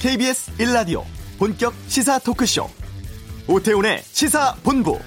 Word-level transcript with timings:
KBS 0.00 0.52
1라디오 0.56 1.04
본격 1.38 1.74
시사 1.88 2.18
토크쇼 2.20 2.68
오태훈의 3.48 4.02
시사본부 4.04 4.98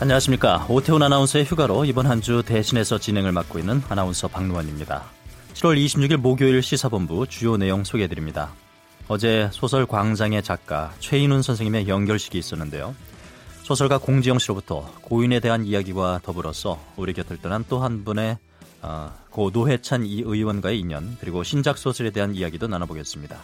안녕하십니까. 0.00 0.64
오태훈 0.68 1.02
아나운서의 1.02 1.44
휴가로 1.44 1.84
이번 1.84 2.06
한 2.06 2.18
주 2.20 2.42
대신해서 2.44 2.98
진행을 2.98 3.32
맡고 3.32 3.58
있는 3.58 3.82
아나운서 3.88 4.28
박노원입니다. 4.28 5.04
7월 5.54 5.76
26일 5.84 6.16
목요일 6.18 6.62
시사본부 6.62 7.26
주요 7.28 7.56
내용 7.56 7.84
소개해드립니다. 7.84 8.50
어제 9.08 9.48
소설 9.52 9.86
광장의 9.86 10.42
작가 10.42 10.92
최인훈 11.00 11.42
선생님의 11.42 11.88
연결식이 11.88 12.36
있었는데요. 12.38 12.94
소설가 13.68 13.98
공지영 13.98 14.38
씨로부터 14.38 14.90
고인에 15.02 15.40
대한 15.40 15.66
이야기와 15.66 16.20
더불어서 16.22 16.80
우리 16.96 17.12
곁을 17.12 17.36
떠난 17.36 17.66
또 17.68 17.80
한 17.82 18.02
분의 18.02 18.38
어, 18.80 19.12
고 19.28 19.50
노회찬 19.52 20.06
이 20.06 20.22
의원과의 20.24 20.80
인연 20.80 21.18
그리고 21.20 21.42
신작 21.44 21.76
소설에 21.76 22.08
대한 22.08 22.34
이야기도 22.34 22.66
나눠보겠습니다. 22.66 23.36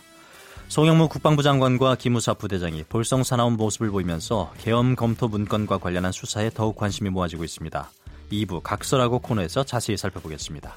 송영무 0.68 1.10
국방부 1.10 1.42
장관과 1.42 1.96
기무사 1.96 2.32
부대장이 2.32 2.84
볼성 2.84 3.22
사나운 3.22 3.58
모습을 3.58 3.90
보이면서 3.90 4.50
계엄 4.56 4.96
검토 4.96 5.28
문건과 5.28 5.76
관련한 5.76 6.10
수사에 6.10 6.48
더욱 6.48 6.74
관심이 6.76 7.10
모아지고 7.10 7.44
있습니다. 7.44 7.90
2부 8.32 8.62
각설하고 8.62 9.18
코너에서 9.18 9.64
자세히 9.64 9.98
살펴보겠습니다. 9.98 10.74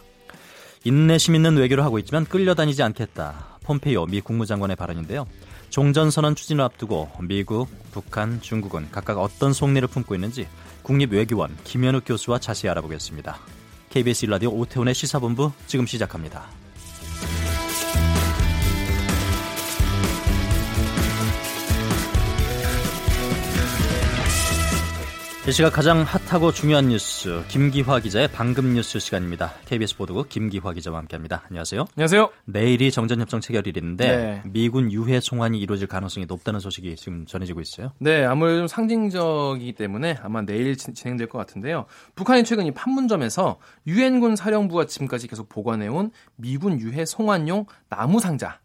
인내심 0.84 1.36
있는 1.36 1.56
외교를 1.56 1.86
하고 1.86 2.00
있지만 2.00 2.26
끌려다니지 2.26 2.84
않겠다. 2.84 3.59
폼페이오 3.64 4.08
미 4.08 4.20
국무장관의 4.20 4.76
발언인데요. 4.76 5.26
종전선언 5.70 6.36
추진을 6.36 6.64
앞두고 6.64 7.10
미국, 7.22 7.68
북한, 7.92 8.42
중국은 8.42 8.90
각각 8.92 9.18
어떤 9.20 9.54
속내를 9.54 9.88
품고 9.88 10.16
있는지 10.16 10.48
국립외교원 10.84 11.56
김현욱 11.64 12.04
교수와 12.06 12.40
자세히 12.40 12.70
알아보겠습니다. 12.72 13.38
KBS 13.90 14.26
일라디오 14.26 14.52
오태훈의 14.52 14.94
시사본부 14.94 15.52
지금 15.66 15.86
시작합니다. 15.86 16.67
이 25.48 25.52
시각 25.53 25.72
가장 25.72 26.02
핫하고 26.02 26.52
중요한 26.52 26.90
뉴스 26.90 27.42
김기화 27.48 28.02
기자의 28.02 28.28
방금 28.34 28.73
뉴스 28.73 29.00
시간입니다. 29.00 29.53
KBS 29.64 29.95
보도국 29.95 30.28
김기화 30.28 30.73
기자와 30.73 30.98
함께합니다. 30.98 31.44
안녕하세요. 31.48 31.86
안녕하세요. 31.95 32.30
내일이 32.44 32.92
정전협정 32.92 33.40
체결일인데 33.40 34.18
네. 34.18 34.42
미군 34.44 34.92
유해 34.92 35.22
송환이 35.22 35.58
이루어질 35.58 35.88
가능성이 35.88 36.25
높다는 36.25 36.59
소식이 36.59 36.98
지금 36.98 37.25
전해지고 37.25 37.62
있어요. 37.62 37.94
네, 37.98 38.25
아무래도 38.25 38.58
좀 38.58 38.68
상징적이기 38.68 39.72
때문에 39.72 40.18
아마 40.22 40.42
내일 40.42 40.75
진행될 40.75 41.30
것 41.30 41.38
같은데요. 41.38 41.86
북한이 42.16 42.44
최근 42.44 42.66
이 42.66 42.73
판문점에서 42.73 43.58
유엔군 43.88 44.36
사령부가 44.36 44.86
지금까지 44.86 45.30
계속 45.30 45.48
보관해온 45.48 46.12
미군 46.36 46.78
유해 46.81 47.06
송환용 47.06 47.68
나무 47.88 48.20
상자 48.20 48.59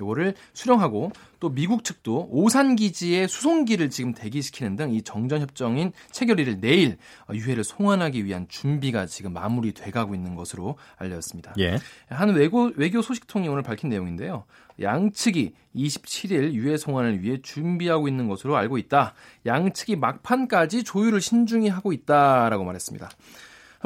요거를 0.00 0.34
수령하고 0.52 1.12
또 1.38 1.50
미국 1.50 1.84
측도 1.84 2.28
오산 2.30 2.76
기지의 2.76 3.28
수송기를 3.28 3.90
지금 3.90 4.12
대기시키는 4.14 4.76
등 4.76 4.86
이 4.96 5.02
정전 5.02 5.40
협정인 5.40 5.92
체결일을 6.12 6.60
내일 6.60 6.96
유해를 7.32 7.64
송환하기 7.64 8.24
위한 8.24 8.46
준비가 8.48 9.06
지금 9.06 9.32
마무리돼 9.32 9.90
가고 9.90 10.14
있는 10.14 10.34
것으로 10.34 10.76
알려졌습니다. 10.96 11.54
예. 11.58 11.78
한 12.08 12.30
외교 12.34 12.70
외교 12.76 13.02
소식통이 13.02 13.48
오늘 13.48 13.62
밝힌 13.62 13.90
내용인데요. 13.90 14.44
양측이 14.80 15.54
27일 15.74 16.52
유해 16.52 16.76
송환을 16.76 17.22
위해 17.22 17.38
준비하고 17.42 18.08
있는 18.08 18.28
것으로 18.28 18.56
알고 18.56 18.78
있다. 18.78 19.14
양측이 19.44 19.96
막판까지 19.96 20.84
조율을 20.84 21.20
신중히 21.20 21.68
하고 21.68 21.92
있다라고 21.92 22.64
말했습니다. 22.64 23.10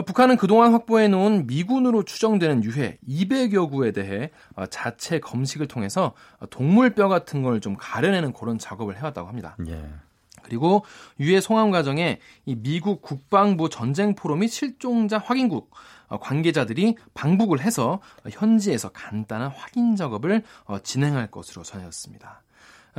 북한은 0.05 0.37
그동안 0.37 0.73
확보해 0.73 1.07
놓은 1.09 1.47
미군으로 1.47 2.03
추정되는 2.05 2.65
유해 2.65 2.99
200여 3.09 3.71
구에 3.71 3.93
대해 3.93 4.31
어, 4.57 4.67
자체 4.67 5.21
검식을 5.21 5.69
통해서 5.69 6.15
동물뼈 6.51 7.09
같은 7.09 7.43
걸 7.43 7.61
좀 7.61 7.77
가려내는 7.79 8.33
그런 8.33 8.59
작업을 8.59 8.97
해왔다고 8.97 9.29
합니다. 9.29 9.57
예. 9.69 9.85
그리고 10.43 10.85
유해 11.21 11.41
송환 11.41 11.71
과정에 11.71 12.19
이 12.47 12.57
미국 12.57 13.03
국방부 13.03 13.69
전쟁 13.69 14.15
포로 14.15 14.37
및 14.37 14.49
실종자 14.49 15.19
확인국 15.19 15.71
어, 16.09 16.19
관계자들이 16.19 16.97
방북을 17.15 17.61
해서 17.61 18.01
현지에서 18.29 18.89
간단한 18.89 19.51
확인 19.51 19.95
작업을 19.95 20.43
어, 20.65 20.79
진행할 20.81 21.31
것으로 21.31 21.63
전해졌습니다. 21.63 22.43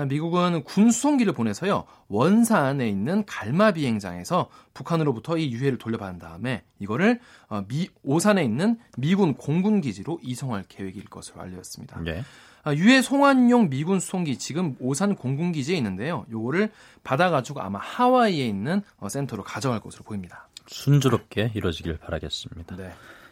미국은 0.08 0.64
군 0.64 0.92
수송기를 0.92 1.34
보내서요 1.34 1.86
원산에 2.08 2.88
있는 2.88 3.26
갈마 3.26 3.72
비행장에서 3.72 4.50
북한으로부터 4.74 5.38
이 5.38 5.52
유해를 5.52 5.78
돌려받은 5.78 6.20
다음에 6.20 6.64
이거를 6.80 7.20
어, 7.50 7.64
미 7.68 7.90
오산에 8.04 8.44
있는 8.44 8.78
미군 8.98 9.34
공군 9.34 9.82
기지로 9.82 10.20
이송할 10.24 10.66
계획일 10.68 11.06
것으로 11.06 11.42
알려졌습니다. 11.42 12.00
네. 12.02 12.24
유해 12.76 13.02
송환용 13.02 13.70
미군 13.70 14.00
수송기 14.00 14.38
지금 14.38 14.76
오산 14.80 15.16
공군 15.16 15.52
기지에 15.52 15.76
있는데요. 15.78 16.26
요거를 16.32 16.70
받아가지고 17.04 17.62
아마 17.62 17.80
하와이에 17.80 18.46
있는 18.48 18.84
어, 18.98 19.10
센터로 19.10 19.44
가져갈 19.44 19.80
것으로 19.80 20.04
보입니다. 20.04 20.48
순조롭게 20.68 21.52
이루어지길 21.56 21.98
바라겠습니다. 21.98 22.76
네. 22.76 22.92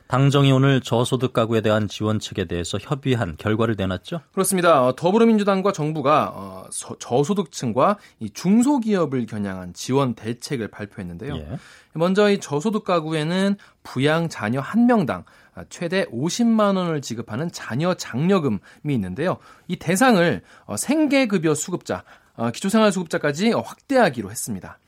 당정이 0.09 0.51
오늘 0.51 0.81
저소득 0.81 1.33
가구에 1.33 1.61
대한 1.61 1.87
지원책에 1.87 2.45
대해서 2.45 2.79
협의한 2.81 3.35
결과를 3.37 3.75
내놨죠? 3.77 4.21
그렇습니다. 4.31 4.83
어, 4.83 4.95
더불어민주당과 4.95 5.71
정부가 5.71 6.31
어, 6.33 6.65
저소득층과 6.97 7.99
중소기업을 8.33 9.27
겨냥한 9.27 9.73
지원 9.73 10.15
대책을 10.15 10.69
발표했는데요. 10.69 11.35
예. 11.35 11.59
먼저 11.93 12.31
이 12.31 12.39
저소득 12.39 12.85
가구에는 12.85 13.57
부양 13.83 14.29
자녀 14.29 14.61
한 14.61 14.87
명당 14.87 15.25
최대 15.69 16.05
50만 16.05 16.75
원을 16.75 17.01
지급하는 17.01 17.51
자녀 17.51 17.93
장려금이 17.93 18.59
있는데요. 18.85 19.37
이 19.67 19.75
대상을 19.75 20.41
어, 20.65 20.75
생계급여 20.75 21.53
수급자, 21.53 22.03
기초생활수급자까지 22.35 23.51
확대하기로 23.51 24.31
했습니다. 24.31 24.79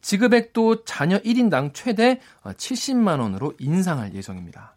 지급액도 0.00 0.84
자녀 0.84 1.18
1인당 1.18 1.74
최대 1.74 2.20
70만 2.44 3.20
원으로 3.20 3.52
인상할 3.58 4.14
예정입니다. 4.14 4.74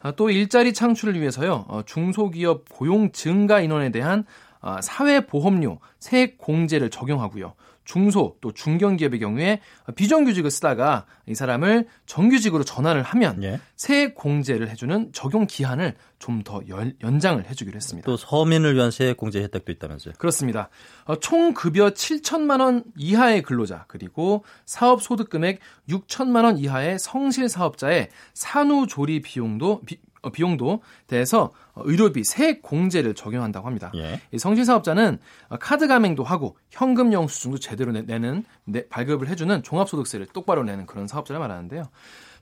아, 0.00 0.12
또 0.12 0.30
일자리 0.30 0.72
창출을 0.72 1.18
위해서요 1.18 1.64
어, 1.68 1.82
중소기업 1.84 2.68
고용 2.68 3.12
증가 3.12 3.60
인원에 3.60 3.90
대한 3.90 4.24
아, 4.60 4.80
사회보험료 4.80 5.78
세액 5.98 6.38
공제를 6.38 6.90
적용하고요. 6.90 7.54
중소 7.86 8.36
또 8.42 8.52
중견기업의 8.52 9.18
경우에 9.20 9.60
비정규직을 9.94 10.50
쓰다가 10.50 11.06
이 11.26 11.34
사람을 11.34 11.86
정규직으로 12.04 12.64
전환을 12.64 13.02
하면 13.02 13.42
예. 13.42 13.60
세액 13.76 14.14
공제를 14.14 14.68
해주는 14.68 15.12
적용 15.14 15.46
기한을 15.46 15.94
좀 16.18 16.42
더 16.44 16.60
연장을 17.02 17.44
해주기로 17.48 17.76
했습니다. 17.76 18.06
또 18.06 18.16
서민을 18.16 18.74
위한 18.74 18.90
세액 18.90 19.16
공제 19.16 19.42
혜택도 19.42 19.72
있다면서요? 19.72 20.14
그렇습니다. 20.18 20.68
어, 21.04 21.16
총 21.18 21.54
급여 21.54 21.90
7천만 21.90 22.60
원 22.60 22.84
이하의 22.96 23.42
근로자 23.42 23.84
그리고 23.88 24.44
사업 24.64 25.02
소득 25.02 25.28
금액 25.30 25.60
6천만 25.88 26.44
원 26.44 26.58
이하의 26.58 26.98
성실 26.98 27.48
사업자의 27.48 28.08
산후조리 28.34 29.22
비용도 29.22 29.82
비, 29.86 29.98
어, 30.15 30.15
비용도 30.32 30.82
대해서 31.06 31.52
의료비 31.76 32.24
세액 32.24 32.62
공제를 32.62 33.14
적용한다고 33.14 33.66
합니다. 33.66 33.92
예. 33.94 34.20
성실 34.38 34.64
사업자는 34.64 35.18
카드 35.60 35.86
가맹도 35.86 36.24
하고 36.24 36.56
현금 36.70 37.12
영수증도 37.12 37.58
제대로 37.58 37.92
내는 37.92 38.44
내, 38.64 38.86
발급을 38.88 39.28
해주는 39.28 39.62
종합소득세를 39.62 40.26
똑바로 40.26 40.64
내는 40.64 40.86
그런 40.86 41.06
사업자를 41.06 41.38
말하는데요. 41.40 41.84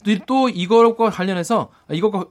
또, 0.04 0.18
또 0.26 0.48
이것과 0.48 1.10
관련해서 1.10 1.70
이것과 1.90 2.26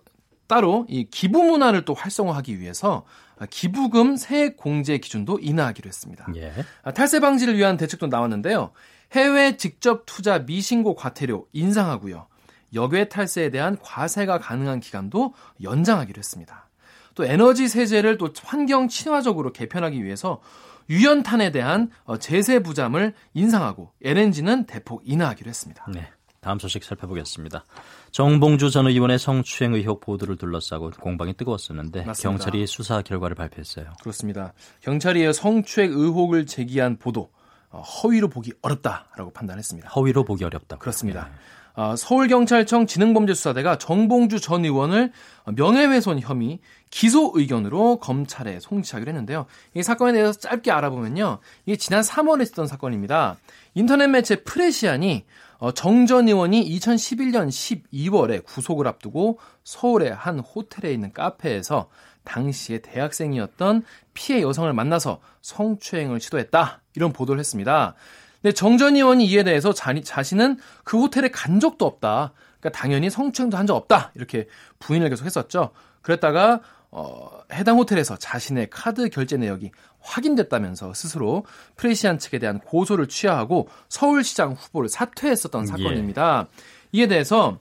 따로 0.48 0.86
이 0.90 1.08
기부 1.10 1.44
문화를 1.44 1.86
또 1.86 1.94
활성화하기 1.94 2.60
위해서 2.60 3.06
기부금 3.50 4.16
세액 4.16 4.58
공제 4.58 4.98
기준도 4.98 5.40
인하하기로 5.40 5.88
했습니다. 5.88 6.28
예. 6.36 6.54
탈세 6.94 7.20
방지를 7.20 7.58
위한 7.58 7.78
대책도 7.78 8.08
나왔는데요. 8.08 8.72
해외 9.14 9.58
직접 9.58 10.06
투자 10.06 10.40
미신고 10.40 10.96
과태료 10.96 11.48
인상하고요. 11.54 12.28
역외 12.74 13.10
탈세에 13.10 13.50
대한 13.50 13.78
과세가 13.82 14.40
가능한 14.40 14.80
기간도 14.80 15.34
연장하기로 15.62 16.18
했습니다. 16.18 16.70
또 17.16 17.26
에너지 17.26 17.68
세제를 17.68 18.18
또 18.18 18.30
환경 18.44 18.88
친화적으로 18.88 19.54
개편하기 19.54 20.04
위해서 20.04 20.42
유연탄에 20.90 21.52
대한 21.52 21.90
어, 22.04 22.18
제세 22.18 22.60
부담을 22.60 23.14
인상하고 23.34 23.92
LNG는 24.02 24.66
대폭 24.66 25.02
인하하기로 25.06 25.50
했습니다. 25.50 25.86
네. 25.94 26.10
다음 26.42 26.60
소식 26.60 26.84
살펴보겠습니다. 26.84 27.66
정봉주 28.12 28.70
전 28.70 28.88
의원의 28.88 29.18
성추행 29.18 29.74
의혹 29.74 30.02
보도를 30.02 30.36
둘러싸고 30.36 30.92
공방이 31.00 31.34
뜨거웠었는데 31.36 32.04
맞습니다. 32.04 32.30
경찰이 32.30 32.68
수사 32.68 33.02
결과를 33.02 33.36
발표했어요. 33.36 33.94
그렇습니다. 34.02 34.54
경찰이 34.82 35.32
성추행 35.32 35.94
의혹을 35.94 36.46
제기한 36.46 36.98
보도 36.98 37.32
어, 37.70 37.82
허위로 37.82 38.28
보기 38.28 38.52
어렵다라고 38.62 39.32
판단했습니다. 39.32 39.90
허위로 39.90 40.26
보기 40.26 40.44
어렵다. 40.44 40.78
그렇습니다. 40.78 41.30
네. 41.30 41.32
어, 41.76 41.96
서울경찰청 41.96 42.86
지능범죄수사대가 42.86 43.78
정봉주 43.80 44.40
전 44.40 44.64
의원을 44.64 45.12
명예훼손 45.56 46.20
혐의 46.20 46.60
기소 46.92 47.32
의견으로 47.34 47.98
검찰에 47.98 48.60
송치하기로 48.60 49.10
했는데요. 49.10 49.48
이 49.74 49.82
사건에 49.82 50.14
대해서 50.14 50.34
짧게 50.34 50.72
알아보면요. 50.72 51.40
이게 51.66 51.76
지난 51.76 52.02
3월에 52.02 52.44
있었던 52.44 52.68
사건입니다. 52.68 53.38
인터넷 53.74 54.08
매체 54.08 54.44
프레시안이 54.44 55.26
어, 55.58 55.72
정전 55.72 56.28
의원이 56.28 56.78
2011년 56.78 57.48
12월에 57.48 58.44
구속을 58.44 58.88
앞두고 58.88 59.40
서울의 59.64 60.14
한 60.14 60.40
호텔에 60.40 60.94
있는 60.94 61.12
카페에서 61.14 61.90
당시에 62.24 62.80
대학생이었던 62.80 63.84
피해 64.14 64.42
여성을 64.42 64.72
만나서 64.74 65.20
성추행을 65.42 66.20
시도했다. 66.20 66.82
이런 66.96 67.14
보도를 67.14 67.40
했습니다. 67.40 67.96
근데 68.44 68.54
정전 68.54 68.96
의원이 68.98 69.26
이에 69.26 69.44
대해서 69.44 69.74
자, 69.74 69.94
자신은 70.04 70.58
그 70.84 71.00
호텔에 71.00 71.30
간 71.32 71.60
적도 71.60 71.86
없다. 71.88 72.34
그러니까 72.60 72.78
당연히 72.80 73.10
성추행도 73.10 73.58
한 73.58 73.66
적 73.66 73.76
없다. 73.76 74.12
이렇게 74.16 74.48
부인을 74.80 75.10
계속 75.10 75.26
했었죠. 75.26 75.72
그랬다가 76.02 76.60
어, 76.92 77.42
해당 77.54 77.78
호텔에서 77.78 78.18
자신의 78.18 78.68
카드 78.70 79.10
결제 79.10 79.38
내역이 79.38 79.72
확인됐다면서 80.02 80.94
스스로 80.94 81.46
프레시안 81.78 82.20
측에 82.20 82.38
대한 82.38 82.60
고소를 82.60 83.08
취하하고 83.08 83.70
서울시장 83.90 84.52
후보를 84.54 84.90
사퇴했었던 84.90 85.64
예. 85.64 85.66
사건입니다. 85.66 86.48
예. 86.94 87.00
이에 87.00 87.08
대해서 87.08 87.58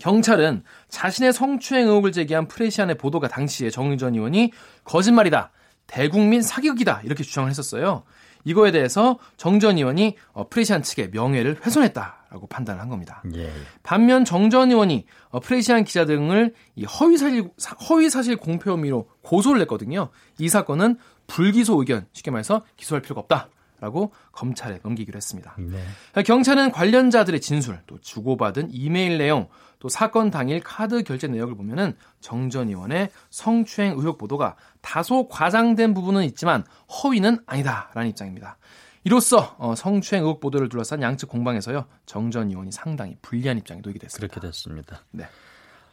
경찰은 0.00 0.64
자신의 0.88 1.32
성추행 1.32 1.86
의혹을 1.86 2.10
제기한 2.12 2.48
프레시안의 2.48 2.98
보도가 2.98 3.28
당시에 3.28 3.70
정의전 3.70 4.14
의원이 4.14 4.52
거짓말이다. 4.84 5.52
대국민 5.86 6.42
사기극이다. 6.42 7.02
이렇게 7.04 7.22
주장을 7.22 7.48
했었어요. 7.48 8.02
이거에 8.44 8.70
대해서 8.70 9.18
정전 9.36 9.78
의원이 9.78 10.16
어, 10.32 10.48
프레시안 10.48 10.82
측의 10.82 11.10
명예를 11.12 11.58
훼손했다라고 11.64 12.46
판단을 12.48 12.80
한 12.80 12.88
겁니다. 12.88 13.22
예. 13.34 13.50
반면 13.82 14.24
정전 14.24 14.70
의원이 14.70 15.06
어, 15.30 15.40
프레시안 15.40 15.84
기자 15.84 16.04
등을 16.04 16.54
허위 17.00 17.16
사실 17.16 17.50
허위 17.88 18.10
사실 18.10 18.36
공표 18.36 18.72
혐의로 18.72 19.08
고소를 19.22 19.60
했거든요. 19.62 20.08
이 20.38 20.48
사건은 20.48 20.96
불기소 21.26 21.78
의견 21.78 22.06
쉽게 22.12 22.30
말해서 22.30 22.62
기소할 22.76 23.02
필요가 23.02 23.20
없다. 23.20 23.48
라고 23.80 24.12
검찰에 24.30 24.78
넘기기로 24.84 25.16
했습니다. 25.16 25.56
네. 25.58 26.22
경찰은 26.22 26.70
관련자들의 26.70 27.40
진술, 27.40 27.80
또 27.88 27.98
주고받은 28.00 28.68
이메일 28.70 29.18
내용, 29.18 29.48
또 29.82 29.88
사건 29.88 30.30
당일 30.30 30.60
카드 30.60 31.02
결제 31.02 31.26
내역을 31.26 31.56
보면은 31.56 31.96
정전 32.20 32.68
의원의 32.68 33.10
성추행 33.30 33.94
의혹 33.98 34.16
보도가 34.16 34.54
다소 34.80 35.26
과장된 35.26 35.92
부분은 35.92 36.22
있지만 36.22 36.62
허위는 36.88 37.40
아니다라는 37.46 38.10
입장입니다. 38.10 38.58
이로써 39.02 39.56
어, 39.58 39.74
성추행 39.74 40.22
의혹 40.22 40.38
보도를 40.38 40.68
둘러싼 40.68 41.02
양측 41.02 41.28
공방에서요 41.28 41.86
정전 42.06 42.50
의원이 42.50 42.70
상당히 42.70 43.16
불리한 43.22 43.58
입장에 43.58 43.80
놓이게 43.82 43.98
됐습니다. 43.98 44.32
그렇게 44.32 44.46
됐습니다. 44.46 45.02
네. 45.10 45.26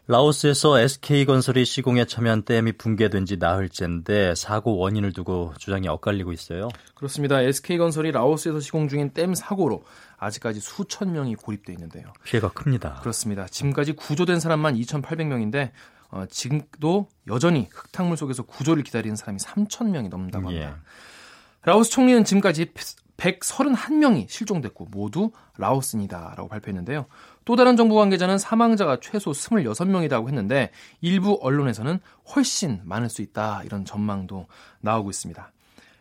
라오스에서 0.09 0.79
SK건설이 0.79 1.65
시공에 1.65 2.05
참여한 2.05 2.41
댐이 2.41 2.71
붕괴된 2.71 3.27
지 3.27 3.37
나흘째인데 3.37 4.33
사고 4.33 4.75
원인을 4.77 5.13
두고 5.13 5.53
주장이 5.59 5.87
엇갈리고 5.87 6.33
있어요. 6.33 6.69
그렇습니다. 6.95 7.41
SK건설이 7.41 8.11
라오스에서 8.11 8.59
시공 8.59 8.87
중인 8.87 9.11
댐 9.11 9.35
사고로 9.35 9.83
아직까지 10.17 10.61
수천 10.61 11.13
명이 11.13 11.35
고립돼 11.35 11.73
있는데요. 11.73 12.11
피해가 12.23 12.49
큽니다. 12.49 12.95
그렇습니다. 13.01 13.45
지금까지 13.45 13.91
구조된 13.91 14.39
사람만 14.39 14.73
2,800명인데 14.77 15.69
어, 16.09 16.25
지금도 16.27 17.07
여전히 17.27 17.67
흙탕물 17.71 18.17
속에서 18.17 18.41
구조를 18.41 18.81
기다리는 18.81 19.15
사람이 19.15 19.37
3천 19.37 19.91
명이 19.91 20.09
넘는다고 20.09 20.47
합니다. 20.47 20.71
예. 20.71 21.69
라오스 21.69 21.91
총리는 21.91 22.23
지금까지 22.23 22.71
131명이 23.19 24.29
실종됐고 24.29 24.87
모두 24.91 25.31
라오스니다라고 25.57 26.47
발표했는데요. 26.47 27.05
또 27.45 27.55
다른 27.55 27.75
정부 27.77 27.95
관계자는 27.95 28.37
사망자가 28.37 28.99
최소 29.01 29.31
26명이라고 29.31 30.27
했는데 30.27 30.71
일부 31.01 31.39
언론에서는 31.41 31.99
훨씬 32.35 32.81
많을 32.83 33.09
수 33.09 33.21
있다 33.21 33.63
이런 33.63 33.85
전망도 33.85 34.47
나오고 34.81 35.09
있습니다. 35.09 35.51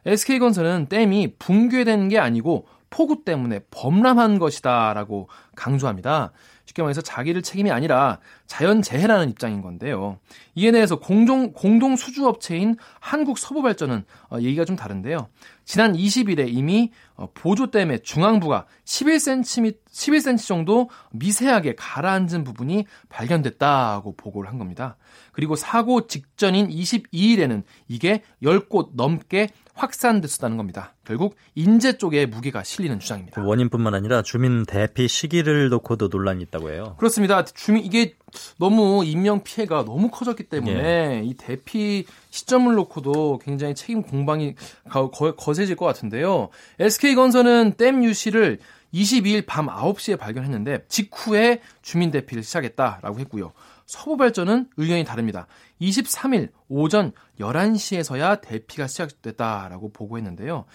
SK건설은 0.06 0.86
댐이 0.88 1.34
붕괴된 1.38 2.08
게 2.08 2.18
아니고 2.18 2.66
폭우 2.90 3.24
때문에 3.24 3.60
범람한 3.70 4.38
것이다라고 4.38 5.28
강조합니다. 5.54 6.32
쉽게 6.68 6.82
말해서 6.82 7.00
자기들 7.00 7.42
책임이 7.42 7.70
아니라 7.70 8.18
자연재해라는 8.46 9.30
입장인 9.30 9.62
건데요. 9.62 10.18
이에 10.54 10.70
대해서 10.70 10.98
공동, 10.98 11.52
공동 11.52 11.96
수주업체인 11.96 12.76
한국서부발전은 13.00 14.04
어, 14.30 14.38
얘기가 14.40 14.64
좀 14.64 14.76
다른데요. 14.76 15.28
지난 15.64 15.94
20일에 15.94 16.48
이미 16.48 16.92
어, 17.14 17.28
보조댐의 17.32 18.02
중앙부가 18.02 18.66
11cm, 18.84 19.76
11cm 19.90 20.46
정도 20.46 20.90
미세하게 21.12 21.74
가라앉은 21.76 22.44
부분이 22.44 22.84
발견됐다고 23.08 24.16
보고를 24.16 24.50
한 24.50 24.58
겁니다. 24.58 24.96
그리고 25.32 25.56
사고 25.56 26.06
직전인 26.06 26.68
22일에는 26.68 27.62
이게 27.86 28.22
10곳 28.42 28.90
넘게 28.94 29.48
확산됐었다는 29.78 30.56
겁니다. 30.56 30.94
결국 31.04 31.36
인재 31.54 31.96
쪽에 31.96 32.26
무게가 32.26 32.64
실리는 32.64 32.98
주장입니다. 32.98 33.42
원인뿐만 33.42 33.94
아니라 33.94 34.22
주민 34.22 34.64
대피 34.66 35.08
시기를 35.08 35.68
놓고도 35.68 36.08
논란이 36.08 36.42
있다고 36.44 36.70
해요. 36.70 36.96
그렇습니다. 36.98 37.44
주민 37.44 37.84
이게 37.84 38.16
너무 38.58 39.04
인명 39.04 39.42
피해가 39.42 39.84
너무 39.84 40.10
커졌기 40.10 40.44
때문에 40.44 41.20
예. 41.20 41.22
이 41.24 41.34
대피 41.34 42.04
시점을 42.30 42.74
놓고도 42.74 43.38
굉장히 43.42 43.74
책임 43.74 44.02
공방이 44.02 44.54
거, 44.90 45.10
거세질 45.10 45.76
것 45.76 45.86
같은데요. 45.86 46.48
SK건설은 46.78 47.74
댐 47.78 48.04
유실을 48.04 48.58
22일 48.92 49.46
밤 49.46 49.66
9시에 49.66 50.18
발견했는데 50.18 50.84
직후에 50.88 51.60
주민 51.82 52.10
대피를 52.10 52.42
시작했다라고 52.42 53.18
했고요. 53.20 53.52
서부 53.88 54.18
발전은 54.18 54.68
의견이 54.76 55.02
다릅니다. 55.02 55.46
23일 55.80 56.50
오전 56.68 57.12
11시에서야 57.40 58.42
대피가 58.42 58.86
시작됐다라고 58.86 59.92
보고했는데요. 59.92 60.66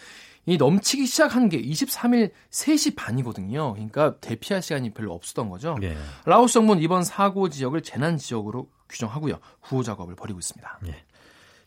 이 0.48 0.58
넘치기 0.58 1.06
시작한 1.06 1.48
게 1.48 1.62
23일 1.62 2.32
3시 2.50 2.96
반이거든요. 2.96 3.74
그러니까 3.74 4.18
대피할 4.18 4.64
시간이 4.64 4.94
별로 4.94 5.14
없었던 5.14 5.48
거죠. 5.50 5.78
예. 5.84 5.96
라오스 6.26 6.56
정부는 6.56 6.82
이번 6.82 7.04
사고 7.04 7.50
지역을 7.50 7.84
재난 7.84 8.18
지역으로 8.18 8.70
규정하고요. 8.90 9.40
구호 9.62 9.84
작업을 9.84 10.16
벌이고 10.16 10.40
있습니다. 10.40 10.80
예. 10.88 11.06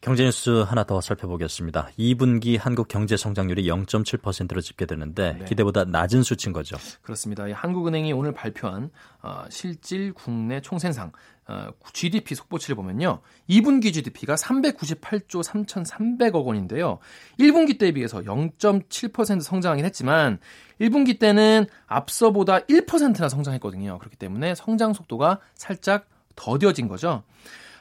경제뉴스 0.06 0.60
하나 0.60 0.84
더 0.84 1.00
살펴보겠습니다. 1.00 1.88
2분기 1.98 2.60
한국 2.60 2.86
경제 2.86 3.16
성장률이 3.16 3.66
0.7%로 3.66 4.60
집계되는데 4.60 5.38
네. 5.40 5.44
기대보다 5.46 5.84
낮은 5.84 6.22
수치인 6.22 6.52
거죠. 6.52 6.76
그렇습니다. 7.02 7.44
한국은행이 7.52 8.12
오늘 8.12 8.32
발표한 8.32 8.90
어, 9.20 9.42
실질 9.50 10.12
국내 10.12 10.60
총생산 10.60 11.10
어, 11.48 11.70
GDP 11.92 12.36
속보치를 12.36 12.76
보면요. 12.76 13.20
2분기 13.50 13.92
GDP가 13.92 14.36
398조 14.36 15.42
3,300억 15.42 16.44
원인데요. 16.44 17.00
1분기 17.40 17.76
때에 17.76 17.90
비해서 17.90 18.20
0.7% 18.20 19.40
성장하긴 19.40 19.84
했지만 19.84 20.38
1분기 20.80 21.18
때는 21.18 21.66
앞서보다 21.88 22.60
1%나 22.60 23.28
성장했거든요. 23.28 23.98
그렇기 23.98 24.16
때문에 24.16 24.54
성장 24.54 24.92
속도가 24.92 25.40
살짝 25.56 26.06
더뎌진 26.36 26.86
거죠. 26.86 27.24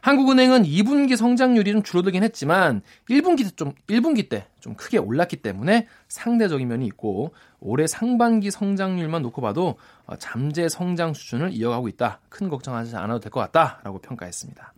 한국은행은 0.05 0.65
2분기 0.65 1.17
성장률이 1.17 1.71
좀 1.71 1.81
줄어들긴 1.81 2.21
했지만 2.23 2.83
1분기 3.09 3.43
때좀 3.49 3.73
1분기 3.87 4.29
때 4.29 4.45
좀 4.59 4.73
크게 4.73 4.97
올랐기 4.97 5.37
때문에 5.37 5.87
상대적인 6.07 6.67
면이 6.67 6.87
있고 6.87 7.33
올해 7.59 7.85
상반기 7.85 8.49
성장률만 8.49 9.21
놓고 9.21 9.39
봐도 9.41 9.77
어, 10.07 10.15
잠재 10.17 10.69
성장 10.69 11.13
수준을 11.13 11.53
이어가고 11.53 11.87
있다. 11.87 12.19
큰 12.29 12.49
걱정하지 12.49 12.95
않아도 12.95 13.19
될 13.19 13.31
것 13.31 13.39
같다라고 13.41 13.99
평가했습니다. 13.99 14.73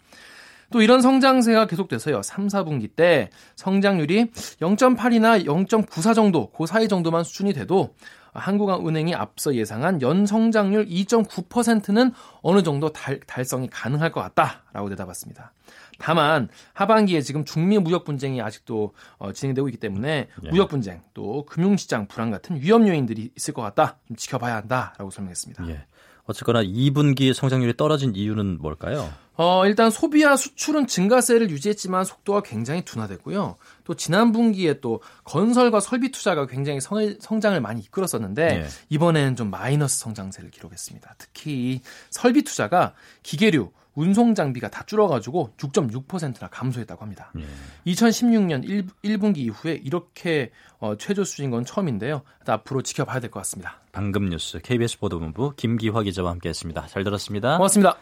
또 0.72 0.82
이런 0.82 1.02
성장세가 1.02 1.68
계속돼서요. 1.68 2.22
3, 2.22 2.48
4분기 2.48 2.90
때 2.94 3.30
성장률이 3.56 4.26
0.8이나 4.60 5.46
0.94 5.46 6.14
정도, 6.14 6.50
그 6.52 6.66
사이 6.66 6.90
정도만 6.90 7.24
수준이 7.24 7.54
돼도 7.54 7.94
한국은행이 8.38 9.16
앞서 9.16 9.56
예상한 9.56 10.02
연 10.02 10.26
성장률 10.26 10.88
2.9%는 10.88 12.12
어느 12.42 12.64
정도 12.64 12.92
달, 12.92 13.20
달성이 13.22 13.70
가능할 13.70 14.12
것 14.12 14.22
같다라고 14.22 14.90
대답했습니다. 14.90 15.54
다만 16.00 16.48
하반기에 16.74 17.22
지금 17.22 17.44
중미 17.44 17.80
무역 17.80 18.06
분쟁이 18.06 18.42
아직도 18.42 18.94
어, 19.18 19.32
진행되고 19.34 19.68
있기 19.70 19.80
때문에 19.80 20.28
예. 20.44 20.50
무역 20.50 20.70
분쟁 20.70 21.02
또 21.14 21.46
금융시장 21.46 22.08
불안 22.08 22.30
같은 22.32 22.62
위험 22.62 22.88
요인들이 22.88 23.32
있을 23.36 23.54
것 23.54 23.62
같다. 23.64 23.98
좀 24.08 24.16
지켜봐야 24.16 24.56
한다라고 24.56 25.10
설명했습니다. 25.10 25.68
예. 25.70 25.86
어쨌거나 26.26 26.62
2분기 26.62 27.34
성장률이 27.34 27.76
떨어진 27.78 28.14
이유는 28.14 28.60
뭘까요? 28.60 29.10
어, 29.38 29.66
일단 29.68 29.92
소비와 29.92 30.36
수출은 30.36 30.88
증가세를 30.88 31.50
유지했지만 31.52 32.04
속도가 32.06 32.42
굉장히 32.42 32.84
둔화됐고요. 32.84 33.58
또 33.84 33.94
지난 33.94 34.32
분기에 34.32 34.80
또 34.80 35.02
건설과 35.24 35.80
설비 35.80 36.12
투자가 36.12 36.48
굉장히 36.48 36.80
성, 36.82 37.40
장을 37.40 37.62
많이 37.62 37.82
이끌었었는데 37.82 38.48
네. 38.48 38.68
이번에는 38.90 39.36
좀 39.36 39.52
마이너스 39.52 40.00
성장세를 40.00 40.50
기록했습니다. 40.50 41.16
특히 41.20 41.82
설비 42.10 42.44
투자가 42.44 42.94
기계류, 43.22 43.72
운송 43.94 44.36
장비가 44.36 44.70
다 44.70 44.84
줄어가지고 44.86 45.54
6.6%나 45.58 46.48
감소했다고 46.50 47.02
합니다. 47.02 47.32
예. 47.40 47.92
2016년 47.92 48.64
1, 49.02 49.18
분기 49.18 49.42
이후에 49.42 49.74
이렇게 49.84 50.52
어, 50.80 50.96
최저 50.98 51.24
수준인 51.24 51.50
건 51.50 51.66
처음인데요. 51.66 52.22
앞으로 52.46 52.84
지켜봐야 52.84 53.20
될 53.20 53.32
것 53.32 53.40
같습니다. 53.40 53.80
방금 53.92 54.30
뉴스 54.30 54.60
KBS 54.60 55.00
보도본부 55.00 55.54
김기화 55.56 56.04
기자와 56.04 56.30
함께했습니다. 56.32 56.88
잘 56.88 57.04
들었습니다. 57.04 57.58
고맙습니다. 57.58 57.98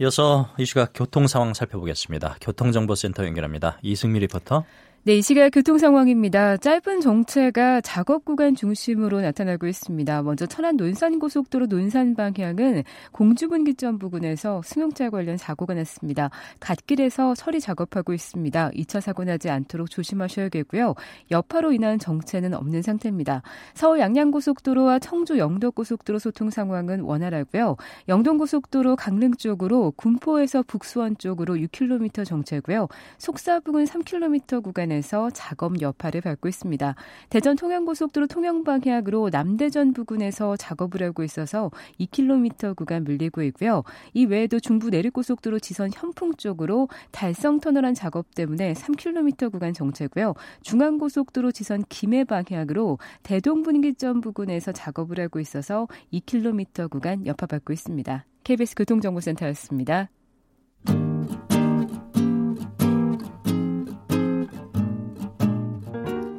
이어서 0.00 0.48
이 0.58 0.64
시각 0.64 0.92
교통 0.94 1.26
상황 1.26 1.52
살펴보겠습니다. 1.52 2.36
교통정보센터 2.40 3.26
연결합니다. 3.26 3.78
이승미 3.82 4.20
리포터. 4.20 4.64
네, 5.02 5.16
이 5.16 5.22
시각 5.22 5.48
교통 5.48 5.78
상황입니다. 5.78 6.58
짧은 6.58 7.00
정체가 7.00 7.80
작업 7.80 8.26
구간 8.26 8.54
중심으로 8.54 9.22
나타나고 9.22 9.66
있습니다. 9.66 10.22
먼저 10.22 10.44
천안 10.44 10.76
논산 10.76 11.18
고속도로 11.18 11.68
논산 11.68 12.14
방향은 12.14 12.84
공주분기점 13.10 13.98
부근에서 13.98 14.60
승용차 14.62 15.08
관련 15.08 15.38
사고가 15.38 15.72
났습니다. 15.72 16.28
갓길에서 16.60 17.34
처리 17.34 17.60
작업하고 17.62 18.12
있습니다. 18.12 18.72
2차 18.72 19.00
사고 19.00 19.24
나지 19.24 19.48
않도록 19.48 19.88
조심하셔야겠고요. 19.88 20.94
여파로 21.30 21.72
인한 21.72 21.98
정체는 21.98 22.52
없는 22.52 22.82
상태입니다. 22.82 23.40
서울 23.72 24.00
양양 24.00 24.30
고속도로와 24.30 24.98
청주 24.98 25.38
영덕 25.38 25.76
고속도로 25.76 26.18
소통 26.18 26.50
상황은 26.50 27.00
원활하고요. 27.00 27.76
영동 28.08 28.36
고속도로 28.36 28.96
강릉 28.96 29.32
쪽으로 29.32 29.94
군포에서 29.96 30.62
북수원 30.62 31.16
쪽으로 31.16 31.54
6km 31.54 32.26
정체고요. 32.26 32.88
속사 33.16 33.60
부근 33.60 33.86
3km 33.86 34.62
구간 34.62 34.89
구간에서 34.90 35.30
작업 35.30 35.80
여파를 35.80 36.20
받고 36.20 36.48
있습니다. 36.48 36.94
대전 37.30 37.56
통영고속도로 37.56 38.26
통영 38.26 38.64
방향으로 38.64 39.30
남대전 39.30 39.92
부근에서 39.92 40.56
작업을 40.56 41.02
하고 41.02 41.22
있어서 41.22 41.70
2km 42.00 42.76
구간 42.76 43.04
밀리고 43.04 43.42
있고요. 43.44 43.84
이 44.12 44.26
외에도 44.26 44.58
중부 44.58 44.90
내륙고속도로 44.90 45.60
지선 45.60 45.90
현풍 45.92 46.34
쪽으로 46.34 46.88
달성 47.12 47.60
터널한 47.60 47.94
작업 47.94 48.34
때문에 48.34 48.74
3km 48.74 49.52
구간 49.52 49.72
정체고요. 49.72 50.34
중앙고속도로 50.62 51.52
지선 51.52 51.84
김해 51.88 52.24
방향으로 52.24 52.98
대동 53.22 53.62
분기점 53.62 54.20
부근에서 54.20 54.72
작업을 54.72 55.20
하고 55.20 55.38
있어서 55.38 55.86
2km 56.12 56.90
구간 56.90 57.26
여파받고 57.26 57.72
있습니다. 57.72 58.26
KBS 58.42 58.74
교통정보센터였습니다. 58.74 60.08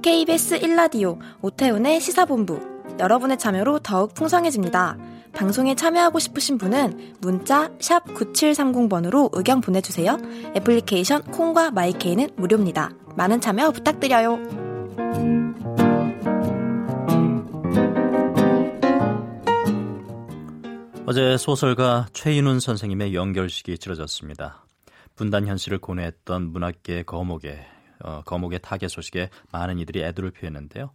KBS 0.01 0.59
1라디오 0.61 1.19
오태훈의 1.41 2.01
시사본부 2.01 2.59
여러분의 2.99 3.37
참여로 3.37 3.79
더욱 3.79 4.15
풍성해집니다. 4.15 4.97
방송에 5.31 5.75
참여하고 5.75 6.17
싶으신 6.17 6.57
분은 6.57 7.17
문자 7.21 7.69
9730번으로 7.77 9.29
의견 9.33 9.61
보내주세요. 9.61 10.17
애플리케이션 10.55 11.21
콩과 11.23 11.71
마이케이는 11.71 12.31
무료입니다. 12.35 12.89
많은 13.15 13.41
참여 13.41 13.69
부탁드려요. 13.71 14.39
어제 21.05 21.37
소설가 21.37 22.07
최인훈 22.13 22.59
선생님의 22.59 23.13
연결식이 23.13 23.77
치러졌습니다. 23.77 24.65
분단 25.15 25.45
현실을 25.45 25.77
고뇌했던 25.77 26.51
문학계 26.51 27.03
거목에 27.03 27.67
어, 28.03 28.21
거목의 28.25 28.59
타계 28.61 28.87
소식에 28.87 29.29
많은 29.51 29.79
이들이 29.79 30.01
애도를 30.03 30.31
표했는데요. 30.31 30.91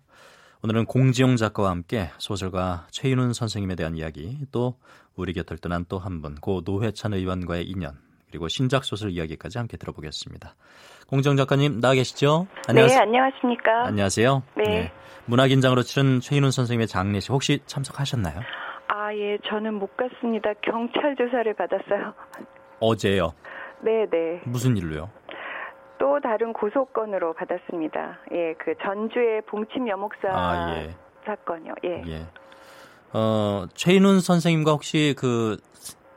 오늘은 0.63 0.87
공지용 0.87 1.37
작가와 1.37 1.71
함께 1.71 2.11
소설가 2.19 2.87
최인훈 2.91 3.33
선생님에 3.33 3.75
대한 3.77 3.95
이야기, 3.97 4.39
또 4.51 4.79
우리 5.15 5.33
곁을 5.33 5.59
떠난 5.59 5.85
또 5.89 5.99
한 5.99 6.23
분, 6.23 6.35
고 6.37 6.63
노회찬 6.65 7.13
의원과의 7.15 7.65
인연, 7.65 7.93
그리고 8.29 8.49
신작 8.49 8.85
소설 8.85 9.11
이야기까지 9.13 9.59
함께 9.59 9.77
들어보겠습니다. 9.77 10.55
공정 11.07 11.37
작가님 11.37 11.81
나와 11.81 11.95
계시죠? 11.95 12.47
안녕하세요. 12.69 12.99
네, 12.99 13.03
안녕하십니까? 13.05 13.87
안녕하세요. 13.87 14.43
네. 14.57 14.63
네. 14.65 14.93
문학인장으로 15.27 15.83
치른 15.83 16.21
최인훈 16.21 16.51
선생님의 16.51 16.87
장례식 16.89 17.31
혹시 17.33 17.61
참석하셨나요? 17.67 18.41
아, 18.89 19.15
예, 19.15 19.39
저는 19.49 19.75
못 19.75 19.97
갔습니다. 19.97 20.53
경찰 20.63 21.15
조사를 21.17 21.53
받았어요. 21.55 22.15
어제요? 22.81 23.33
네, 23.83 24.07
네. 24.11 24.41
무슨 24.45 24.77
일로요? 24.77 25.11
또 25.99 26.21
다른 26.21 26.53
고소건으로 26.53 27.33
받았습니다. 27.35 28.19
예, 28.33 28.55
그 28.55 28.75
전주의 28.83 29.43
봉침 29.43 29.89
여목사 29.89 30.29
아, 30.29 30.77
예. 30.77 30.91
사건이요. 31.25 31.75
예. 31.85 32.03
예. 32.07 32.27
어, 33.13 33.67
최인훈 33.75 34.21
선생님과 34.21 34.73
혹시 34.73 35.15
그 35.19 35.57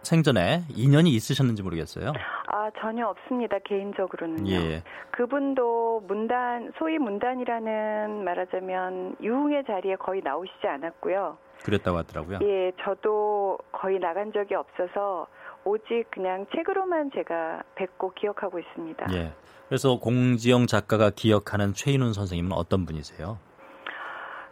생전에 0.03 0.63
인연이 0.69 1.11
있으셨는지 1.11 1.61
모르겠어요. 1.61 2.13
아 2.47 2.71
전혀 2.79 3.07
없습니다 3.07 3.57
개인적으로는요. 3.59 4.51
예. 4.51 4.83
그분도 5.11 6.03
문단 6.07 6.71
소위 6.77 6.97
문단이라는 6.97 8.23
말하자면 8.23 9.17
유흥의 9.21 9.65
자리에 9.65 9.95
거의 9.97 10.21
나오시지 10.23 10.67
않았고요. 10.67 11.37
그랬다고 11.63 11.97
하더라고요. 11.97 12.39
예, 12.41 12.71
저도 12.81 13.57
거의 13.71 13.99
나간 13.99 14.31
적이 14.31 14.55
없어서 14.55 15.27
오직 15.65 16.05
그냥 16.09 16.45
책으로만 16.55 17.11
제가 17.13 17.63
뵙고 17.75 18.13
기억하고 18.13 18.59
있습니다. 18.59 19.07
예. 19.13 19.33
그래서 19.69 19.99
공지영 19.99 20.65
작가가 20.65 21.11
기억하는 21.15 21.73
최인훈 21.73 22.11
선생님은 22.13 22.53
어떤 22.53 22.87
분이세요? 22.87 23.37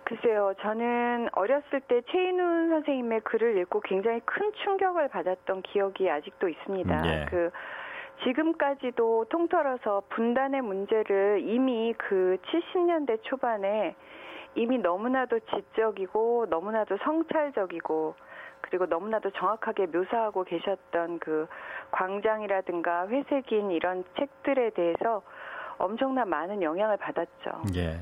글쎄요, 0.04 0.54
저는 0.62 1.30
어렸을 1.34 1.82
때 1.88 2.02
최인훈 2.12 2.70
선생님의 2.70 3.22
글을 3.22 3.58
읽고 3.58 3.82
굉장히 3.82 4.22
큰 4.26 4.52
충격을 4.64 5.10
받았던 5.10 5.64
기억이 5.64 6.08
아직도 6.08 6.48
있습니다. 6.48 7.02
음, 7.02 7.06
예. 7.06 7.26
그 7.30 7.50
지금까지도 8.24 9.26
통틀어서 9.30 10.04
분단의 10.10 10.62
문제를 10.62 11.42
이미 11.48 11.96
그 11.98 12.38
70년대 12.46 13.24
초반에 13.24 13.96
이미 14.54 14.78
너무나도 14.78 15.40
지적이고 15.40 16.46
너무나도 16.50 16.98
성찰적이고 17.04 18.16
그리고 18.70 18.86
너무나도 18.86 19.32
정확하게 19.32 19.88
묘사하고 19.88 20.44
계셨던 20.44 21.20
그 21.20 21.48
광장이라든가 21.92 23.08
회색인 23.08 23.72
이런 23.72 24.04
책들에 24.18 24.72
대해서 24.72 25.22
엄청난 25.78 26.30
많은 26.30 26.62
영향을 26.62 26.98
받았죠. 26.98 27.64
예. 27.76 28.00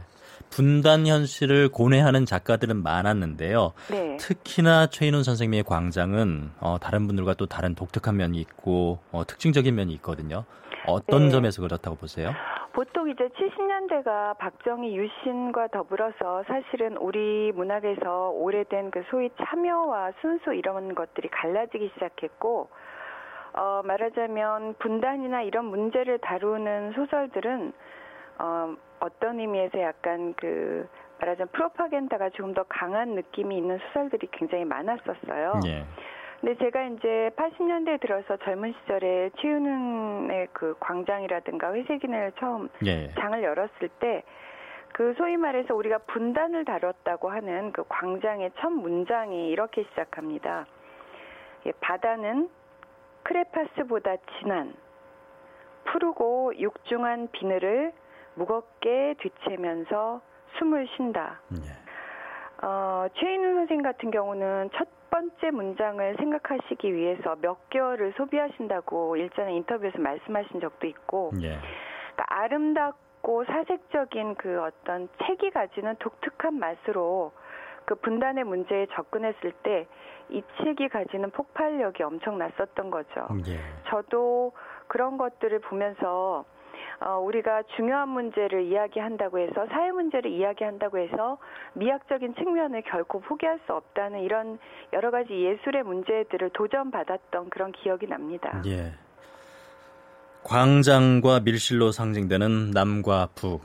분단 0.49 1.05
현실을 1.07 1.69
고뇌하는 1.69 2.25
작가들은 2.25 2.81
많았는데요. 2.81 3.73
네. 3.89 4.17
특히나 4.17 4.87
최인훈 4.87 5.23
선생님의 5.23 5.63
광장은 5.63 6.51
어, 6.59 6.77
다른 6.79 7.07
분들과 7.07 7.33
또 7.35 7.45
다른 7.45 7.75
독특한 7.75 8.17
면이 8.17 8.39
있고 8.39 8.99
어, 9.11 9.25
특징적인 9.25 9.75
면이 9.75 9.93
있거든요. 9.95 10.45
어떤 10.87 11.25
네. 11.25 11.29
점에서 11.31 11.61
그렇다고 11.61 11.97
보세요? 11.97 12.31
보통 12.75 13.09
이제 13.09 13.29
70년대가 13.29 14.37
박정희 14.37 14.97
유신과 14.97 15.67
더불어서 15.67 16.43
사실은 16.43 16.97
우리 16.97 17.53
문학에서 17.55 18.31
오래된 18.31 18.91
그 18.91 19.01
소위 19.09 19.29
참여와 19.45 20.11
순수 20.19 20.53
이런 20.53 20.93
것들이 20.93 21.29
갈라지기 21.29 21.91
시작했고 21.93 22.67
어, 23.53 23.81
말하자면 23.85 24.75
분단이나 24.79 25.43
이런 25.43 25.63
문제를 25.65 26.17
다루는 26.17 26.91
소설들은 26.95 27.71
어, 28.39 28.75
어떤 28.99 29.39
의미에서 29.39 29.79
약간 29.79 30.33
그 30.35 30.85
말하자면 31.21 31.47
프로파겐다가 31.53 32.31
조금 32.31 32.53
더 32.53 32.63
강한 32.67 33.15
느낌이 33.15 33.55
있는 33.55 33.79
소설들이 33.87 34.27
굉장히 34.31 34.65
많았었어요. 34.65 35.61
예. 35.67 35.85
근데 36.45 36.63
제가 36.63 36.83
이제 36.83 37.31
80년대 37.35 37.99
들어서 37.99 38.37
젊은 38.37 38.71
시절에 38.81 39.31
치우는의 39.41 40.49
그 40.53 40.75
광장이라든가 40.79 41.73
회색인을 41.73 42.33
처음 42.39 42.69
예. 42.85 43.09
장을 43.15 43.41
열었을 43.41 43.89
때 43.99 44.23
그 44.95 45.13
소위 45.17 45.35
말해서 45.35 45.75
우리가 45.75 45.97
분단을 46.07 46.63
다뤘다고 46.63 47.27
하는 47.29 47.73
그 47.73 47.83
광장의 47.89 48.53
첫 48.59 48.69
문장이 48.69 49.49
이렇게 49.49 49.83
시작합니다. 49.89 50.65
예, 51.65 51.73
바다는 51.81 52.49
크레파스보다 53.23 54.15
진한 54.39 54.73
푸르고 55.83 56.53
육중한 56.57 57.27
비늘을 57.33 57.91
무겁게 58.35 59.15
뒤채면서 59.19 60.21
숨을 60.57 60.87
쉰다. 60.95 61.41
예. 61.55 62.65
어, 62.65 63.07
최인훈 63.15 63.55
선생 63.55 63.81
같은 63.81 64.11
경우는 64.11 64.69
첫 64.75 64.87
번째 65.15 65.51
문장을 65.51 66.15
생각하시기 66.17 66.93
위해서 66.93 67.37
몇 67.41 67.69
개월을 67.69 68.13
소비하신다고 68.17 69.15
일전에 69.15 69.55
인터뷰에서 69.55 69.97
말씀하신 69.97 70.59
적도 70.59 70.87
있고, 70.87 71.31
예. 71.41 71.57
그러니까 72.13 72.25
아름답고 72.27 73.45
사색적인 73.45 74.35
그 74.35 74.61
어떤 74.61 75.07
책이 75.25 75.51
가지는 75.51 75.95
독특한 75.99 76.59
맛으로 76.59 77.31
그 77.85 77.95
분단의 77.95 78.43
문제에 78.43 78.87
접근했을 78.87 79.53
때 79.63 79.87
이 80.29 80.41
책이 80.57 80.89
가지는 80.89 81.29
폭발력이 81.31 82.01
엄청났었던 82.03 82.89
거죠. 82.89 83.27
예. 83.47 83.59
저도 83.89 84.53
그런 84.87 85.17
것들을 85.17 85.59
보면서 85.59 86.45
어, 87.01 87.19
우리가 87.19 87.63
중요한 87.75 88.09
문제를 88.09 88.63
이야기한다고 88.63 89.39
해서 89.39 89.65
사회 89.69 89.91
문제를 89.91 90.31
이야기한다고 90.31 90.97
해서 90.97 91.37
미학적인 91.73 92.35
측면을 92.35 92.83
결코 92.83 93.19
포기할 93.19 93.59
수 93.65 93.73
없다는 93.73 94.21
이런 94.21 94.57
여러 94.93 95.11
가지 95.11 95.33
예술의 95.33 95.83
문제들을 95.83 96.51
도전받았던 96.51 97.49
그런 97.49 97.71
기억이 97.71 98.07
납니다. 98.07 98.61
예. 98.65 98.93
광장과 100.43 101.41
밀실로 101.41 101.91
상징되는 101.91 102.71
남과 102.71 103.29
북. 103.35 103.61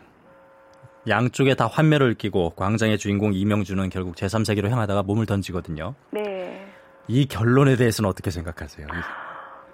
양쪽에 1.08 1.54
다 1.54 1.66
환멸을 1.66 2.14
끼고 2.14 2.50
광장의 2.50 2.99
주인공 2.99 3.32
이명주는 3.32 3.88
결국 3.90 4.16
제3세기로 4.16 4.68
향하다가 4.68 5.02
몸을 5.02 5.26
던지거든요. 5.26 5.94
네. 6.10 6.66
이 7.08 7.26
결론에 7.26 7.76
대해서는 7.76 8.08
어떻게 8.08 8.30
생각하세요? 8.30 8.87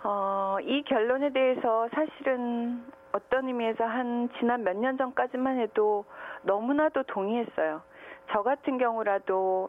어, 0.05 0.57
이 0.63 0.83
결론에 0.85 1.33
대해서 1.33 1.89
사실은 1.93 2.85
어떤 3.17 3.49
의미에서 3.49 3.85
한 3.85 4.29
지난 4.39 4.63
몇 4.65 4.77
년 4.77 4.97
전까지만 4.99 5.59
해도 5.61 6.05
너무나도 6.43 7.05
동의했어요. 7.05 7.83
저 8.33 8.43
같은 8.43 8.79
경우라도 8.79 9.69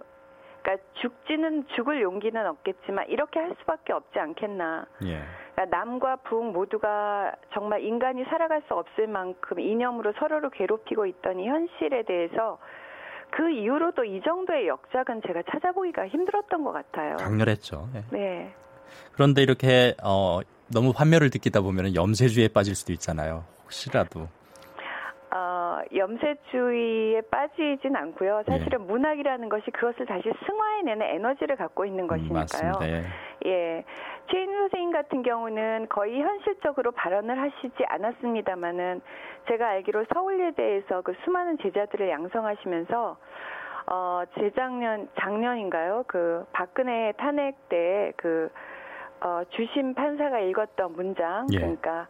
그러니까 0.62 0.86
죽지는 1.01 1.66
죽을 1.75 2.01
용기는 2.01 2.46
없겠지만 2.46 3.08
이렇게 3.08 3.39
할 3.39 3.56
수밖에 3.60 3.94
없지 3.94 4.20
않겠나. 4.20 4.86
예. 5.06 5.22
그러니까 5.56 5.77
남과 5.77 6.16
북 6.18 6.51
모두가 6.51 7.34
정말 7.54 7.82
인간이 7.84 8.25
살아갈 8.25 8.62
수 8.68 8.74
없을 8.74 9.08
만큼 9.08 9.60
이념으로 9.60 10.13
서로를 10.20 10.50
괴롭히고 10.50 11.06
있던 11.06 11.39
이 11.39 11.48
현실에 11.48 12.04
대해서 12.04 12.58
그 13.30 13.50
이후로도 13.50 14.04
이 14.04 14.22
정도의 14.22 14.68
역작은 14.68 15.22
제가 15.25 15.44
찾아보기가 15.51 16.08
힘들었던 16.08 16.63
것 16.63 16.74
같아요. 16.74 17.16
강렬했죠. 17.18 17.88
예. 17.96 18.04
네. 18.12 18.54
그런데 19.13 19.42
이렇게 19.44 19.96
어, 20.04 20.39
너무 20.74 20.92
환멸을 20.96 21.30
느끼다 21.34 21.62
보면 21.62 21.96
염세주의에 21.96 22.50
빠질 22.50 22.76
수도 22.76 22.92
있잖아요. 22.94 23.44
혹시라도. 23.64 24.28
어, 25.30 25.82
염세주의에 25.96 27.22
빠지진 27.30 27.96
않고요. 27.96 28.44
사실은 28.48 28.82
예. 28.82 28.86
문학이라는 28.86 29.50
것이 29.50 29.70
그것을 29.72 30.06
다시 30.06 30.24
승화해내는 30.46 31.06
에너지를 31.06 31.58
갖고 31.58 31.86
있는 31.86 32.06
음, 32.06 32.08
것이니까요. 32.08 32.40
맞습니다. 32.40 32.88
예. 32.88 33.04
예. 33.46 33.84
최인우 34.32 34.52
선생님 34.54 34.92
같은 34.92 35.22
경우는 35.24 35.88
거의 35.90 36.22
현실적으로 36.22 36.92
발언을 36.92 37.40
하시지 37.40 37.86
않았습니다마는 37.88 39.02
제가 39.48 39.68
알기로 39.70 40.06
서울예대에서 40.14 41.02
그 41.02 41.14
수많은 41.24 41.58
제자들을 41.62 42.10
양성하시면서 42.10 43.18
어, 43.90 44.24
재작년, 44.38 45.08
작년인가요? 45.20 46.04
그 46.08 46.46
박근혜 46.52 47.14
탄핵 47.18 47.70
때그 47.70 48.50
어, 49.22 49.42
주심 49.50 49.94
판사가 49.94 50.40
읽었던 50.40 50.94
문장, 50.94 51.48
예. 51.54 51.58
그러니까 51.58 52.08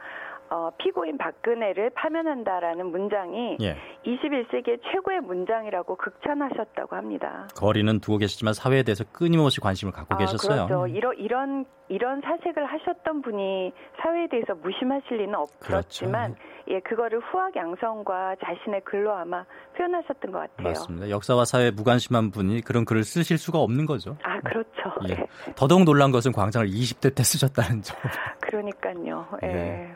어, 0.49 0.71
피고인 0.77 1.17
박근혜를 1.17 1.89
파면한다라는 1.91 2.87
문장이 2.87 3.57
예. 3.61 3.75
21세기의 4.05 4.79
최고의 4.91 5.21
문장이라고 5.21 5.95
극찬하셨다고 5.95 6.95
합니다. 6.95 7.47
거리는 7.55 7.99
두고 7.99 8.17
계시지만 8.17 8.53
사회에 8.53 8.83
대해서 8.83 9.03
끊임없이 9.11 9.59
관심을 9.59 9.91
갖고 9.91 10.15
아, 10.15 10.17
계셨어요. 10.17 10.67
그렇죠. 10.67 10.87
이런 10.87 11.17
이런 11.17 11.65
이런 11.89 12.21
사색을 12.21 12.65
하셨던 12.65 13.21
분이 13.21 13.73
사회에 14.01 14.27
대해서 14.27 14.55
무심하실 14.55 15.17
리는 15.17 15.35
없었지만 15.35 16.35
그렇죠. 16.35 16.56
예 16.69 16.79
그거를 16.81 17.19
후학 17.19 17.55
양성과 17.55 18.35
자신의 18.43 18.81
글로 18.83 19.13
아마 19.13 19.45
표현하셨던 19.77 20.31
것 20.31 20.39
같아요. 20.39 20.67
맞습니다. 20.67 21.09
역사와 21.09 21.45
사회에 21.45 21.71
무관심한 21.71 22.31
분이 22.31 22.61
그런 22.61 22.83
글을 22.83 23.03
쓰실 23.03 23.37
수가 23.37 23.59
없는 23.59 23.85
거죠. 23.85 24.17
아 24.23 24.39
그렇죠. 24.41 24.69
예. 25.09 25.13
예. 25.13 25.53
더더욱 25.55 25.83
놀란 25.85 26.11
것은 26.11 26.31
광장을 26.33 26.67
20대 26.67 27.15
때 27.15 27.23
쓰셨다는 27.23 27.81
점. 27.83 27.97
그러니까요. 28.41 29.27
예. 29.43 29.47
예. 29.47 29.95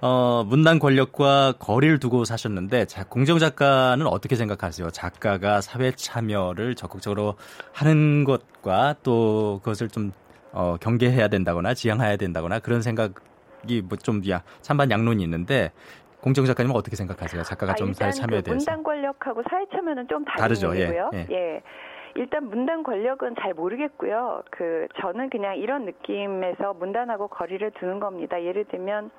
어, 0.00 0.44
문단 0.46 0.78
권력과 0.78 1.54
거리를 1.58 1.98
두고 1.98 2.24
사셨는데 2.24 2.84
자, 2.86 3.04
공정 3.04 3.38
작가는 3.38 4.06
어떻게 4.06 4.36
생각하세요? 4.36 4.90
작가가 4.90 5.60
사회 5.60 5.90
참여를 5.90 6.74
적극적으로 6.74 7.34
하는 7.72 8.24
것과 8.24 8.96
또 9.02 9.60
그것을 9.62 9.88
좀 9.88 10.12
어, 10.52 10.76
경계해야 10.80 11.28
된다거나 11.28 11.74
지향해야 11.74 12.16
된다거나 12.16 12.58
그런 12.60 12.82
생각 12.82 13.14
이 13.68 13.80
뭐좀 13.80 14.22
찬반 14.60 14.90
양론이 14.90 15.22
있는데 15.24 15.72
공정 16.20 16.44
작가님은 16.44 16.74
어떻게 16.76 16.96
생각하세요? 16.96 17.42
작가가 17.42 17.74
좀 17.74 17.90
아, 17.90 17.92
사회 17.92 18.08
일단 18.08 18.20
참여에 18.22 18.38
그 18.40 18.44
대해서. 18.44 18.70
문단 18.70 18.82
권력하고 18.82 19.42
사회 19.48 19.66
참여는 19.66 20.08
좀 20.08 20.24
다른 20.24 20.40
다르죠. 20.40 20.76
예, 20.76 20.80
얘기고요. 20.82 21.10
예. 21.30 21.62
일단 22.14 22.48
문단 22.48 22.82
권력은 22.82 23.36
잘 23.40 23.52
모르겠고요. 23.52 24.42
그 24.50 24.86
저는 25.00 25.28
그냥 25.28 25.56
이런 25.56 25.84
느낌에서 25.84 26.72
문단하고 26.74 27.28
거리를 27.28 27.70
두는 27.72 28.00
겁니다. 28.00 28.42
예를 28.42 28.64
들면 28.64 29.10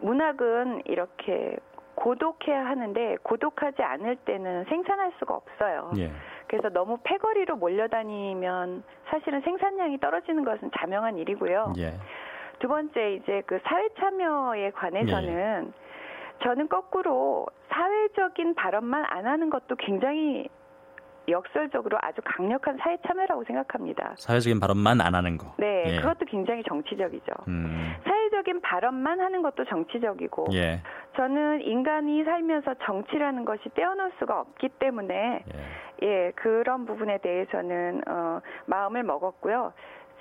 문학은 0.00 0.82
이렇게 0.84 1.56
고독해야 1.94 2.64
하는데 2.66 3.16
고독하지 3.22 3.82
않을 3.82 4.16
때는 4.16 4.64
생산할 4.64 5.12
수가 5.18 5.34
없어요. 5.34 5.92
예. 5.98 6.12
그래서 6.46 6.68
너무 6.68 6.98
패거리로 7.04 7.56
몰려다니면 7.56 8.82
사실은 9.08 9.40
생산량이 9.42 9.98
떨어지는 10.00 10.44
것은 10.44 10.70
자명한 10.78 11.16
일이고요. 11.18 11.74
예. 11.78 11.94
두 12.58 12.68
번째 12.68 13.14
이제 13.14 13.42
그 13.46 13.58
사회 13.64 13.88
참여에 13.98 14.70
관해서는 14.72 15.72
저는 16.42 16.68
거꾸로 16.68 17.46
사회적인 17.68 18.54
발언만 18.54 19.04
안 19.08 19.26
하는 19.26 19.50
것도 19.50 19.76
굉장히 19.76 20.48
역설적으로 21.28 21.98
아주 22.00 22.20
강력한 22.24 22.76
사회 22.78 22.96
참여라고 23.06 23.44
생각합니다. 23.44 24.14
사회적인 24.18 24.60
발언만 24.60 25.00
안 25.00 25.14
하는 25.14 25.36
거. 25.38 25.54
네, 25.58 25.84
예. 25.86 25.96
그것도 26.00 26.26
굉장히 26.26 26.62
정치적이죠. 26.64 27.32
음. 27.48 27.94
사회적인 28.04 28.60
발언만 28.62 29.20
하는 29.20 29.42
것도 29.42 29.64
정치적이고 29.66 30.48
예. 30.52 30.82
저는 31.16 31.62
인간이 31.62 32.24
살면서 32.24 32.74
정치라는 32.84 33.44
것이 33.44 33.68
떼어놓을 33.74 34.12
수가 34.18 34.40
없기 34.40 34.70
때문에 34.80 35.44
예. 35.54 36.06
예 36.06 36.32
그런 36.36 36.86
부분에 36.86 37.18
대해서는 37.18 38.02
어, 38.08 38.40
마음을 38.66 39.02
먹었고요. 39.02 39.72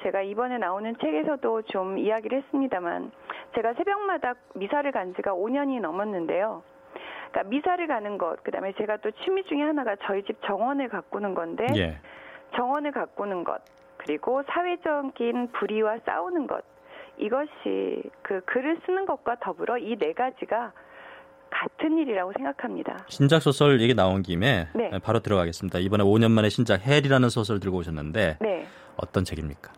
제가 0.04 0.22
이번에 0.22 0.58
나오는 0.58 0.96
책에서도 1.02 1.64
좀 1.64 1.98
이야기를 1.98 2.42
했습니다만 2.44 3.12
제가 3.56 3.74
새벽마다 3.74 4.34
미사를 4.56 4.90
간 4.92 5.14
지가 5.16 5.32
5년이 5.34 5.80
넘었는데요. 5.82 6.64
그러니까 7.32 7.50
미사를 7.50 7.86
가는 7.88 8.18
것, 8.18 8.44
그다음에 8.44 8.74
제가 8.74 8.98
또 8.98 9.12
취미 9.24 9.44
중에 9.44 9.62
하나가 9.62 9.96
저희 10.04 10.24
집 10.24 10.42
정원을 10.46 10.90
가꾸는 10.90 11.36
건데 11.36 11.66
예. 11.76 11.98
정원을 12.56 12.92
가꾸는 12.92 13.44
것, 13.44 13.62
그리고 13.98 14.42
사회적인 14.48 15.52
불의와 15.52 16.00
싸우는 16.06 16.48
것 16.48 16.64
이것이 17.18 18.02
그 18.24 18.42
글을 18.46 18.80
쓰는 18.86 19.06
것과 19.06 19.36
더불어 19.42 19.78
이 19.78 19.96
네 19.98 20.14
가지가 20.14 20.72
같은 21.52 21.98
일이라고 21.98 22.32
생각합니다. 22.34 22.98
신작 23.08 23.42
소설 23.42 23.82
얘기 23.82 23.94
나온 23.96 24.22
김에 24.22 24.68
네. 24.74 24.92
바로 25.04 25.20
들어가겠습니다. 25.20 25.80
이번에 25.80 26.04
5년 26.04 26.32
만에 26.32 26.48
신작 26.50 26.86
헬이라는 26.86 27.30
소설 27.30 27.60
들고 27.60 27.78
오셨는데 27.78 28.38
네. 28.40 28.68
어떤 28.98 29.24
책입니까? 29.26 29.72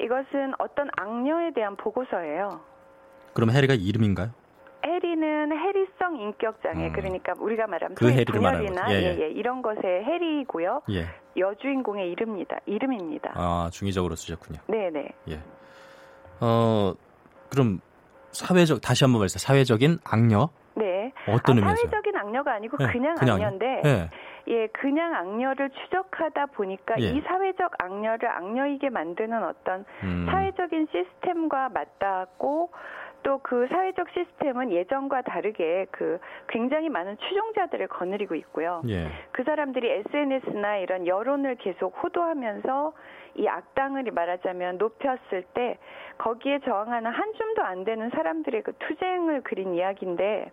이것은 0.00 0.54
어떤 0.58 0.88
악녀에 0.96 1.52
대한 1.52 1.76
보고서예요. 1.76 2.60
그럼 3.34 3.50
해리가 3.50 3.74
이름인가요? 3.74 4.30
해리는 4.84 5.52
해리성 5.52 6.16
인격 6.16 6.62
장애 6.62 6.86
음. 6.86 6.92
그러니까 6.92 7.34
우리가 7.38 7.66
말하면 7.66 7.94
그 7.94 8.06
분열이나. 8.06 8.92
예, 8.92 8.94
예, 8.94 9.02
예. 9.02 9.20
예, 9.20 9.30
이런 9.30 9.60
것의 9.60 10.04
해리고요. 10.04 10.82
예. 10.90 11.06
여주인공의 11.36 12.10
이름입니다. 12.10 12.60
이름입니다. 12.66 13.32
아, 13.34 13.68
중의적으로 13.72 14.14
쓰셨군요. 14.14 14.58
네, 14.66 14.90
네. 14.90 15.08
예. 15.28 15.40
어, 16.40 16.94
그럼 17.50 17.80
사회적 18.32 18.80
다시 18.80 19.04
한번 19.04 19.20
말해서 19.20 19.38
사회적인 19.38 19.98
악녀 20.04 20.48
네. 20.74 21.12
어떤 21.28 21.56
아, 21.56 21.60
의미에서? 21.60 21.76
사회적인 21.76 22.16
악녀가 22.16 22.54
아니고 22.54 22.78
예, 22.80 22.86
그냥, 22.86 23.14
그냥 23.16 23.36
악녀인데 23.36 23.82
예. 24.48 24.60
예, 24.60 24.66
그냥 24.68 25.14
악녀를 25.14 25.70
추적하다 25.70 26.46
보니까 26.46 26.96
예. 27.00 27.04
이 27.04 27.20
사회적 27.22 27.72
악녀를 27.78 28.28
악녀이게 28.28 28.90
만드는 28.90 29.42
어떤 29.44 29.84
음. 30.02 30.26
사회적인 30.30 30.88
시스템과 30.92 31.70
맞닿고 31.70 32.70
또그 33.22 33.68
사회적 33.68 34.08
시스템은 34.10 34.72
예전과 34.72 35.22
다르게 35.22 35.86
그 35.90 36.18
굉장히 36.48 36.88
많은 36.88 37.18
추종자들을 37.18 37.88
거느리고 37.88 38.34
있고요. 38.34 38.82
예. 38.88 39.08
그 39.32 39.44
사람들이 39.44 40.04
SNS나 40.08 40.78
이런 40.78 41.06
여론을 41.06 41.56
계속 41.56 42.02
호도하면서 42.02 42.92
이 43.36 43.46
악당을 43.46 44.04
말하자면 44.10 44.78
높였을 44.78 45.42
때 45.54 45.78
거기에 46.18 46.60
저항하는 46.60 47.10
한 47.10 47.32
줌도 47.34 47.62
안 47.62 47.84
되는 47.84 48.10
사람들의 48.10 48.62
그 48.62 48.72
투쟁을 48.78 49.42
그린 49.42 49.74
이야기인데 49.74 50.50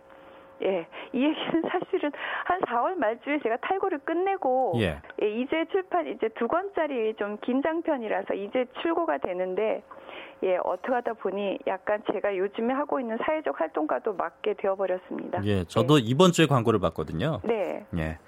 예, 0.62 0.86
이 1.12 1.22
얘기는 1.24 1.62
사실은 1.70 2.10
한 2.44 2.60
4월 2.60 2.94
말쯤에 2.96 3.40
제가 3.42 3.56
탈고를 3.58 3.98
끝내고 3.98 4.74
예. 4.80 5.00
예, 5.22 5.30
이제 5.40 5.64
출판 5.70 6.06
이제 6.06 6.28
두 6.38 6.48
권짜리 6.48 7.14
좀 7.14 7.38
긴장편이라서 7.40 8.34
이제 8.34 8.66
출고가 8.82 9.18
되는데 9.18 9.82
예, 10.42 10.56
어떻게 10.64 10.92
하다 10.92 11.14
보니 11.14 11.58
약간 11.66 12.02
제가 12.12 12.36
요즘에 12.36 12.72
하고 12.72 13.00
있는 13.00 13.18
사회적 13.24 13.60
활동과도 13.60 14.14
맞게 14.14 14.54
되어 14.54 14.76
버렸습니다. 14.76 15.44
예. 15.44 15.64
저도 15.64 15.98
이번 15.98 16.32
주에 16.32 16.46
광고를 16.46 16.80
봤거든요. 16.80 17.40
네. 17.44 17.84
예. 17.96 18.18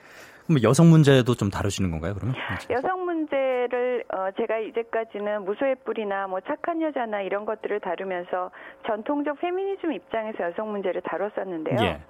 그럼 0.51 0.65
여성 0.65 0.91
문제도 0.91 1.33
좀 1.35 1.49
다루시는 1.49 1.93
건가요, 1.93 2.15
그러면? 2.15 2.35
여성 2.71 3.05
문제를 3.05 4.03
어, 4.13 4.31
제가 4.37 4.59
이제까지는 4.59 5.45
무소의 5.45 5.77
뿌리나 5.85 6.27
뭐 6.27 6.41
착한 6.41 6.83
여자나 6.83 7.23
이런 7.23 7.45
것들을 7.45 7.79
다루면서 7.79 8.51
전통적 8.85 9.41
페미니즘 9.41 9.93
입장에서 9.93 10.43
여성 10.43 10.73
문제를 10.73 11.03
다뤘었는데요. 11.03 11.77
예. 11.83 12.01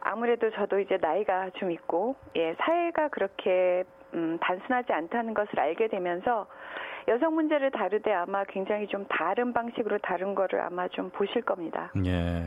아무래도 0.00 0.50
저도 0.52 0.80
이제 0.80 0.96
나이가 0.98 1.50
좀 1.58 1.70
있고 1.70 2.16
예, 2.36 2.54
사회가 2.58 3.08
그렇게 3.08 3.84
음, 4.14 4.38
단순하지 4.40 4.90
않다는 4.90 5.34
것을 5.34 5.60
알게 5.60 5.88
되면서 5.88 6.46
여성 7.08 7.34
문제를 7.34 7.70
다루되 7.70 8.12
아마 8.12 8.44
굉장히 8.44 8.86
좀 8.86 9.04
다른 9.08 9.52
방식으로 9.52 9.98
다룬 9.98 10.34
거를 10.34 10.60
아마 10.60 10.86
좀 10.88 11.10
보실 11.10 11.42
겁니다. 11.42 11.90
예. 12.04 12.46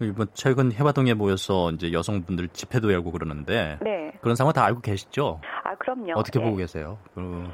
이번 0.00 0.28
최근 0.32 0.72
해화동에 0.72 1.12
모여서 1.14 1.70
이제 1.72 1.92
여성분들 1.92 2.48
집회도 2.48 2.92
열고 2.92 3.10
그러는데 3.10 3.78
네. 3.82 4.12
그런 4.22 4.36
상황 4.36 4.52
다 4.54 4.64
알고 4.64 4.80
계시죠? 4.80 5.40
아, 5.64 5.74
그럼요. 5.74 6.12
어떻게 6.14 6.40
예. 6.40 6.44
보고 6.44 6.56
계세요? 6.56 6.98
그, 7.14 7.44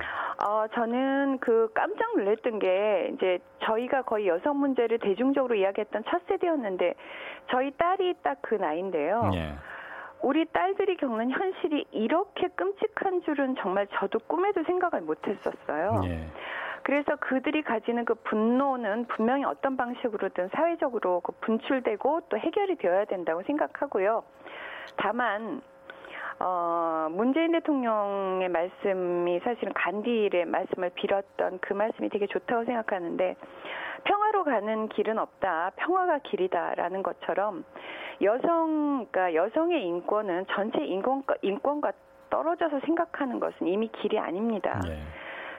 어, 0.46 0.66
저는 0.74 1.38
그 1.40 1.68
깜짝 1.74 2.16
놀랐던 2.16 2.58
게 2.58 3.10
이제 3.14 3.38
저희가 3.64 4.02
거의 4.02 4.28
여성 4.28 4.58
문제를 4.60 4.98
대중적으로 4.98 5.54
이야기했던 5.54 6.04
첫 6.10 6.20
세대였는데 6.28 6.94
저희 7.50 7.70
딸이 7.76 8.14
딱 8.22 8.38
그 8.42 8.56
나이인데요. 8.56 9.30
예. 9.34 9.54
우리 10.22 10.44
딸들이 10.46 10.96
겪는 10.96 11.30
현실이 11.30 11.86
이렇게 11.90 12.48
끔찍한 12.48 13.22
줄은 13.22 13.56
정말 13.60 13.86
저도 13.94 14.18
꿈에도 14.26 14.62
생각을 14.64 15.02
못 15.02 15.18
했었어요. 15.26 16.02
예. 16.04 16.26
그래서 16.84 17.16
그들이 17.16 17.62
가지는 17.62 18.04
그 18.04 18.14
분노는 18.14 19.06
분명히 19.06 19.44
어떤 19.44 19.76
방식으로든 19.76 20.48
사회적으로 20.52 21.20
그 21.20 21.32
분출되고 21.40 22.22
또 22.28 22.38
해결이 22.38 22.76
되어야 22.76 23.04
된다고 23.04 23.42
생각하고요. 23.42 24.24
다만 24.96 25.62
어, 26.38 27.08
문재인 27.10 27.52
대통령의 27.52 28.48
말씀이 28.48 29.40
사실은 29.40 29.72
간디의 29.74 30.44
말씀을 30.46 30.90
빌었던 30.90 31.58
그 31.60 31.72
말씀이 31.72 32.08
되게 32.08 32.26
좋다고 32.26 32.64
생각하는데 32.64 33.36
평화로 34.04 34.44
가는 34.44 34.88
길은 34.88 35.18
없다. 35.18 35.72
평화가 35.76 36.18
길이다라는 36.20 37.02
것처럼 37.02 37.64
여성, 38.20 39.06
그러니까 39.10 39.34
여성의 39.34 39.86
인권은 39.86 40.46
전체 40.50 40.84
인권, 40.84 41.22
인권과 41.42 41.92
떨어져서 42.30 42.80
생각하는 42.80 43.38
것은 43.38 43.66
이미 43.66 43.88
길이 43.88 44.18
아닙니다. 44.18 44.80
예. 44.88 44.98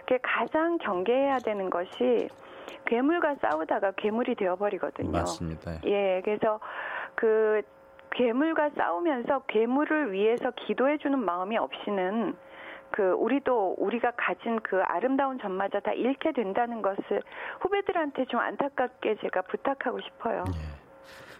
그 0.05 0.17
가장 0.21 0.77
경계해야 0.79 1.37
되는 1.37 1.69
것이 1.69 2.27
괴물과 2.85 3.35
싸우다가 3.35 3.91
괴물이 3.91 4.35
되어버리거든요. 4.35 5.11
맞습니다. 5.11 5.79
예, 5.85 6.21
그래서 6.23 6.59
그 7.15 7.61
괴물과 8.15 8.71
싸우면서 8.77 9.43
괴물을 9.47 10.11
위해서 10.11 10.51
기도해주는 10.51 11.17
마음이 11.19 11.57
없이는 11.57 12.35
그 12.91 13.11
우리도 13.13 13.75
우리가 13.79 14.11
가진 14.15 14.59
그 14.61 14.81
아름다운 14.83 15.39
점마저 15.39 15.79
다 15.79 15.91
잃게 15.93 16.31
된다는 16.31 16.81
것을 16.81 17.23
후배들한테 17.61 18.25
좀 18.25 18.39
안타깝게 18.39 19.15
제가 19.21 19.41
부탁하고 19.43 19.99
싶어요. 20.01 20.43
예. 20.47 20.83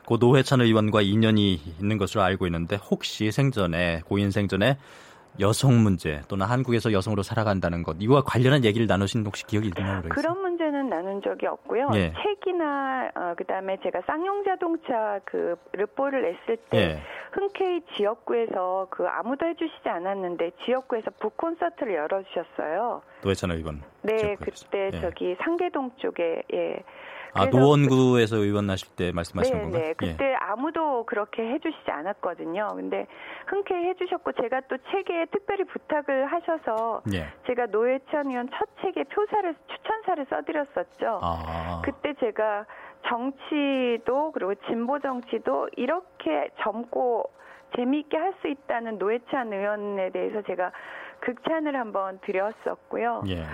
고 0.05 0.17
노회찬 0.17 0.61
의원과 0.61 1.01
인연이 1.01 1.53
있는 1.53 1.97
것으로 1.97 2.23
알고 2.23 2.47
있는데 2.47 2.75
혹시 2.75 3.31
생전에 3.31 4.01
고인 4.05 4.31
생전에 4.31 4.77
여성 5.39 5.81
문제 5.81 6.21
또는 6.27 6.45
한국에서 6.45 6.91
여성으로 6.91 7.23
살아간다는 7.23 7.83
것 7.83 7.95
이와 7.99 8.21
관련한 8.21 8.63
얘기를 8.63 8.85
나누신 8.87 9.25
혹시 9.25 9.45
기억이 9.45 9.71
있나요? 9.75 10.01
그런 10.09 10.39
문제는 10.41 10.89
나눈 10.89 11.21
적이 11.21 11.47
없고요. 11.47 11.89
예. 11.95 12.13
책이나 12.23 13.09
어, 13.15 13.33
그다음에 13.35 13.77
제가 13.81 14.01
쌍용 14.05 14.43
자동차 14.43 15.19
그 15.25 15.55
르포를 15.73 16.21
냈을 16.21 16.57
때 16.69 16.77
예. 16.77 17.01
흔쾌히 17.31 17.81
지역구에서 17.95 18.87
그 18.89 19.07
아무도 19.07 19.45
해주시지 19.45 19.89
않았는데 19.89 20.51
지역구에서 20.65 21.11
북 21.19 21.35
콘서트를 21.37 21.95
열어주셨어요. 21.95 23.01
노회찬 23.23 23.51
의원. 23.51 23.81
네, 24.03 24.17
지역구에서. 24.17 24.65
그때 24.65 24.91
예. 24.93 25.01
저기 25.01 25.35
상계동 25.43 25.91
쪽에 25.97 26.43
예. 26.53 26.83
아 27.33 27.45
노원구에서 27.45 28.37
의원 28.37 28.67
나실 28.67 28.87
때 28.95 29.11
말씀하시는 29.11 29.57
네, 29.57 29.63
건가요? 29.63 29.81
네. 29.81 29.93
그때 29.97 30.35
아무도 30.39 31.05
그렇게 31.05 31.41
해주시지 31.41 31.89
않았거든요. 31.89 32.73
근데 32.75 33.07
흔쾌히 33.47 33.87
해주셨고 33.89 34.33
제가 34.33 34.61
또 34.69 34.77
책에 34.91 35.25
특별히 35.31 35.63
부탁을 35.63 36.27
하셔서 36.27 37.01
예. 37.13 37.17
예. 37.17 37.27
제가 37.47 37.67
노회찬 37.67 38.29
의원 38.29 38.49
첫 38.49 38.67
책에 38.81 39.03
표사를 39.05 39.55
추천사를 39.67 40.25
써드렸었죠. 40.29 41.19
아. 41.21 41.81
그때 41.83 42.13
제가 42.19 42.65
정치도 43.07 44.31
그리고 44.33 44.55
진보 44.67 44.99
정치도 44.99 45.69
이렇게 45.75 46.49
젊고 46.61 47.29
재미있게 47.75 48.17
할 48.17 48.33
수 48.41 48.47
있다는 48.47 48.97
노회찬 48.97 49.53
의원에 49.53 50.09
대해서 50.11 50.41
제가 50.43 50.71
극찬을 51.21 51.75
한번 51.75 52.19
드렸었고요. 52.25 53.23
예. 53.27 53.45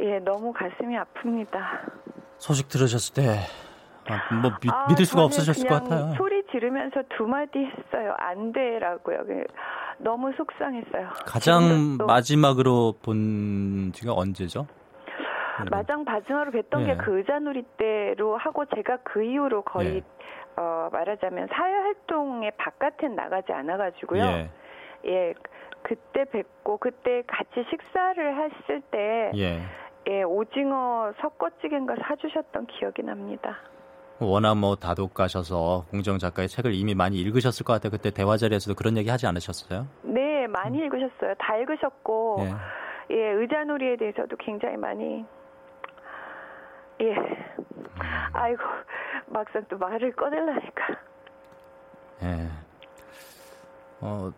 예, 0.00 0.18
너무 0.20 0.52
가슴이 0.52 0.96
아픕니다. 0.96 1.60
소식 2.42 2.68
들으셨을 2.68 3.14
때, 3.14 3.22
아, 4.10 4.34
뭐 4.34 4.50
믿, 4.60 4.68
아, 4.68 4.86
믿을 4.88 5.04
수가 5.04 5.22
없으셨을 5.22 5.68
것 5.68 5.80
같아요. 5.80 6.12
소리 6.16 6.42
지르면서 6.50 7.02
두 7.16 7.24
마디 7.24 7.60
했어요. 7.60 8.16
안 8.18 8.52
돼라고요. 8.52 9.24
그, 9.24 9.44
너무 9.98 10.32
속상했어요. 10.36 11.10
가장 11.24 11.98
마지막으로 12.04 12.94
본 13.00 13.92
지가 13.94 14.12
언제죠? 14.14 14.66
마장 15.70 16.02
마지막으로 16.02 16.50
뵀던 16.50 16.80
예. 16.80 16.86
게그 16.96 17.18
의자놀이 17.18 17.62
때로 17.76 18.36
하고 18.36 18.64
제가 18.74 18.98
그 19.04 19.22
이후로 19.22 19.62
거의 19.62 19.96
예. 19.96 20.02
어, 20.56 20.88
말하자면 20.90 21.46
사회 21.52 21.72
활동에 21.72 22.50
바깥에 22.58 23.06
나가지 23.06 23.52
않아가지고요. 23.52 24.24
예. 24.24 24.50
예, 25.06 25.34
그때 25.82 26.24
뵙고 26.24 26.78
그때 26.78 27.22
같이 27.28 27.64
식사를 27.70 28.36
했을 28.36 28.80
때 28.90 29.30
예. 30.08 30.12
예, 30.12 30.22
오징어 30.22 31.12
섞어찌개인가 31.20 31.94
사주셨던 32.06 32.66
기억이 32.66 33.02
납니다. 33.02 33.58
워낙 34.18 34.56
뭐 34.56 34.76
다독가셔서 34.76 35.86
공정 35.90 36.18
작가의 36.18 36.48
책을 36.48 36.74
이미 36.74 36.94
많이 36.94 37.18
읽으셨을 37.18 37.64
것 37.64 37.72
같아요. 37.72 37.90
그때 37.90 38.10
대화 38.10 38.36
자리에서도 38.36 38.76
그런 38.76 38.96
얘기 38.96 39.10
하지 39.10 39.26
않으셨어요? 39.26 39.86
네, 40.02 40.46
많이 40.46 40.78
읽으셨어요. 40.78 41.34
다 41.38 41.56
읽으셨고 41.56 42.40
음. 42.40 42.58
예. 43.10 43.16
예, 43.16 43.30
의자놀이에 43.32 43.96
대해서도 43.96 44.36
굉장히 44.36 44.76
많이 44.76 45.24
예. 47.00 47.14
음. 47.14 47.84
아이고 48.32 48.62
막상 49.26 49.64
또 49.68 49.76
말을 49.78 50.12
꺼내려니까. 50.12 50.84
예. 52.22 52.48
어, 54.00 54.30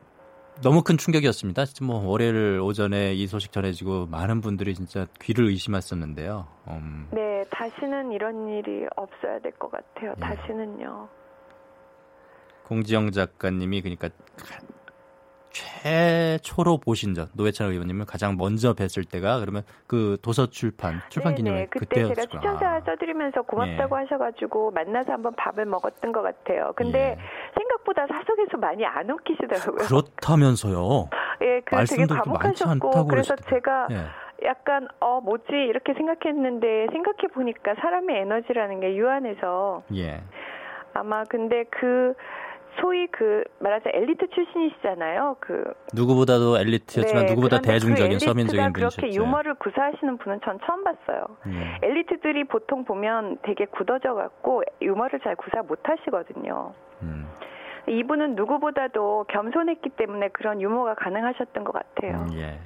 너무 0.63 0.83
큰 0.83 0.97
충격이었습니다. 0.97 1.65
진짜 1.67 1.85
뭐 1.85 2.07
월요일 2.07 2.61
오전에 2.61 3.13
이 3.15 3.27
소식 3.27 3.53
전해지고 3.53 4.07
많은 4.07 4.41
분들이 4.41 4.75
진짜 4.75 5.07
귀를 5.21 5.47
의심했었는데요. 5.49 6.47
음, 6.69 7.09
네, 7.13 7.45
다시는 7.51 8.13
이런 8.13 8.49
일이 8.49 8.87
없어야 8.97 9.41
될 9.41 9.53
것 9.59 9.71
같아요. 9.71 10.15
예. 10.17 10.21
다시는요. 10.21 11.09
공지영 12.65 13.11
작가님이 13.11 13.83
그러니까 13.83 14.09
최초로 15.55 16.79
보신 16.79 17.15
전 17.15 17.29
노회찬 17.35 17.71
의원님을 17.71 18.07
가장 18.07 18.37
먼저 18.37 18.75
뵀을 18.75 19.09
때가 19.09 19.39
그러면 19.39 19.63
그 19.87 20.19
도서 20.21 20.47
출판 20.51 21.01
출판 21.09 21.37
기념회 21.37 21.57
네네. 21.57 21.69
그때 21.71 22.03
제가 22.03 22.09
그때였구나. 22.09 22.41
추천사 22.41 22.81
써드리면서 22.81 23.43
고맙다고 23.43 23.97
예. 23.97 24.01
하셔가지고 24.01 24.73
만나서 24.73 25.13
한번 25.13 25.35
밥을 25.37 25.65
먹었던 25.67 26.11
것 26.11 26.23
같아요. 26.23 26.73
근데 26.75 27.17
예. 27.17 27.19
생각보다 27.57 28.07
사석에서 28.09 28.59
많이 28.59 28.85
안 28.85 29.09
웃기시더라고요. 29.09 29.87
그렇다면서요. 29.87 31.09
예, 31.43 31.61
그 31.65 31.85
되게 31.87 32.07
과묵하셨고 32.07 32.91
그래서 33.07 33.35
그러시더라고요. 33.37 33.51
제가 33.51 33.89
예. 33.93 34.47
약간 34.47 34.89
어 34.99 35.21
뭐지 35.21 35.53
이렇게 35.53 35.95
생각했는데 35.95 36.89
생각해 36.91 37.29
보니까 37.33 37.77
사람의 37.81 38.23
에너지라는 38.23 38.81
게 38.81 38.97
유한해서 38.97 39.85
예. 39.95 40.21
아마 40.95 41.23
근데 41.25 41.65
그 41.71 42.15
소위 42.81 43.07
그 43.09 43.45
말하자 43.59 43.91
엘리트 43.93 44.29
출신이시잖아요. 44.29 45.37
그 45.41 45.65
누구보다도 45.93 46.59
엘리트였지만 46.59 47.27
네, 47.27 47.31
누구보다 47.31 47.61
그런데 47.61 47.73
대중적인 47.73 48.19
그 48.19 48.25
서민적인 48.25 48.73
분이셨죠. 48.73 48.97
그렇게 48.97 49.17
유머를 49.17 49.55
구사하시는 49.55 50.19
분은 50.19 50.41
전 50.45 50.59
처음 50.67 50.85
봤어요. 50.85 51.25
예. 51.49 51.87
엘리트들이 51.87 52.45
보통 52.45 52.85
보면 52.85 53.39
되게 53.43 53.67
굳어져 53.67 54.15
갖고 54.15 54.63
유머를 54.83 55.21
잘 55.21 55.37
구사 55.37 55.63
못 55.63 55.81
하시거든요. 55.83 56.73
음. 57.03 57.27
이분은 57.89 58.35
누구보다도 58.35 59.27
겸손했기 59.29 59.91
때문에 59.91 60.29
그런 60.29 60.61
유머가 60.61 60.95
가능하셨던 60.95 61.65
것 61.65 61.73
같아요. 61.73 62.27
음, 62.31 62.35
예. 62.39 62.59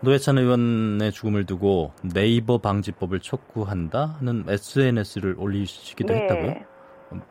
노회찬 0.00 0.38
의원의 0.38 1.10
죽음을 1.10 1.44
두고 1.44 1.92
네이버 2.14 2.58
방지법을 2.58 3.18
촉구한다는 3.18 4.44
SNS를 4.48 5.34
올리시기도 5.38 6.12
네. 6.12 6.20
했다고요? 6.20 6.77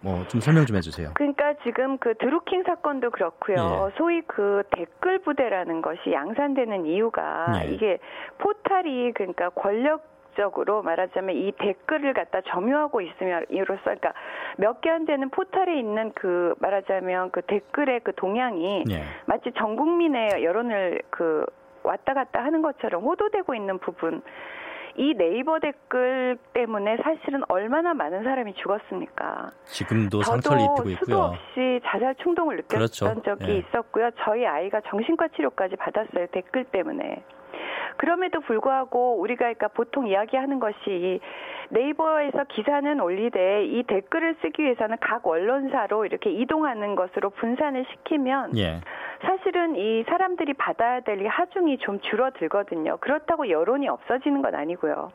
뭐 0.02 0.24
좀 0.28 0.42
설명 0.42 0.66
좀 0.66 0.76
해주세요. 0.78 1.12
그러니까 1.16 1.54
지금 1.63 1.98
그 1.98 2.16
드루킹 2.16 2.63
사건도 2.63 3.12
그렇고요. 3.12 3.56
예. 3.92 3.98
소위 3.98 4.22
그 4.28 4.63
댓글 4.76 5.20
부대라는 5.20 5.82
것이 5.82 6.12
양산되는 6.12 6.86
이유가 6.86 7.46
예. 7.63 7.70
이게 7.72 8.00
포탈이 8.40 9.13
그러니까 9.13 9.50
권력 9.50 10.18
목적으로 10.38 10.84
말하자면 10.84 11.36
이 11.36 11.52
댓글을 11.54 12.13
갖다 12.13 12.42
점유하고 12.42 13.02
있으면 13.02 13.44
이로써 13.50 13.82
그러니까 13.86 14.13
몇 14.58 14.82
개 14.82 14.92
안 14.92 15.06
되는 15.08 15.32
포털에 15.32 15.80
있는 15.80 16.12
그 16.13 16.54
말하자면 16.60 17.32
그 17.32 17.42
댓글의 17.42 18.02
그 18.04 18.13
동향이 18.13 18.84
예. 18.92 19.02
마치 19.26 19.52
전 19.58 19.76
국민의 19.76 20.44
여론을 20.44 21.02
그 21.10 21.44
왔다 21.82 22.13
갔다 22.13 22.44
하는 22.44 22.62
것처럼 22.62 23.02
호도되고 23.04 23.56
있는 23.56 23.80
부분. 23.80 24.22
이 24.98 25.14
네이버 25.14 25.60
댓글 25.60 26.38
때문에 26.54 26.98
사실은 27.04 27.44
얼마나 27.50 27.94
많은 27.94 28.24
사람이 28.24 28.56
죽었습니까? 28.56 29.52
지금도 29.66 30.24
상처를 30.24 30.60
입히고 30.62 30.76
저도 30.76 30.90
수도 30.90 31.12
있고요. 31.12 31.18
없이 31.20 31.80
자살 31.86 32.16
충동을 32.16 32.56
느꼈던 32.58 32.78
그렇죠. 32.80 33.22
적이 33.22 33.52
예. 33.52 33.58
있었고요. 33.60 34.10
저희 34.24 34.46
아이가 34.48 34.82
정신과 34.90 35.28
치료까지 35.36 35.76
받았어요. 35.76 36.26
댓글 36.32 36.64
때문에. 36.66 37.24
그럼에도 37.98 38.40
불구하고 38.42 39.20
우리가 39.20 39.40
그러니까 39.40 39.68
보통 39.70 40.08
이야기하는 40.08 40.60
것이 40.60 40.76
이 40.88 41.20
네이버에서 41.70 42.46
기사는 42.46 43.00
올리되 43.00 43.66
이 43.66 43.84
댓글을 43.84 44.36
쓰기 44.42 44.64
위해서는 44.64 44.98
각 45.02 45.28
언론사로 45.28 46.06
이렇게 46.06 46.32
이동하는 46.32 46.96
것으로 46.96 47.30
분산을 47.32 47.86
시키면 47.92 48.58
예. 48.58 48.82
사실은 49.22 49.76
이 49.76 50.04
사람들이 50.04 50.54
받아야 50.54 51.02
될이 51.02 51.28
하중이 51.28 51.80
좀 51.80 52.00
줄어들거든요. 52.00 52.98
그렇다고 52.98 53.50
여론이 53.50 53.88
없어지는 53.90 54.42
건 54.42 54.56
아니고요. 54.56 55.12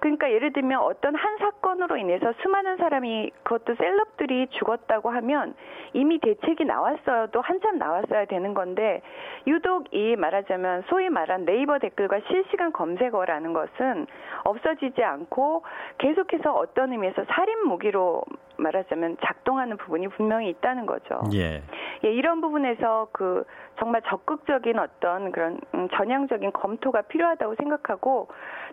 그러니까 0.00 0.30
예를 0.30 0.52
들면 0.52 0.80
어떤 0.80 1.14
한 1.14 1.38
사건으로 1.38 1.96
인해서 1.96 2.32
수많은 2.42 2.76
사람이 2.76 3.30
그것도 3.42 3.74
셀럽들이 3.76 4.48
죽었다고 4.50 5.10
하면 5.10 5.54
이미 5.92 6.18
대책이 6.18 6.64
나왔어도 6.64 7.40
한참 7.40 7.78
나왔어야 7.78 8.26
되는 8.26 8.54
건데 8.54 9.02
유독 9.46 9.92
이 9.92 10.16
말하자면 10.16 10.84
소위 10.88 11.08
말한 11.08 11.44
네이버 11.44 11.78
댓글과 11.78 12.20
실시간 12.28 12.72
검색어라는 12.72 13.52
것은 13.52 14.06
없어지지 14.44 15.02
않고 15.02 15.64
계속해서 15.98 16.52
어떤 16.52 16.92
의미에서 16.92 17.24
살인 17.28 17.66
무기로 17.66 18.22
말하자면 18.58 19.18
작동하는 19.24 19.76
부분이 19.76 20.08
분명히 20.08 20.48
있다는 20.50 20.86
거죠. 20.86 21.20
예. 21.34 21.62
예, 22.04 22.12
이런 22.12 22.40
부분에서 22.40 23.08
그 23.12 23.44
정말 23.78 24.02
적극적인 24.02 24.78
어떤 24.78 25.32
그런 25.32 25.60
음, 25.74 25.88
전향적인 25.94 26.52
검토가 26.52 27.02
필요하다고 27.02 27.54
생각하고 27.56 28.28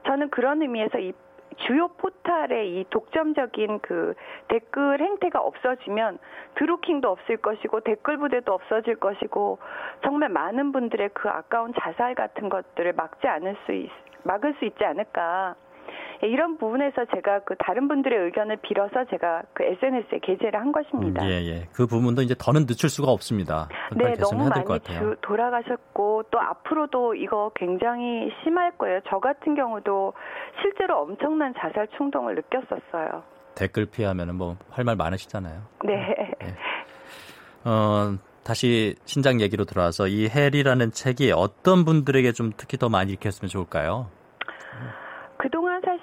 저는 0.05 0.29
그런 0.29 0.61
의미에서 0.61 0.99
이 0.99 1.13
주요 1.57 1.87
포탈의 1.89 2.79
이 2.79 2.85
독점적인 2.89 3.79
그 3.81 4.13
댓글 4.47 4.99
행태가 4.99 5.39
없어지면 5.39 6.19
드루킹도 6.55 7.09
없을 7.09 7.37
것이고 7.37 7.81
댓글 7.81 8.17
부대도 8.17 8.53
없어질 8.53 8.95
것이고 8.95 9.59
정말 10.03 10.29
많은 10.29 10.71
분들의 10.71 11.09
그 11.13 11.29
아까운 11.29 11.73
자살 11.79 12.15
같은 12.15 12.49
것들을 12.49 12.93
막지 12.93 13.27
않을 13.27 13.55
수 13.65 13.73
있, 13.73 13.89
막을 14.23 14.55
수 14.59 14.65
있지 14.65 14.83
않을까. 14.85 15.55
예, 16.23 16.27
이런 16.27 16.57
부분에서 16.57 17.05
제가 17.13 17.39
그 17.45 17.55
다른 17.59 17.87
분들의 17.87 18.17
의견을 18.25 18.57
빌어서 18.57 19.05
제가 19.09 19.43
그 19.53 19.63
SNS에 19.63 20.19
게재를 20.21 20.59
한 20.59 20.71
것입니다. 20.71 21.23
음, 21.23 21.29
예, 21.29 21.33
예. 21.45 21.67
그 21.73 21.85
부분도 21.87 22.21
이제 22.21 22.35
더는 22.37 22.65
늦출 22.65 22.89
수가 22.89 23.11
없습니다. 23.11 23.67
네, 23.95 24.13
너무 24.13 24.47
많이. 24.49 24.63
주- 24.83 25.15
돌아가셨고 25.21 26.23
또 26.31 26.39
앞으로도 26.39 27.15
이거 27.15 27.51
굉장히 27.55 28.29
심할 28.43 28.71
거예요. 28.77 28.99
저 29.09 29.19
같은 29.19 29.55
경우도 29.55 30.13
실제로 30.61 31.01
엄청난 31.01 31.53
자살 31.57 31.87
충동을 31.97 32.35
느꼈었어요. 32.35 33.23
댓글 33.55 33.85
피하면은 33.85 34.35
뭐할 34.35 34.83
말 34.85 34.95
많으시잖아요. 34.95 35.61
네. 35.85 36.15
어, 37.65 38.17
다시 38.43 38.95
신작 39.05 39.39
얘기로 39.41 39.65
돌아와서 39.65 40.07
이 40.07 40.27
헬이라는 40.27 40.91
책이 40.91 41.31
어떤 41.31 41.85
분들에게 41.85 42.31
좀 42.33 42.51
특히 42.57 42.77
더 42.77 42.89
많이 42.89 43.11
읽혔으면 43.13 43.49
좋을까요? 43.49 44.09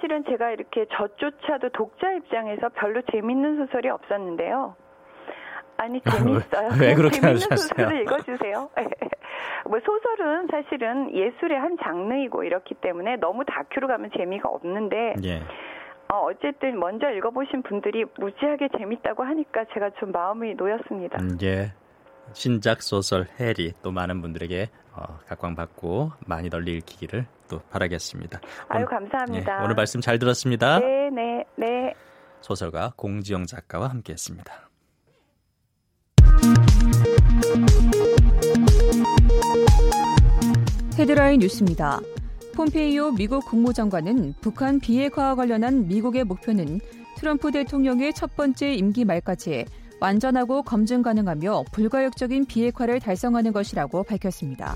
사실은 0.00 0.24
제가 0.24 0.50
이렇게 0.50 0.86
저조차도 0.92 1.70
독자 1.70 2.10
입장에서 2.12 2.70
별로 2.70 3.02
재밌는 3.12 3.66
소설이 3.66 3.88
없었는데요. 3.90 4.74
아니 5.76 6.00
재밌어요. 6.00 6.70
왜 6.80 6.94
그렇게 6.94 7.20
재밌는 7.20 7.42
하셨어요? 7.50 7.56
소설을 7.56 8.00
읽어주세요. 8.02 8.70
뭐 9.68 9.78
소설은 9.80 10.48
사실은 10.50 11.14
예술의 11.14 11.58
한 11.58 11.76
장르이고 11.82 12.44
이렇기 12.44 12.74
때문에 12.76 13.16
너무 13.16 13.44
다큐로 13.44 13.88
가면 13.88 14.10
재미가 14.16 14.48
없는데 14.48 15.14
예. 15.24 15.42
어, 16.12 16.24
어쨌든 16.24 16.80
먼저 16.80 17.10
읽어보신 17.10 17.62
분들이 17.62 18.04
무지하게 18.18 18.68
재밌다고 18.78 19.22
하니까 19.22 19.64
제가 19.74 19.90
좀 20.00 20.12
마음이 20.12 20.54
놓였습니다. 20.54 21.18
음, 21.20 21.36
예. 21.42 21.72
신작 22.32 22.82
소설 22.82 23.26
헬이 23.38 23.72
또 23.82 23.90
많은 23.90 24.22
분들에게 24.22 24.68
어, 25.00 25.18
각광받고 25.28 26.12
많이 26.26 26.50
널리 26.50 26.76
읽히기를 26.76 27.26
또 27.48 27.60
바라겠습니다. 27.70 28.38
아유 28.68 28.84
오늘- 28.84 28.86
감사합니다. 28.86 29.60
예, 29.60 29.64
오늘 29.64 29.74
말씀 29.74 30.00
잘 30.02 30.18
들었습니다. 30.18 30.78
네, 30.78 31.08
네, 31.10 31.44
네. 31.56 31.94
소설가 32.42 32.92
공지영 32.96 33.46
작가와 33.46 33.88
함께했습니다. 33.88 34.52
헤드라인 40.98 41.40
뉴스입니다. 41.40 42.00
폼페이오 42.54 43.12
미국 43.12 43.44
국무장관은 43.46 44.34
북한 44.40 44.80
비핵화와 44.80 45.34
관련한 45.34 45.86
미국의 45.88 46.24
목표는 46.24 46.80
트럼프 47.16 47.50
대통령의 47.52 48.12
첫 48.12 48.34
번째 48.36 48.72
임기 48.74 49.04
말까지 49.04 49.64
완전하고 50.00 50.62
검증 50.62 51.02
가능하며 51.02 51.64
불가역적인 51.72 52.46
비핵화를 52.46 53.00
달성하는 53.00 53.52
것이라고 53.52 54.02
밝혔습니다. 54.02 54.74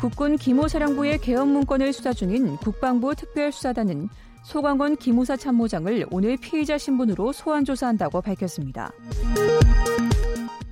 국군 0.00 0.36
기모사령부의 0.36 1.18
개헌 1.18 1.48
문건을 1.48 1.92
수사 1.92 2.12
중인 2.12 2.56
국방부 2.56 3.14
특별수사단은 3.14 4.08
소광원 4.44 4.96
기무사 4.96 5.36
참모장을 5.36 6.06
오늘 6.10 6.36
피의자 6.36 6.76
신분으로 6.78 7.32
소환 7.32 7.64
조사한다고 7.64 8.20
밝혔습니다. 8.20 8.92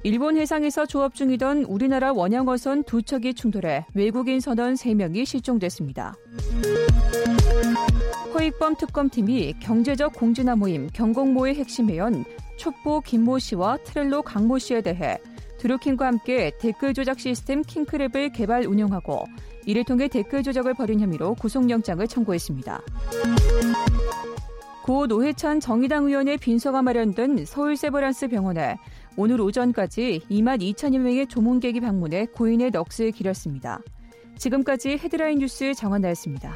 일본 0.03 0.37
해상에서 0.37 0.85
조업 0.85 1.15
중이던 1.15 1.65
우리나라 1.65 2.13
원양어선 2.13 2.85
두 2.85 3.03
척이 3.03 3.35
충돌해 3.35 3.87
외국인 3.95 4.39
선원 4.39 4.75
3명이 4.75 5.25
실종됐습니다. 5.25 6.15
허익범 8.35 8.77
특검팀이 8.77 9.55
경제적 9.61 10.13
공진화 10.13 10.57
모임 10.57 10.89
경공모의 10.93 11.55
핵심 11.55 11.89
회원 11.89 12.25
촛보 12.57 13.01
김모 13.01 13.39
씨와 13.39 13.79
트렐로 13.79 14.23
강모 14.23 14.59
씨에 14.59 14.81
대해 14.81 15.19
드루킹과 15.59 16.07
함께 16.07 16.53
댓글 16.59 16.93
조작 16.93 17.19
시스템 17.19 17.63
킹크랩을 17.63 18.33
개발 18.35 18.67
운영하고 18.67 19.25
이를 19.67 19.85
통해 19.85 20.09
댓글 20.09 20.43
조작을 20.43 20.75
벌인 20.75 21.01
혐의로 21.01 21.35
구속영장을 21.35 22.07
청구했습니다. 22.07 22.83
고 24.83 25.07
노회찬 25.07 25.61
정의당 25.61 26.05
의원의 26.05 26.37
빈소가 26.37 26.83
마련된 26.83 27.47
서울 27.47 27.75
세브란스 27.75 28.29
병원에 28.29 28.77
오늘 29.17 29.41
오전까지 29.41 30.21
2만 30.31 30.61
2천여 30.61 30.99
명의 30.99 31.27
조문객이 31.27 31.81
방문해 31.81 32.27
고인의 32.27 32.71
넋을 32.71 33.13
기렸습니다. 33.13 33.81
지금까지 34.37 34.99
헤드라인 35.03 35.39
뉴스 35.39 35.73
정한나였습니다. 35.73 36.55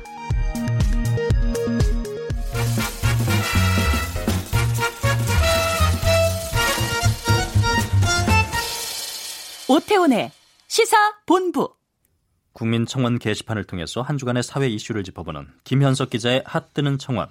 오태훈의 9.69 10.31
시사본부. 10.67 11.75
국민청원 12.55 13.19
게시판을 13.19 13.65
통해서 13.65 14.01
한 14.01 14.17
주간의 14.17 14.43
사회 14.43 14.67
이슈를 14.67 15.05
짚어보는 15.05 15.47
김현석 15.65 16.09
기자의 16.09 16.43
핫뜨는 16.47 16.97
청원. 16.97 17.29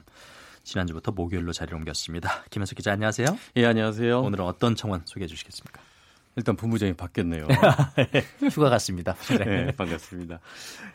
지난주부터 0.63 1.12
목요일로 1.13 1.52
자리를 1.52 1.76
옮겼습니다. 1.76 2.43
김현석 2.52 2.76
기자 2.76 2.91
안녕하세요. 2.91 3.28
예, 3.56 3.65
안녕하세요. 3.65 4.21
오늘은 4.21 4.45
어떤 4.45 4.76
청원 4.76 5.02
소개해 5.06 5.28
주시겠습니까? 5.28 5.82
일단 6.36 6.56
본부장이 6.56 6.93
바뀌었네요. 6.93 7.47
휴가 8.54 8.69
갔습니다. 8.69 9.15
네, 9.39 9.71
반갑습니다. 9.71 10.39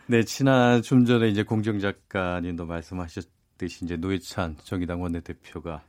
네, 0.06 0.22
지난 0.24 0.80
좀 0.82 1.04
전에 1.04 1.28
이제 1.28 1.42
공정 1.42 1.80
작가님도 1.80 2.66
말씀하셨듯이 2.66 3.84
이제 3.84 3.96
노회찬 3.96 4.58
정의당 4.62 5.02
원내대표가 5.02 5.82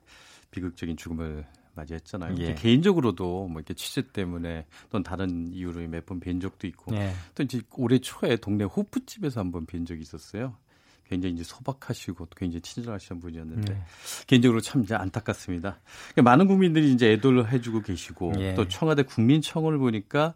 비극적인 0.49 0.97
죽음을 0.97 1.45
맞이했잖아요. 1.75 2.35
예. 2.37 2.55
개인적으로도 2.55 3.47
뭐 3.47 3.59
이렇게 3.59 3.73
취재 3.73 4.01
때문에 4.11 4.65
또는 4.89 5.03
다른 5.03 5.51
이유로 5.53 5.87
몇 5.87 6.05
번 6.05 6.19
뵌 6.19 6.39
적도 6.39 6.67
있고 6.67 6.91
네. 6.91 7.13
또 7.35 7.43
이제 7.43 7.61
올해 7.77 7.99
초에 7.99 8.37
동네 8.37 8.63
호프집에서 8.63 9.39
한번 9.39 9.65
뵌 9.65 9.85
적이 9.85 10.01
있었어요. 10.01 10.55
굉장히 11.05 11.35
이제 11.35 11.43
소박하시고 11.43 12.25
또 12.25 12.31
굉장히 12.35 12.61
친절하신 12.61 13.19
분이었는데 13.19 13.73
네. 13.73 13.81
개인적으로 14.27 14.61
참 14.61 14.83
이제 14.83 14.95
안타깝습니다. 14.95 15.79
그러니까 16.13 16.21
많은 16.31 16.47
국민들이 16.47 16.93
이제 16.93 17.11
애도를 17.13 17.51
해주고 17.51 17.81
계시고 17.81 18.33
예. 18.39 18.53
또 18.53 18.67
청와대 18.67 19.03
국민청원을 19.03 19.77
보니까 19.79 20.35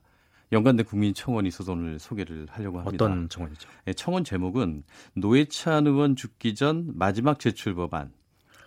연관된 0.51 0.85
국민청원이 0.85 1.47
있어서 1.49 1.73
오늘 1.73 1.99
소개를 1.99 2.47
하려고 2.49 2.79
합니다. 2.79 3.05
어떤 3.05 3.27
청원이죠? 3.27 3.67
예, 3.87 3.93
청원 3.93 4.23
제목은 4.23 4.83
노회찬 5.15 5.87
의원 5.87 6.15
죽기 6.15 6.55
전 6.55 6.91
마지막 6.95 7.39
제출 7.39 7.75
법안, 7.75 8.11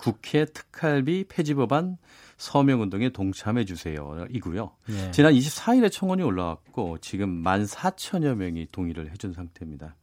국회 0.00 0.46
특활비 0.46 1.24
폐지 1.28 1.54
법안, 1.54 1.98
서명 2.38 2.80
운동에 2.80 3.10
동참해 3.10 3.66
주세요. 3.66 4.26
이고요. 4.30 4.72
네. 4.86 5.10
지난 5.10 5.34
24일에 5.34 5.92
청원이 5.92 6.22
올라왔고 6.22 6.98
지금 6.98 7.42
14,000여 7.42 8.34
명이 8.34 8.68
동의를 8.72 9.10
해준 9.10 9.34
상태입니다. 9.34 9.94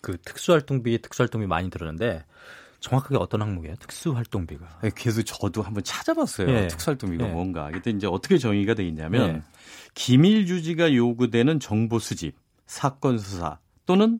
그 0.00 0.16
특수활동비, 0.24 1.02
특수활동비 1.02 1.46
많이 1.46 1.68
들었는데 1.68 2.24
정확하게 2.80 3.16
어떤 3.16 3.42
항목이에요? 3.42 3.74
특수활동비가. 3.76 4.78
네, 4.82 4.90
그래서 4.90 5.20
저도 5.22 5.62
한번 5.62 5.82
찾아봤어요. 5.84 6.48
예. 6.48 6.68
특수활동비가 6.68 7.28
예. 7.28 7.32
뭔가. 7.32 7.70
그때 7.70 7.90
이제 7.90 8.06
어떻게 8.06 8.38
정의가 8.38 8.74
돼 8.74 8.86
있냐면 8.86 9.28
예. 9.28 9.42
기밀 9.94 10.48
유지가 10.48 10.94
요구되는 10.94 11.60
정보 11.60 11.98
수집, 11.98 12.36
사건 12.66 13.18
수사 13.18 13.58
또는 13.84 14.18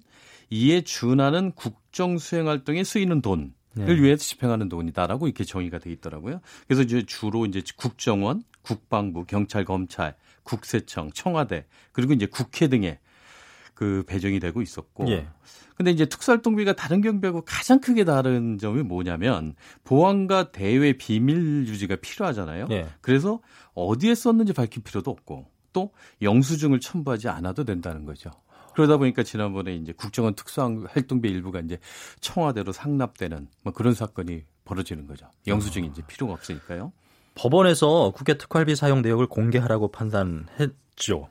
이에 0.50 0.82
준하는 0.82 1.52
국정 1.52 2.18
수행 2.18 2.48
활동에 2.48 2.84
쓰이는 2.84 3.22
돈 3.22 3.54
을 3.78 3.96
네. 3.96 4.02
위해서 4.02 4.22
집행하는 4.24 4.68
돈이다라고 4.68 5.26
이렇게 5.26 5.44
정의가 5.44 5.78
돼 5.78 5.90
있더라고요. 5.92 6.40
그래서 6.66 6.82
이제 6.82 7.04
주로 7.04 7.46
이제 7.46 7.62
국정원, 7.76 8.42
국방부, 8.62 9.24
경찰, 9.24 9.64
검찰, 9.64 10.14
국세청, 10.42 11.10
청와대 11.12 11.66
그리고 11.92 12.12
이제 12.12 12.26
국회 12.26 12.68
등에 12.68 12.98
그 13.74 14.04
배정이 14.06 14.40
되고 14.40 14.62
있었고. 14.62 15.08
예. 15.10 15.28
근데 15.76 15.90
이제 15.90 16.06
특수활동비가 16.06 16.72
다른 16.72 17.02
경비하고 17.02 17.42
가장 17.42 17.80
크게 17.80 18.04
다른 18.04 18.56
점이 18.56 18.82
뭐냐면 18.82 19.54
보안과 19.84 20.50
대외 20.50 20.94
비밀 20.94 21.66
유지가 21.66 21.96
필요하잖아요. 21.96 22.68
예. 22.70 22.86
그래서 23.02 23.40
어디에 23.74 24.14
썼는지 24.14 24.54
밝힐 24.54 24.82
필요도 24.82 25.10
없고 25.10 25.50
또 25.74 25.92
영수증을 26.22 26.80
첨부하지 26.80 27.28
않아도 27.28 27.64
된다는 27.64 28.06
거죠. 28.06 28.30
그러다 28.76 28.98
보니까 28.98 29.22
지난번에 29.22 29.74
이제 29.74 29.92
국정원 29.92 30.34
특수활동비 30.34 31.30
일부가 31.30 31.60
이제 31.60 31.78
청와대로 32.20 32.72
상납되는 32.72 33.48
뭐 33.62 33.72
그런 33.72 33.94
사건이 33.94 34.42
벌어지는 34.66 35.06
거죠. 35.06 35.30
영수증이 35.46 35.86
이제 35.86 36.02
필요가 36.06 36.34
없으니까요. 36.34 36.92
법원에서 37.36 38.12
국회 38.14 38.36
특활비 38.36 38.76
사용 38.76 39.00
내역을 39.00 39.28
공개하라고 39.28 39.88
판단했죠. 39.88 41.30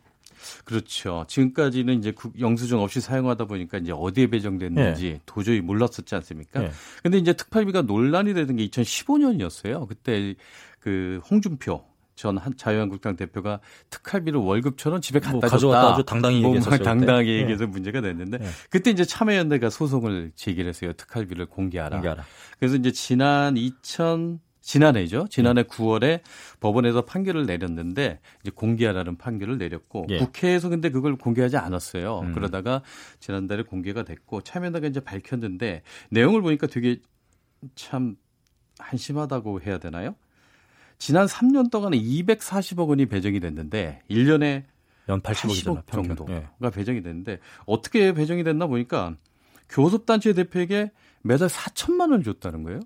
그렇죠. 0.64 1.26
지금까지는 1.28 2.00
이제 2.00 2.14
영수증 2.40 2.80
없이 2.80 3.00
사용하다 3.00 3.46
보니까 3.46 3.78
이제 3.78 3.92
어디에 3.92 4.26
배정됐는지 4.28 5.04
네. 5.04 5.22
도저히 5.28 5.62
몰랐었지 5.62 6.16
않습니까? 6.16 6.62
네. 6.62 6.72
근데 7.04 7.20
이제 7.20 7.34
특활비가 7.34 7.84
논란이 7.84 8.34
되는 8.34 8.56
게 8.56 8.68
2015년이었어요. 8.68 9.88
그때 9.88 10.34
그 10.80 11.22
홍준표 11.30 11.84
전 12.16 12.40
자유한국당 12.56 13.16
대표가 13.16 13.60
특활비를 13.90 14.40
월급처럼 14.40 15.02
집에 15.02 15.20
갖다 15.20 15.34
뭐 15.34 15.42
가져갔다 15.42 15.94
아주 15.94 16.04
당당히 16.04 16.42
뭐 16.42 16.56
얘기해서 16.56 16.78
당당하게 16.78 17.32
네. 17.32 17.42
얘기해서 17.42 17.68
문제가 17.68 18.02
됐는데 18.02 18.38
네. 18.38 18.48
그때 18.70 18.90
이제 18.90 19.04
참여연대가 19.04 19.70
소송을 19.70 20.32
제기를 20.36 20.70
했어요. 20.70 20.94
특활비를 20.94 21.46
공개하라. 21.48 21.98
공개하라. 21.98 22.24
그래서 22.58 22.78
이제 22.78 22.92
지난 22.92 23.58
2000 23.58 24.40
지난해죠. 24.62 25.28
지난해 25.30 25.62
음. 25.62 25.68
9월에 25.68 26.22
법원에서 26.60 27.04
판결을 27.04 27.46
내렸는데 27.46 28.20
이제 28.42 28.50
공개하라는 28.50 29.16
판결을 29.18 29.60
내렸고 29.60 30.08
예. 30.10 30.18
국회에서 30.18 30.70
근데 30.70 30.90
그걸 30.90 31.18
공개하지 31.18 31.58
않았어요. 31.58 32.22
음. 32.22 32.34
그러다가 32.34 32.82
지난달에 33.20 33.62
공개가 33.62 34.02
됐고 34.02 34.42
참여연대가 34.42 34.88
이제 34.88 35.02
밝혔는데 35.02 35.84
내용을 36.10 36.42
보니까 36.42 36.66
되게 36.66 36.98
참 37.76 38.16
한심하다고 38.80 39.62
해야 39.62 39.78
되나요? 39.78 40.16
지난 40.98 41.28
3년 41.28 41.70
동안에 41.72 41.98
240억 41.98 42.88
원이 42.88 43.06
배정이 43.08 43.40
됐는데 43.40 44.02
1년에 44.10 44.64
연 45.10 45.22
80억, 45.22 45.86
80억 45.86 46.08
정도가 46.08 46.34
예. 46.34 46.70
배정이 46.72 47.02
됐는데 47.04 47.40
어떻게 47.66 48.14
배정이 48.14 48.44
됐나 48.44 48.68
보니까 48.68 49.16
교섭단체 49.70 50.34
대표에게 50.34 50.92
매달 51.22 51.48
4천만 51.48 52.12
원을 52.12 52.24
줬다는 52.24 52.64
거예요. 52.64 52.80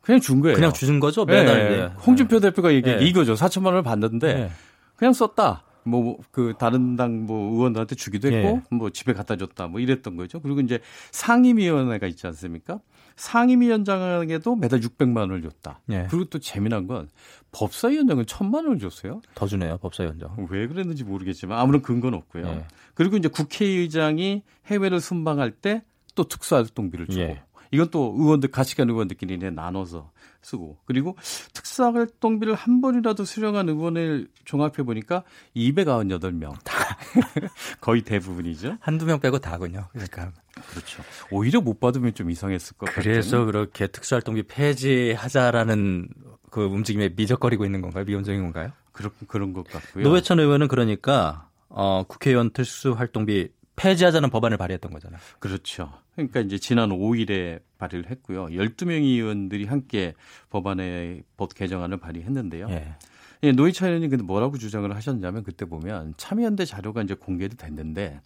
그냥 0.00 0.20
준 0.20 0.40
거예요. 0.40 0.54
그냥 0.54 0.72
주는 0.72 1.00
거죠 1.00 1.24
매달. 1.24 1.70
네. 1.70 1.76
네. 1.76 1.86
홍준표 2.06 2.40
대표가 2.40 2.72
얘기해 2.74 2.96
네. 2.96 3.04
이거죠. 3.06 3.34
4천만 3.34 3.66
원을 3.66 3.82
받는데 3.82 4.34
네. 4.34 4.50
그냥 4.96 5.12
썼다. 5.12 5.64
뭐 5.86 6.18
그 6.30 6.54
다른 6.58 6.96
당 6.96 7.26
뭐 7.26 7.52
의원들한테 7.54 7.94
주기도 7.94 8.28
했고 8.28 8.56
네. 8.56 8.62
뭐 8.70 8.90
집에 8.90 9.12
갖다 9.12 9.36
줬다 9.36 9.66
뭐 9.66 9.80
이랬던 9.80 10.16
거죠. 10.16 10.40
그리고 10.40 10.60
이제 10.60 10.80
상임위원회가 11.10 12.06
있지 12.06 12.26
않습니까? 12.26 12.80
상임위원장에게도 13.16 14.56
매달 14.56 14.80
600만 14.80 15.18
원을 15.18 15.42
줬다. 15.42 15.80
네. 15.86 16.06
그리고 16.10 16.24
또 16.26 16.38
재미난 16.38 16.86
건 16.86 17.08
법사위원장은 17.52 18.24
1000만 18.24 18.54
원을 18.54 18.78
줬어요. 18.78 19.20
더 19.34 19.46
주네요, 19.46 19.78
법사위원장. 19.78 20.48
왜 20.50 20.66
그랬는지 20.66 21.04
모르겠지만 21.04 21.58
아무런 21.58 21.82
근거는 21.82 22.18
없고요. 22.18 22.44
네. 22.44 22.66
그리고 22.94 23.16
이제 23.16 23.28
국회의장이 23.28 24.42
해외를 24.66 25.00
순방할 25.00 25.52
때 25.52 25.82
또 26.14 26.24
특수활동비를 26.24 27.06
주고 27.08 27.22
예. 27.22 27.42
이건 27.74 27.90
또 27.90 28.14
의원들 28.16 28.52
같이 28.52 28.76
간 28.76 28.88
의원들끼리 28.88 29.50
나눠서 29.50 30.12
쓰고 30.42 30.78
그리고 30.84 31.16
특사활동비를 31.54 32.54
한 32.54 32.80
번이라도 32.80 33.24
수령한 33.24 33.68
의원을 33.68 34.28
종합해 34.44 34.84
보니까 34.84 35.24
298명 35.56 36.54
다 36.62 36.96
거의 37.80 38.02
대부분이죠. 38.02 38.76
한두 38.78 39.06
명 39.06 39.18
빼고 39.18 39.40
다군요. 39.40 39.88
그러니까 39.90 40.30
그렇죠. 40.70 41.02
오히려 41.32 41.60
못 41.60 41.80
받으면 41.80 42.14
좀 42.14 42.30
이상했을 42.30 42.76
것 42.76 42.86
같아요. 42.86 43.02
그래서 43.02 43.38
같은. 43.38 43.46
그렇게 43.46 43.86
특수활동비 43.88 44.44
폐지하자라는 44.44 46.08
그 46.50 46.62
움직임에 46.64 47.10
미적거리고 47.16 47.64
있는 47.64 47.80
건가요? 47.80 48.04
미온적인 48.04 48.40
건가요? 48.40 48.70
그런 48.92 49.10
그런 49.26 49.52
것 49.52 49.66
같고요. 49.66 50.04
노회찬 50.04 50.38
의원은 50.38 50.68
그러니까 50.68 51.48
어, 51.68 52.04
국회의원 52.06 52.50
특수활동비 52.50 53.48
폐지하자는 53.76 54.30
법안을 54.30 54.56
발의했던 54.56 54.92
거잖아요. 54.92 55.20
그렇죠. 55.38 55.92
그러니까 56.14 56.40
이제 56.40 56.58
지난 56.58 56.90
5일에 56.90 57.60
발의를 57.78 58.10
했고요. 58.10 58.46
12명의 58.46 59.02
의원들이 59.02 59.66
함께 59.66 60.14
법안의 60.50 61.24
법 61.36 61.54
개정안을 61.54 61.98
발의했는데요. 61.98 62.68
예. 62.70 62.94
예, 63.42 63.52
노희찬 63.52 63.88
의원이 63.88 64.08
근데 64.08 64.22
뭐라고 64.24 64.56
주장을 64.58 64.94
하셨냐면 64.94 65.42
그때 65.42 65.64
보면 65.66 66.14
참여연대 66.16 66.64
자료가 66.64 67.02
이제 67.02 67.14
공개도 67.14 67.56
됐는데 67.56 68.20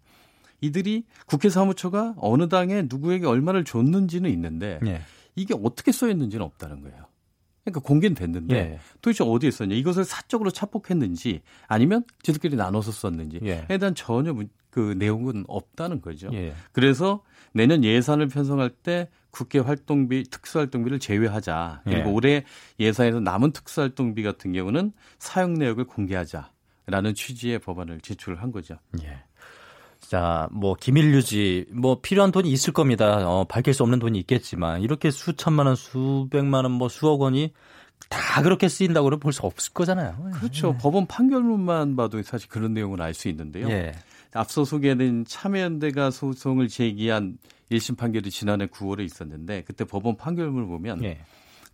이들이 0.61 1.04
국회 1.26 1.48
사무처가 1.48 2.14
어느 2.18 2.48
당에 2.48 2.82
누구에게 2.88 3.26
얼마를 3.26 3.64
줬는지는 3.64 4.30
있는데 4.30 4.80
예. 4.87 5.00
이게 5.34 5.54
어떻게 5.62 5.92
써 5.92 6.08
있는지는 6.08 6.44
없다는 6.44 6.82
거예요. 6.82 7.06
그러니까 7.64 7.80
공개는 7.80 8.14
됐는데 8.14 8.54
예. 8.54 8.78
도대체 9.02 9.24
어디에 9.24 9.50
썼냐 9.50 9.74
이것을 9.76 10.04
사적으로 10.04 10.50
착복했는지 10.50 11.42
아니면 11.66 12.04
지들끼리 12.22 12.56
나눠서 12.56 12.92
썼는지에 12.92 13.40
예. 13.44 13.78
대한 13.78 13.94
전혀 13.94 14.32
그 14.70 14.94
내용은 14.96 15.44
없다는 15.48 16.00
거죠. 16.00 16.28
예. 16.33 16.54
그래서 16.72 17.22
내년 17.52 17.83
예산을 17.85 18.28
편성할 18.28 18.70
때 18.70 19.09
국회 19.31 19.59
활동비, 19.59 20.24
특수활동비를 20.31 20.98
제외하자. 20.98 21.83
그리고 21.85 22.00
예. 22.00 22.12
올해 22.12 22.44
예산에서 22.78 23.20
남은 23.20 23.52
특수활동비 23.52 24.22
같은 24.22 24.52
경우는 24.52 24.92
사용 25.18 25.54
내역을 25.54 25.85
공개하자라는 25.85 27.14
취지의 27.14 27.59
법안을 27.61 28.00
제출을 28.00 28.42
한 28.42 28.52
거죠. 28.52 28.76
예. 29.02 29.18
자, 30.00 30.48
뭐 30.52 30.74
기밀 30.74 31.12
유지, 31.12 31.66
뭐 31.70 32.00
필요한 32.00 32.31
돈이 32.31 32.50
있을 32.50 32.72
겁니다. 32.72 33.28
어, 33.28 33.44
밝힐 33.44 33.74
수 33.74 33.83
없는 33.83 33.98
돈이 33.98 34.18
있겠지만 34.20 34.81
이렇게 34.83 35.11
수천만 35.11 35.66
원, 35.66 35.74
수백만 35.76 36.64
원, 36.64 36.72
뭐 36.72 36.88
수억 36.88 37.20
원이 37.20 37.52
다 38.09 38.42
그렇게 38.42 38.68
쓰인다고는 38.68 39.18
볼 39.18 39.33
수 39.33 39.44
없을 39.44 39.72
거잖아요. 39.74 40.31
그렇죠. 40.35 40.74
예. 40.74 40.78
법원 40.78 41.07
판결문만 41.07 41.96
봐도 41.96 42.22
사실 42.22 42.48
그런 42.48 42.72
내용을 42.72 43.02
알 43.02 43.12
수 43.12 43.28
있는데요. 43.28 43.68
예. 44.38 44.40
앞서 44.40 44.64
소개된 44.64 45.24
참여연대가 45.27 46.11
소송을 46.11 46.68
제기한 46.68 47.38
1심 47.70 47.96
판결이 47.96 48.31
지난해 48.31 48.66
9월에 48.66 49.05
있었는데 49.05 49.64
그때 49.64 49.85
법원 49.85 50.16
판결문을 50.16 50.66
보면 50.66 51.05
예. 51.05 51.20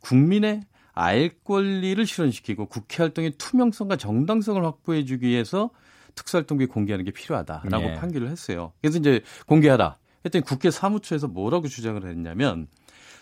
국민의 0.00 0.62
알 0.92 1.31
권리를 1.44 2.05
실현시키고 2.07 2.66
국회 2.66 3.03
활동의 3.03 3.33
투명성과 3.33 3.96
정당성을 3.96 4.64
확보해 4.64 5.05
주기 5.05 5.29
위해서 5.29 5.70
특수활동비 6.14 6.66
공개하는 6.66 7.05
게 7.05 7.11
필요하다라고 7.11 7.85
예. 7.85 7.94
판결을 7.94 8.29
했어요. 8.29 8.72
그래서 8.81 8.98
이제 8.98 9.20
공개하라. 9.46 9.98
했더니 10.24 10.44
국회 10.44 10.70
사무처에서 10.70 11.29
뭐라고 11.29 11.68
주장을 11.68 12.03
했냐면 12.07 12.68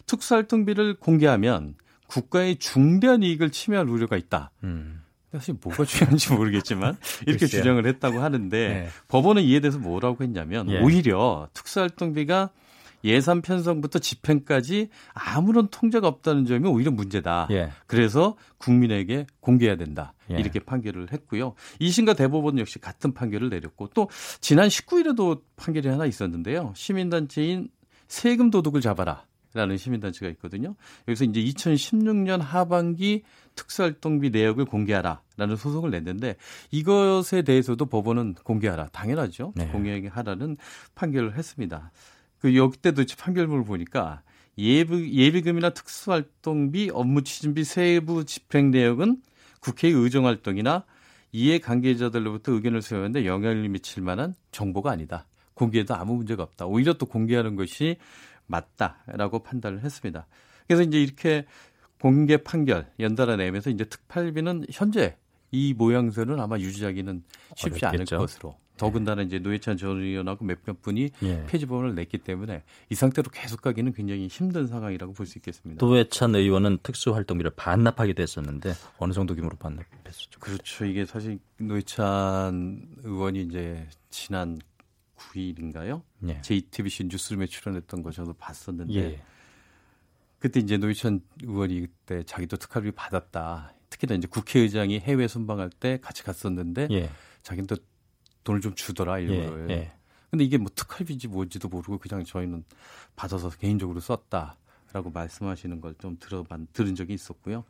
특수활동비를 0.07 0.99
공개하면 0.99 1.75
국가의 2.07 2.57
중대한 2.57 3.23
이익을 3.23 3.51
침해할 3.51 3.89
우려가 3.89 4.17
있다. 4.17 4.51
음. 4.65 5.02
사실 5.33 5.57
뭐가 5.63 5.85
중요한지 5.85 6.35
모르겠지만 6.35 6.97
이렇게 7.27 7.47
주장을 7.47 7.85
했다고 7.85 8.21
하는데 8.21 8.69
네. 8.69 8.89
법원은 9.09 9.43
이에 9.43 9.61
대해서 9.61 9.79
뭐라고 9.79 10.23
했냐면 10.23 10.71
예. 10.71 10.81
오히려 10.81 11.49
특수활동비가 11.55 12.51
예산 13.05 13.43
편성부터 13.43 13.99
집행까지 13.99 14.89
아무런 15.13 15.69
통제가 15.69 16.07
없다는 16.07 16.45
점이 16.47 16.69
오히려 16.69 16.91
문제다. 16.91 17.49
예. 17.51 17.71
그래서 17.87 18.37
국민에게 18.59 19.27
공개해야 19.41 19.77
된다. 19.77 20.15
예. 20.31 20.37
이렇게 20.37 20.61
판결을 20.61 21.13
했고요. 21.13 21.55
2심과 21.81 22.17
대법원 22.17 22.59
역시 22.59 22.79
같은 22.79 23.13
판결을 23.13 23.49
내렸고 23.49 23.89
또 23.95 24.09
지난 24.41 24.69
19일에도 24.69 25.43
판결이 25.57 25.89
하나 25.89 26.07
있었는데요. 26.07 26.73
시민단체인 26.77 27.71
세금 28.07 28.51
도둑을 28.51 28.81
잡아라. 28.81 29.25
라는 29.55 29.77
시민단체가 29.77 30.31
있거든요. 30.33 30.75
여기서 31.09 31.25
이제 31.25 31.43
2016년 31.43 32.41
하반기 32.41 33.23
특수활동비 33.55 34.31
내역을 34.31 34.65
공개하라라는 34.65 35.57
소송을 35.57 35.91
냈는데 35.91 36.37
이것에 36.71 37.43
대해서도 37.43 37.87
법원은 37.87 38.35
공개하라 38.43 38.89
당연하죠. 38.89 39.53
네. 39.57 39.67
공개하라는 39.69 40.57
판결을 40.95 41.37
했습니다. 41.37 41.91
그 42.39 42.57
여기 42.57 42.77
때도 42.79 43.05
판결문을 43.19 43.65
보니까 43.65 44.23
예비, 44.59 45.13
예비금이나 45.13 45.71
특수활동비, 45.71 46.91
업무 46.93 47.23
추진비 47.23 47.65
세부 47.65 48.25
집행 48.25 48.71
내역은 48.71 49.23
국회의 49.61 49.95
의정활동이나 49.95 50.85
이해 51.33 51.59
관계자들로부터 51.59 52.53
의견을 52.53 52.83
수여하는데 52.83 53.25
영향을 53.25 53.69
미칠 53.69 54.03
만한 54.03 54.35
정보가 54.51 54.91
아니다. 54.91 55.27
공개해도 55.55 55.95
아무 55.95 56.17
문제가 56.17 56.43
없다. 56.43 56.67
오히려 56.67 56.95
또 56.95 57.07
공개하는 57.07 57.57
것이 57.57 57.97
맞다라고 58.47 59.43
판단을 59.43 59.83
했습니다. 59.83 60.27
그래서 60.67 60.83
이제 60.83 61.01
이렇게 61.01 61.47
공개 62.03 62.37
판결 62.37 62.91
연달아 62.99 63.37
내면서 63.37 63.71
이제 63.71 63.85
특팔비는 63.85 64.67
현재 64.73 65.17
이 65.53 65.73
모양새는 65.73 66.41
아마 66.41 66.59
유지하기는 66.59 67.23
쉽지 67.55 67.85
어렵겠죠. 67.87 68.17
않을 68.17 68.27
것으로. 68.27 68.57
더군다나 68.77 69.23
이제 69.23 69.39
노회찬 69.39 69.77
전 69.77 70.01
의원하고 70.01 70.45
몇몇 70.45 70.83
분이 70.83 71.11
예. 71.23 71.47
폐지법을 71.47 71.95
냈기 71.95 72.19
때문에 72.19 72.65
이 72.91 72.95
상태로 72.97 73.31
계속 73.31 73.61
가기는 73.63 73.93
굉장히 73.93 74.27
힘든 74.27 74.67
상황이라고 74.67 75.13
볼 75.13 75.27
수 75.27 75.39
있겠습니다. 75.39 75.85
노회찬 75.87 76.35
의원은 76.35 76.79
특수활동비를 76.83 77.53
반납하게 77.55 78.15
됐었는데 78.15 78.73
어느 78.99 79.13
정도 79.13 79.37
규모로 79.37 79.57
반납했었죠? 79.59 80.41
그렇죠. 80.41 80.85
이게 80.87 81.05
사실 81.05 81.39
노회찬 81.59 82.97
의원이 83.05 83.43
이제 83.43 83.87
지난 84.11 84.59
9일인가요? 85.17 86.03
예. 86.29 86.41
JTBC 86.41 87.05
뉴스룸에 87.05 87.47
출연했던 87.47 88.03
거 88.03 88.11
저도 88.11 88.33
봤었는데 88.33 88.95
예. 88.95 89.23
그때 90.43 90.59
이제 90.59 90.77
노회찬 90.77 91.21
의원이 91.45 91.81
그때 91.83 92.25
자기도 92.25 92.57
특활비 92.57 92.91
받았다. 92.91 93.73
특히나 93.91 94.17
이제 94.17 94.27
국회의장이 94.27 94.99
해외 94.99 95.29
순방할 95.29 95.71
때 95.71 96.01
같이 96.03 96.25
갔었는데 96.25 96.89
예. 96.91 97.11
자기는 97.45 97.69
또 97.69 97.77
돈을 98.43 98.61
좀 98.61 98.75
주더라 98.75 99.21
일부러. 99.21 99.71
예. 99.71 99.73
예. 99.73 99.93
근데 100.33 100.43
이게 100.45 100.59
뭐 100.59 100.69
특활비인지 100.75 101.29
뭔지도 101.29 101.69
모르고 101.69 101.99
그냥 101.99 102.25
저희는 102.25 102.65
받아서 103.15 103.51
개인적으로 103.51 104.01
썼다 104.01 104.57
라고 104.93 105.11
말씀하시는 105.11 105.81
걸 105.81 105.95
좀 106.01 106.17
들어 106.19 106.45
들은 106.73 106.97
적이 106.97 107.15
있었고요. 107.15 107.63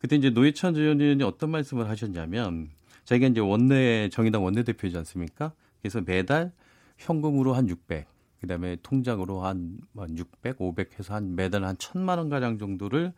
그때 0.00 0.14
이제 0.14 0.30
노회찬 0.30 0.74
전 0.74 1.00
의원이 1.00 1.24
어떤 1.24 1.50
말씀을 1.50 1.88
하셨냐면 1.88 2.70
자기가 3.06 3.26
이제 3.26 3.40
원내 3.40 4.08
정의당 4.10 4.44
원내대표이지 4.44 4.96
않습니까? 4.98 5.52
그래서 5.82 6.00
매달 6.00 6.52
현금으로 6.96 7.54
한 7.54 7.68
600, 7.68 8.06
그다음에 8.40 8.76
통장으로 8.82 9.42
한 9.42 9.78
600, 9.96 10.56
500 10.60 10.98
해서 10.98 11.14
한 11.14 11.34
매달 11.34 11.64
한 11.64 11.76
1000만 11.76 12.18
원 12.18 12.28
가량 12.28 12.58
정도를 12.58 13.12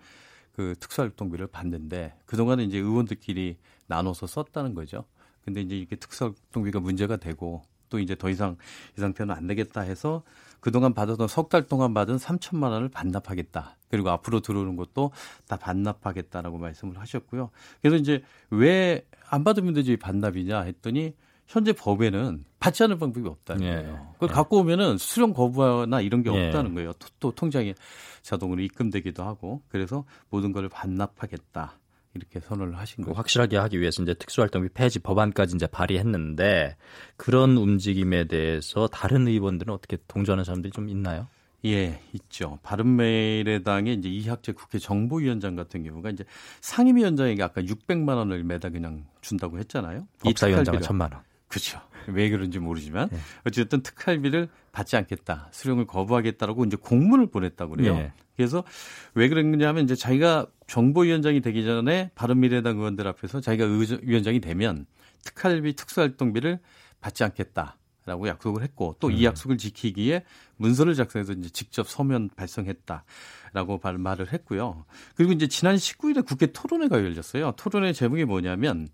그 0.52 0.74
특수활동비를 0.80 1.46
받는데 1.46 2.14
그동안은 2.26 2.64
이제 2.64 2.78
의원들끼리 2.78 3.56
나눠서 3.86 4.26
썼다는 4.26 4.74
거죠. 4.74 5.04
근데 5.44 5.60
이제 5.62 5.76
이게 5.76 5.96
특수활동비가 5.96 6.80
문제가 6.80 7.16
되고 7.16 7.62
또 7.88 7.98
이제 7.98 8.14
더 8.16 8.30
이상 8.30 8.56
이 8.96 9.00
상태는 9.00 9.34
안 9.34 9.46
되겠다 9.46 9.82
해서 9.82 10.22
그동안 10.60 10.94
받았던 10.94 11.28
석 11.28 11.48
달 11.48 11.66
동안 11.66 11.92
받은 11.94 12.16
3천만 12.16 12.70
원을 12.70 12.88
반납하겠다. 12.88 13.76
그리고 13.90 14.10
앞으로 14.10 14.40
들어오는 14.40 14.76
것도 14.76 15.10
다 15.48 15.56
반납하겠다라고 15.56 16.58
말씀을 16.58 16.98
하셨고요. 16.98 17.50
그래서 17.80 17.96
이제 17.96 18.22
왜 18.50 19.04
안 19.32 19.44
받으면 19.44 19.72
되지 19.72 19.96
반납이냐 19.96 20.60
했더니 20.60 21.14
현재 21.46 21.72
법에는 21.72 22.44
받지 22.58 22.82
않을 22.84 22.98
방법이 22.98 23.28
없다는 23.28 23.66
예. 23.66 23.74
거예요. 23.74 24.10
그걸 24.14 24.30
예. 24.30 24.34
갖고 24.34 24.58
오면은 24.58 24.98
수령 24.98 25.32
거부나 25.32 26.00
이런 26.00 26.22
게 26.22 26.32
예. 26.32 26.46
없다는 26.46 26.74
거예요. 26.74 26.92
또, 26.94 27.08
또 27.20 27.32
통장에 27.32 27.74
자동으로 28.22 28.62
입금되기도 28.62 29.22
하고 29.22 29.62
그래서 29.68 30.04
모든 30.30 30.52
걸 30.52 30.68
반납하겠다. 30.68 31.78
이렇게 32.14 32.40
선언을 32.40 32.78
하신 32.78 33.04
거죠. 33.04 33.16
확실하게 33.16 33.56
하기 33.56 33.80
위해서 33.80 34.02
이제 34.02 34.12
특수활동비 34.14 34.68
폐지 34.70 34.98
법안까지 34.98 35.56
이제 35.56 35.66
발의했는데 35.66 36.76
그런 37.16 37.56
움직임에 37.56 38.24
대해서 38.24 38.86
다른 38.86 39.26
의원들은 39.26 39.72
어떻게 39.72 39.96
동조하는 40.08 40.44
사람들이 40.44 40.72
좀 40.72 40.88
있나요? 40.90 41.28
예, 41.64 42.00
있죠. 42.12 42.58
바른미래당의 42.62 43.94
이제 43.94 44.08
이학재 44.08 44.52
국회 44.52 44.78
정보위원장 44.78 45.54
같은 45.54 45.84
경우가 45.84 46.10
이제 46.10 46.24
상임위원장에게 46.60 47.42
아까 47.42 47.62
600만 47.62 48.16
원을 48.16 48.42
매달 48.44 48.72
그냥 48.72 49.06
준다고 49.20 49.58
했잖아요. 49.58 50.06
법사위원장은 50.20 50.80
1000만 50.80 51.12
원. 51.12 51.22
그렇죠. 51.52 51.82
왜 52.08 52.30
그런지 52.30 52.58
모르지만 52.58 53.10
네. 53.10 53.18
어쨌든 53.44 53.82
특활비를 53.82 54.48
받지 54.72 54.96
않겠다, 54.96 55.50
수령을 55.52 55.86
거부하겠다라고 55.86 56.64
이제 56.64 56.78
공문을 56.78 57.26
보냈다고 57.26 57.76
그래요. 57.76 57.94
네. 57.94 58.12
그래서 58.36 58.64
왜 59.12 59.28
그랬냐면 59.28 59.84
이제 59.84 59.94
자기가 59.94 60.46
정보위원장이 60.66 61.42
되기 61.42 61.62
전에 61.62 62.10
바른미래당 62.14 62.78
의원들 62.78 63.06
앞에서 63.06 63.42
자기가 63.42 63.66
위원장이 64.02 64.40
되면 64.40 64.86
특활비 65.24 65.74
특수활동비를 65.74 66.58
받지 67.02 67.22
않겠다. 67.22 67.76
라고 68.04 68.26
약속을 68.26 68.64
했고 68.64 68.96
또이 68.98 69.18
음. 69.18 69.22
약속을 69.22 69.58
지키기에 69.58 70.24
문서를 70.56 70.96
작성해서 70.96 71.34
이제 71.34 71.48
직접 71.50 71.88
서면 71.88 72.30
발송했다라고 72.34 73.80
말을 73.98 74.32
했고요. 74.32 74.86
그리고 75.14 75.30
이제 75.30 75.46
지난 75.46 75.76
19일에 75.76 76.26
국회 76.26 76.46
토론회가 76.46 76.96
열렸어요. 76.96 77.52
토론회 77.56 77.92
제목이 77.92 78.24
뭐냐면 78.24 78.88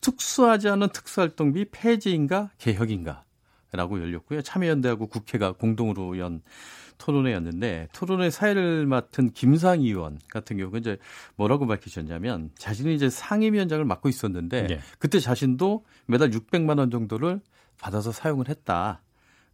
특수하지 0.00 0.68
않은 0.68 0.88
특수활동비 0.90 1.66
폐지인가 1.70 2.50
개혁인가 2.58 3.24
라고 3.72 4.00
열렸고요. 4.00 4.42
참여연대하고 4.42 5.08
국회가 5.08 5.52
공동으로 5.52 6.18
연 6.18 6.40
토론회였는데 6.96 7.88
토론회 7.92 8.30
사회를 8.30 8.86
맡은 8.86 9.30
김상 9.30 9.80
의원 9.80 10.18
같은 10.28 10.56
경우가 10.56 10.78
이제 10.78 10.98
뭐라고 11.36 11.66
밝히셨냐면 11.66 12.50
자신이 12.56 12.94
이제 12.94 13.08
상임위원장을 13.08 13.84
맡고 13.84 14.08
있었는데 14.08 14.66
네. 14.66 14.80
그때 14.98 15.20
자신도 15.20 15.84
매달 16.06 16.30
600만 16.30 16.78
원 16.78 16.90
정도를 16.90 17.40
받아서 17.80 18.10
사용을 18.10 18.48
했다. 18.48 19.02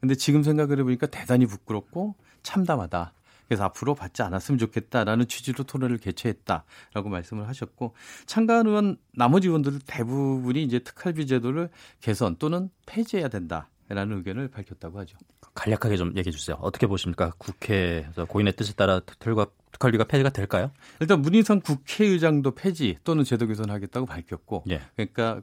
근데 0.01 0.15
지금 0.15 0.43
생각을 0.43 0.79
해보니까 0.79 1.07
대단히 1.07 1.47
부끄럽고 1.47 2.15
참담하다. 2.43 3.13
그래서 3.47 3.65
앞으로 3.65 3.95
받지 3.95 4.23
않았으면 4.23 4.59
좋겠다라는 4.59 5.29
취지로 5.29 5.65
토론을 5.65 5.99
개최했다라고 5.99 7.09
말씀을 7.09 7.49
하셨고 7.49 7.95
참가한 8.27 8.67
의원 8.67 8.97
나머지 9.13 9.49
의원들 9.49 9.81
대부분이 9.87 10.63
이제 10.63 10.79
특활비 10.79 11.27
제도를 11.27 11.69
개선 12.01 12.37
또는 12.37 12.71
폐지해야 12.87 13.29
된다 13.29 13.69
라는 13.89 14.17
의견을 14.19 14.49
밝혔다고 14.49 14.99
하죠. 15.01 15.19
간략하게 15.55 15.97
좀 15.97 16.09
얘기해 16.17 16.33
주세요. 16.33 16.57
어떻게 16.61 16.87
보십니까? 16.87 17.33
국회에서 17.39 18.25
고인의 18.25 18.55
뜻에 18.55 18.73
따라 18.73 19.01
특활과 19.01 19.47
특활비가 19.73 20.05
폐지가 20.05 20.31
될까요? 20.31 20.71
일단 21.01 21.21
문희상 21.21 21.61
국회의장도 21.61 22.53
폐지 22.53 22.99
또는 23.05 23.25
제도 23.25 23.47
개선하겠다고 23.47 24.07
밝혔고, 24.07 24.65
예. 24.71 24.81
그러니까 24.97 25.43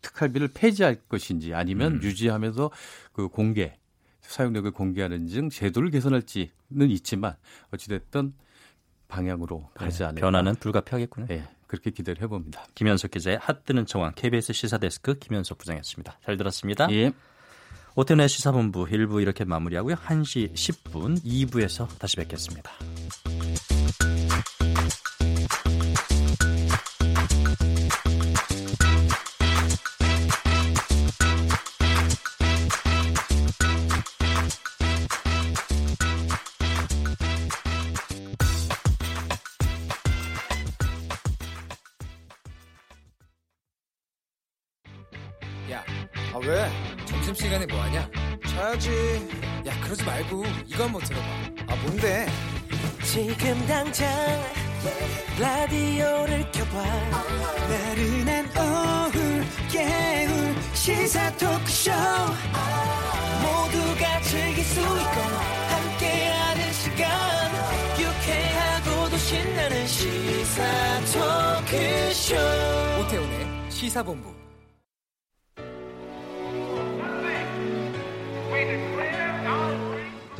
특활비를 0.00 0.48
폐지할 0.54 0.96
것인지 1.08 1.54
아니면 1.54 1.94
음. 1.94 2.02
유지하면서 2.02 2.70
그 3.12 3.28
공개 3.28 3.74
사용력을 4.32 4.70
공개하는 4.70 5.26
등 5.26 5.50
제도를 5.50 5.90
개선할지는 5.90 6.50
있지만 6.90 7.36
어찌됐든 7.72 8.34
방향으로 9.08 9.70
가지 9.74 9.98
네, 9.98 10.04
않을까. 10.04 10.26
변화는 10.26 10.54
불가피하겠군요. 10.56 11.26
네, 11.26 11.46
그렇게 11.66 11.90
기대를 11.90 12.22
해봅니다. 12.22 12.64
김현석 12.74 13.10
기자의 13.10 13.38
핫뜨는 13.40 13.86
정황 13.86 14.12
KBS 14.14 14.52
시사데스크 14.52 15.18
김현석 15.18 15.58
부장이었습니다. 15.58 16.18
잘 16.24 16.36
들었습니다. 16.36 16.88
예. 16.92 17.12
오태훈의 17.94 18.28
시사본부 18.28 18.86
1부 18.86 19.20
이렇게 19.20 19.44
마무리하고요. 19.44 19.96
1시 19.96 20.54
10분 20.54 21.22
2부에서 21.22 21.86
다시 21.98 22.16
뵙겠습니다. 22.16 22.72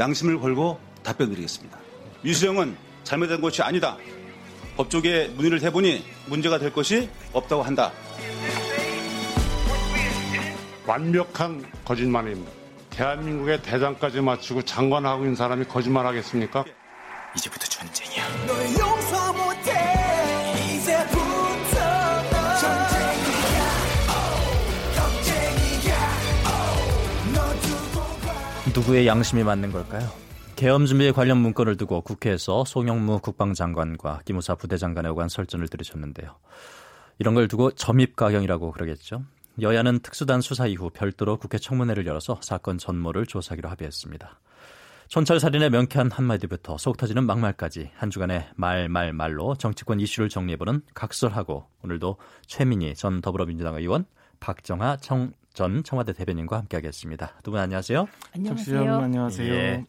양심을 0.02 0.40
걸고 0.40 0.80
답변드리겠습니다. 1.04 1.78
유수영은 2.24 2.76
잘못된 3.04 3.40
것이 3.40 3.62
아니다. 3.62 3.96
법조계 4.76 5.34
문의를 5.36 5.62
해보니 5.62 6.04
문제가 6.26 6.58
될 6.58 6.72
것이 6.72 7.08
없다고 7.32 7.62
한다. 7.62 7.92
완벽한 10.86 11.64
거짓말입니다. 11.84 12.50
대한민국의 12.90 13.62
대장까지 13.62 14.20
맞추고 14.20 14.62
장관하고 14.62 15.22
있는 15.22 15.36
사람이 15.36 15.66
거짓말하겠습니까? 15.66 16.64
이제부터 17.36 17.66
전쟁이야. 17.66 19.21
누구의 28.74 29.06
양심이 29.06 29.44
맞는 29.44 29.70
걸까요? 29.70 30.08
계엄 30.56 30.86
준비에 30.86 31.12
관련 31.12 31.38
문건을 31.38 31.76
두고 31.76 32.00
국회에서 32.00 32.64
송영무 32.64 33.20
국방장관과 33.20 34.20
기무사 34.24 34.54
부대장관에 34.54 35.10
오간 35.10 35.28
설전을 35.28 35.68
들으셨는데요. 35.68 36.36
이런 37.18 37.34
걸 37.34 37.48
두고 37.48 37.72
점입 37.72 38.16
가경이라고 38.16 38.72
그러겠죠. 38.72 39.24
여야는 39.60 39.98
특수단 39.98 40.40
수사 40.40 40.66
이후 40.66 40.88
별도로 40.88 41.36
국회 41.36 41.58
청문회를 41.58 42.06
열어서 42.06 42.38
사건 42.40 42.78
전모를 42.78 43.26
조사하기로 43.26 43.68
합의했습니다. 43.68 44.40
촌철살인의 45.08 45.68
명쾌한 45.68 46.10
한마디부터 46.10 46.78
속 46.78 46.96
터지는 46.96 47.26
막말까지 47.26 47.90
한 47.96 48.08
주간의 48.08 48.48
말 48.54 48.88
말 48.88 48.88
말로 48.88 48.88
말, 48.88 49.12
말로 49.12 49.54
정치권 49.54 50.00
이슈를 50.00 50.30
정리해보는 50.30 50.80
각설하고 50.94 51.66
오늘도 51.82 52.16
최민희 52.46 52.94
전 52.94 53.20
더불어민주당 53.20 53.74
의원, 53.76 54.06
박정하 54.40 54.96
청, 54.96 55.34
전 55.52 55.82
청와대 55.84 56.12
대변인과 56.12 56.56
함께하겠습니다. 56.58 57.32
두 57.42 57.50
분 57.50 57.60
안녕하세요. 57.60 58.06
안녕하세요. 58.34 58.94
안녕하세요. 58.96 59.52
예. 59.54 59.86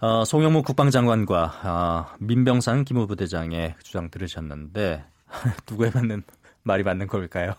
어, 0.00 0.24
송영무 0.24 0.62
국방장관과 0.62 1.60
어, 1.64 2.16
민병산 2.20 2.84
기무부대장의 2.84 3.76
주장 3.82 4.10
들으셨는데 4.10 5.04
누구에 5.70 5.90
맞는 5.94 6.22
말이 6.62 6.82
맞는 6.82 7.06
걸까요? 7.06 7.54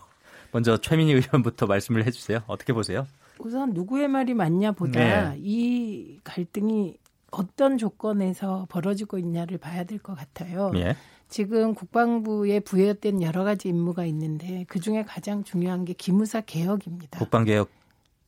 먼저 0.52 0.76
최민희 0.76 1.12
의원부터 1.14 1.66
말씀을 1.66 2.06
해주세요. 2.06 2.40
어떻게 2.46 2.72
보세요? 2.72 3.06
우선 3.38 3.72
누구의 3.74 4.08
말이 4.08 4.32
맞냐보다 4.32 4.98
네. 5.30 5.34
이 5.38 6.18
갈등이 6.24 6.96
어떤 7.32 7.76
조건에서 7.76 8.66
벌어지고 8.70 9.18
있냐를 9.18 9.58
봐야 9.58 9.84
될 9.84 9.98
것 9.98 10.14
같아요. 10.16 10.70
예. 10.76 10.96
지금 11.28 11.74
국방부에 11.74 12.60
부여된 12.60 13.22
여러 13.22 13.44
가지 13.44 13.68
임무가 13.68 14.04
있는데 14.06 14.64
그 14.68 14.80
중에 14.80 15.04
가장 15.04 15.44
중요한 15.44 15.84
게 15.84 15.92
기무사 15.92 16.40
개혁입니다. 16.40 17.18
국방 17.18 17.44
개혁 17.44 17.70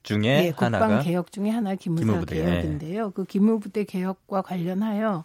중에 0.02 0.20
네, 0.20 0.52
하나가 0.56 0.86
국방 0.86 1.04
개혁 1.04 1.32
중에 1.32 1.50
하나 1.50 1.74
기무사 1.74 2.04
기무부대. 2.04 2.36
개혁인데요. 2.36 3.06
예. 3.06 3.10
그 3.14 3.24
기무부대 3.24 3.84
개혁과 3.84 4.42
관련하여 4.42 5.24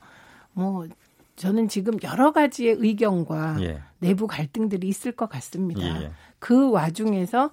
뭐 0.54 0.88
저는 1.36 1.68
지금 1.68 1.96
여러 2.04 2.32
가지의 2.32 2.76
의견과 2.80 3.58
예. 3.62 3.82
내부 4.00 4.28
갈등들이 4.28 4.88
있을 4.88 5.12
것 5.12 5.28
같습니다. 5.30 6.04
예. 6.04 6.12
그 6.40 6.70
와중에서 6.70 7.50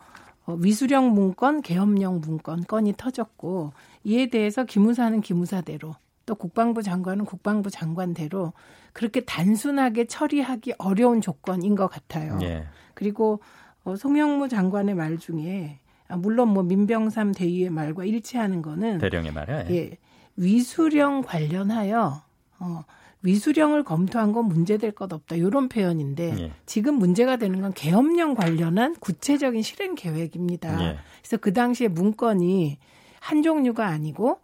어, 0.47 0.55
위수령 0.55 1.13
문건, 1.13 1.63
계엄령 1.63 2.21
문건 2.21 2.65
건이 2.65 2.95
터졌고 2.97 3.73
이에 4.05 4.29
대해서 4.29 4.65
기무사는 4.65 5.21
기무사대로 5.21 5.95
또 6.31 6.37
국방부 6.37 6.81
장관은 6.81 7.25
국방부 7.25 7.71
장관대로 7.71 8.53
그렇게 8.93 9.25
단순하게 9.25 10.05
처리하기 10.05 10.75
어려운 10.79 11.21
조건인 11.21 11.75
것 11.75 11.89
같아요. 11.89 12.39
예. 12.43 12.69
그리고 12.95 13.41
어, 13.83 13.97
송영무 13.97 14.49
장관의 14.49 14.95
말 14.95 15.19
중에 15.19 15.81
아, 16.07 16.17
물론 16.17 16.51
뭐 16.51 16.63
민병삼 16.63 17.33
대위의 17.33 17.71
말과 17.71 18.05
일치하는 18.05 18.63
거는 18.63 18.99
대령의 18.99 19.33
말이야. 19.33 19.71
예. 19.71 19.75
예. 19.75 19.99
위수령 20.37 21.23
관련하여 21.23 22.23
어 22.61 22.85
위수령을 23.23 23.83
검토한 23.83 24.31
건 24.31 24.45
문제될 24.45 24.93
것 24.93 25.13
없다. 25.13 25.35
이런 25.35 25.69
표현인데 25.69 26.39
예. 26.39 26.53
지금 26.65 26.95
문제가 26.95 27.39
되는 27.39 27.61
건 27.61 27.73
계엄령 27.73 28.35
관련한 28.35 28.95
구체적인 29.01 29.63
실행 29.63 29.97
계획입니다. 29.97 30.81
예. 30.81 30.99
그래서 31.23 31.39
그 31.39 31.53
당시에 31.53 31.89
문건이 31.89 32.79
한 33.19 33.43
종류가 33.43 33.85
아니고 33.85 34.31
어, 34.31 34.39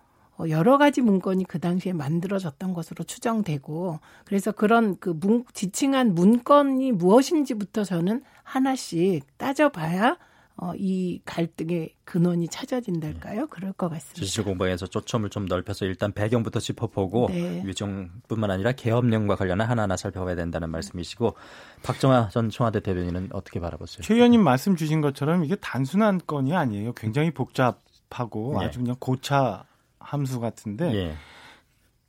여러 0.49 0.79
가지 0.79 1.01
문건이 1.01 1.45
그 1.45 1.59
당시에 1.59 1.93
만들어졌던 1.93 2.75
것으로 2.75 3.05
추정되고 3.05 4.01
그래서 4.25 4.53
그런 4.53 4.99
그 4.99 5.11
문, 5.11 5.45
지칭한 5.53 6.15
문건이 6.15 6.93
무엇인지부터 6.93 7.85
저는 7.85 8.23
하나씩 8.43 9.25
따져봐야 9.39 10.19
어, 10.59 10.73
이 10.75 11.21
갈등의 11.27 11.95
근원이 12.05 12.49
찾아진달까요? 12.49 13.41
네. 13.43 13.47
그럴 13.51 13.73
것 13.73 13.91
같습니다. 13.91 14.25
지질 14.25 14.45
공방에서 14.45 14.87
초점을 14.87 15.29
좀 15.29 15.45
넓혀서 15.45 15.85
일단 15.85 16.13
배경부터 16.13 16.61
짚어보고 16.61 17.29
네. 17.31 17.63
유정뿐만 17.65 18.51
아니라 18.51 18.73
개업령과 18.73 19.37
관련한 19.37 19.69
하나하나 19.69 19.99
살펴봐야 19.99 20.35
된다는 20.35 20.71
말씀이시고 20.71 21.35
박정아 21.83 22.31
전 22.31 22.49
청와대 22.49 22.81
대변인은 22.81 23.31
어떻게 23.33 23.61
바라보세요? 23.61 24.03
최 24.03 24.15
의원님 24.15 24.43
말씀 24.43 24.77
주신 24.77 25.03
것처럼 25.03 25.45
이게 25.45 25.57
단순한 25.57 26.23
건이 26.27 26.55
아니에요. 26.55 26.95
굉장히 26.95 27.33
복잡하고 27.33 28.57
네. 28.59 28.67
아주 28.67 28.79
그냥 28.79 28.97
고차 28.99 29.65
함수 30.07 30.41
같은데 30.41 30.95
예. 30.95 31.15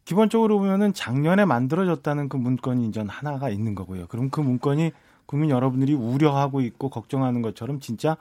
기본적으로 0.06 0.60
보면은 0.60 0.94
작년에 0.94 1.44
만들어졌다는 1.46 2.30
그 2.30 2.38
문건이 2.38 2.88
이전 2.88 3.10
하나가 3.10 3.50
있는 3.50 3.76
거고요. 3.76 4.08
그럼 4.08 4.30
그 4.30 4.40
문건이 4.40 4.92
국민 5.26 5.50
여러분들이 5.50 5.94
우려하고 5.94 6.62
있고 6.62 6.90
걱정하는 6.90 7.42
것처럼 7.42 7.82
진짜 7.82 8.16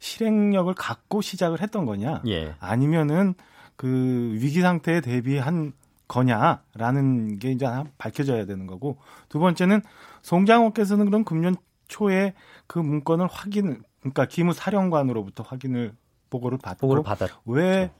실행력을 0.00 0.72
갖고 0.74 1.22
시작을 1.22 1.62
했던 1.62 1.86
거냐? 1.86 2.22
예. 2.26 2.54
아니면은 2.60 3.34
그 3.76 3.86
위기 4.34 4.60
상태에 4.60 5.00
대비한 5.00 5.72
거냐라는 6.08 7.38
게 7.38 7.52
이제 7.52 7.66
밝혀져야 7.96 8.44
되는 8.44 8.66
거고 8.66 8.98
두 9.28 9.38
번째는 9.38 9.80
송장호께서는 10.22 11.06
그럼 11.06 11.24
금년 11.24 11.54
초에 11.88 12.34
그 12.66 12.78
문건을 12.78 13.28
확인 13.28 13.82
그러니까 14.00 14.26
기무 14.26 14.52
사령관으로부터 14.52 15.44
확인을 15.44 15.94
보고를 16.30 16.58
받고 16.58 16.80
보고를 16.80 17.02
왜 17.44 17.90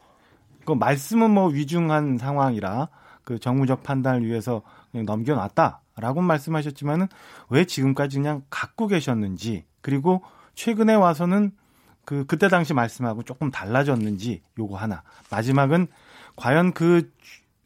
그 0.71 0.75
말씀은 0.75 1.33
뭐 1.33 1.49
위중한 1.49 2.17
상황이라 2.17 2.91
그 3.25 3.41
정무적 3.41 3.83
판단을 3.83 4.25
위해서 4.25 4.63
넘겨놨다라고 4.93 6.21
말씀하셨지만은 6.21 7.09
왜 7.49 7.65
지금까지 7.65 8.19
그냥 8.19 8.43
갖고 8.51 8.87
계셨는지 8.87 9.65
그리고 9.81 10.23
최근에 10.55 10.95
와서는 10.95 11.51
그 12.05 12.25
그때 12.27 12.47
당시 12.47 12.73
말씀하고 12.73 13.25
조금 13.25 13.51
달라졌는지 13.51 14.43
요거 14.61 14.77
하나. 14.77 15.03
마지막은 15.31 15.89
과연 16.37 16.73
그 16.73 17.11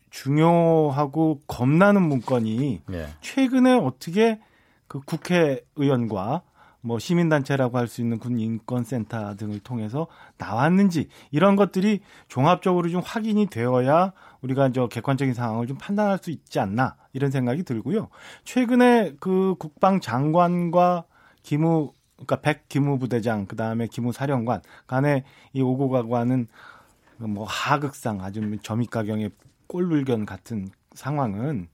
중요하고 0.09 1.43
겁나는 1.47 2.01
문건이 2.01 2.85
네. 2.87 3.09
최근에 3.21 3.75
어떻게 3.75 4.41
그 4.89 5.01
국회의원과 5.01 6.41
뭐 6.85 6.99
시민단체라고 6.99 7.79
할 7.79 7.89
수 7.89 8.03
있는 8.03 8.19
군 8.19 8.39
인권센터 8.39 9.37
등을 9.37 9.61
통해서 9.61 10.07
나왔는지 10.37 11.09
이런 11.31 11.57
것들이 11.57 12.01
종합적으로 12.29 12.89
좀 12.91 13.01
확인이 13.05 13.47
되어야 13.47 14.13
우리가 14.43 14.71
저 14.73 14.87
객관적인 14.89 15.33
상황을 15.33 15.67
좀 15.67 15.79
판단할 15.79 16.19
수 16.19 16.31
있지 16.31 16.61
않나 16.61 16.97
이런 17.13 17.31
생각이 17.31 17.63
들고요. 17.63 18.09
최근에 18.45 19.15
그 19.19 19.55
국방장관과 19.59 21.05
기무 21.43 21.93
그러니까 22.17 22.37
백 22.37 22.69
기무부대장 22.69 23.47
그다음에 23.47 23.87
기무사령관 23.87 24.61
간에 24.87 25.25
이 25.53 25.63
오고 25.63 25.89
가고 25.89 26.17
하는 26.17 26.49
뭐 27.17 27.45
하극상 27.45 28.21
아주 28.21 28.59
점입가경의 28.63 29.31
꼴불견 29.69 30.27
같은 30.27 30.69
상황은 30.95 31.69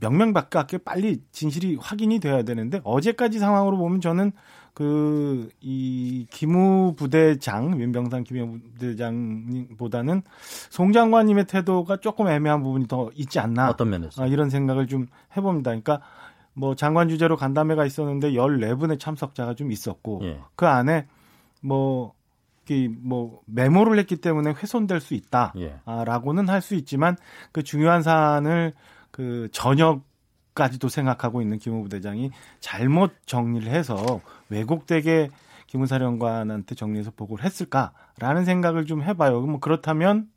명명백백하게 0.00 0.78
빨리 0.78 1.22
진실이 1.32 1.76
확인이 1.80 2.20
돼야 2.20 2.42
되는데 2.42 2.80
어제까지 2.84 3.38
상황으로 3.38 3.76
보면 3.76 4.00
저는 4.00 4.32
그이 4.78 6.28
기무 6.30 6.94
부대장 6.96 7.76
민병상 7.76 8.22
기무 8.22 8.60
부대장보다는 8.78 10.22
송 10.70 10.92
장관님의 10.92 11.46
태도가 11.46 11.96
조금 11.96 12.28
애매한 12.28 12.62
부분이 12.62 12.86
더 12.86 13.10
있지 13.16 13.40
않나 13.40 13.70
어떤 13.70 13.90
면에서 13.90 14.22
아, 14.22 14.26
이런 14.26 14.50
생각을 14.50 14.86
좀 14.86 15.08
해봅니다. 15.36 15.70
그러니까 15.70 16.00
뭐 16.54 16.76
장관 16.76 17.08
주재로 17.08 17.36
간담회가 17.36 17.86
있었는데 17.86 18.32
14분의 18.32 19.00
참석자가 19.00 19.54
좀 19.54 19.72
있었고 19.72 20.20
예. 20.22 20.40
그 20.54 20.66
안에 20.66 21.06
뭐, 21.60 22.14
뭐 22.98 23.40
메모를 23.46 23.98
했기 23.98 24.14
때문에 24.14 24.50
훼손될 24.50 25.00
수 25.00 25.14
있다 25.14 25.54
라고는 25.86 26.46
예. 26.46 26.52
할수 26.52 26.76
있지만 26.76 27.16
그 27.50 27.64
중요한 27.64 28.02
사안을 28.02 28.74
그 29.18 29.48
저녁까지도 29.50 30.88
생각하고 30.88 31.42
있는 31.42 31.58
김호 31.58 31.82
부대장이 31.82 32.30
잘못 32.60 33.10
정리를 33.26 33.68
해서 33.68 34.20
왜곡되게 34.48 35.30
김무사령관한테 35.66 36.76
정리해서 36.76 37.10
보고를 37.10 37.44
했을까라는 37.44 38.44
생각을 38.44 38.86
좀 38.86 39.02
해봐요. 39.02 39.40
뭐 39.40 39.58
그렇다면 39.58 40.28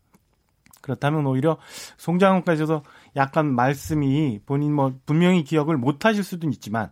그렇다면 0.82 1.28
오히려 1.28 1.60
송장훈까지도 1.98 2.82
약간 3.18 3.54
말씀이 3.54 4.40
본인 4.48 4.74
뭐 4.74 4.96
분명히 5.06 5.44
기억을 5.44 5.78
못 5.78 6.04
하실 6.04 6.24
수도 6.24 6.50
있지만 6.50 6.90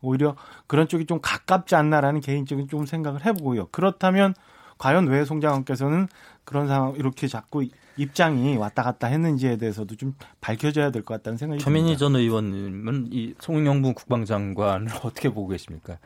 오히려 0.00 0.36
그런 0.68 0.86
쪽이 0.86 1.06
좀 1.06 1.18
가깝지 1.20 1.74
않나라는 1.74 2.20
개인적인 2.20 2.68
좀 2.68 2.86
생각을 2.86 3.26
해보고요. 3.26 3.66
그렇다면 3.72 4.34
과연 4.78 5.08
왜 5.08 5.24
송장훈께서는 5.24 6.06
그런 6.44 6.68
상황 6.68 6.94
이렇게 6.94 7.26
자꾸 7.26 7.64
입장이 7.96 8.56
왔다 8.56 8.82
갔다 8.82 9.06
했는지에 9.06 9.56
대해서도 9.56 9.96
좀 9.96 10.14
밝혀져야 10.40 10.90
될 10.90 11.02
것 11.02 11.14
같다는 11.14 11.36
생각이 11.36 11.62
듭니다. 11.62 11.64
최민희 11.64 11.98
전 11.98 12.16
의원님은 12.16 13.08
이 13.10 13.34
송영무 13.40 13.94
국방장관을 13.94 14.86
어떻게 15.04 15.28
보고 15.28 15.48
계십니까? 15.48 15.98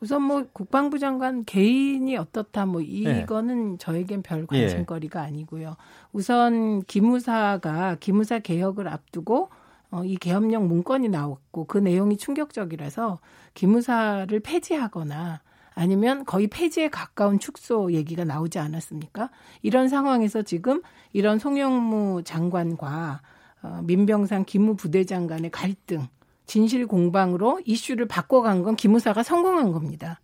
우선 0.00 0.22
뭐 0.22 0.44
국방부 0.52 0.98
장관 1.00 1.44
개인이 1.44 2.16
어떻다 2.16 2.66
뭐 2.66 2.80
이거는 2.80 3.72
네. 3.72 3.78
저에겐 3.78 4.22
별 4.22 4.46
관심거리가 4.46 5.22
예. 5.22 5.26
아니고요. 5.26 5.76
우선 6.12 6.82
기무사가 6.84 7.96
기무사 7.98 8.38
개혁을 8.38 8.86
앞두고 8.86 9.50
어, 9.90 10.04
이 10.04 10.16
계엄령 10.16 10.68
문건이 10.68 11.08
나왔고 11.08 11.64
그 11.64 11.78
내용이 11.78 12.16
충격적이라서 12.16 13.18
기무사를 13.54 14.38
폐지하거나 14.40 15.40
아니면 15.78 16.24
거의 16.24 16.48
폐지에 16.48 16.88
가까운 16.88 17.38
축소 17.38 17.92
얘기가 17.92 18.24
나오지 18.24 18.58
않았습니까? 18.58 19.30
이런 19.62 19.88
상황에서 19.88 20.42
지금 20.42 20.82
이런 21.12 21.38
송영무 21.38 22.22
장관과 22.24 23.20
어, 23.62 23.80
민병상 23.84 24.44
기무 24.44 24.74
부대장 24.74 25.28
간의 25.28 25.52
갈등, 25.52 26.08
진실 26.46 26.88
공방으로 26.88 27.60
이슈를 27.64 28.06
바꿔간 28.06 28.64
건 28.64 28.74
기무사가 28.74 29.22
성공한 29.22 29.70
겁니다. 29.70 30.20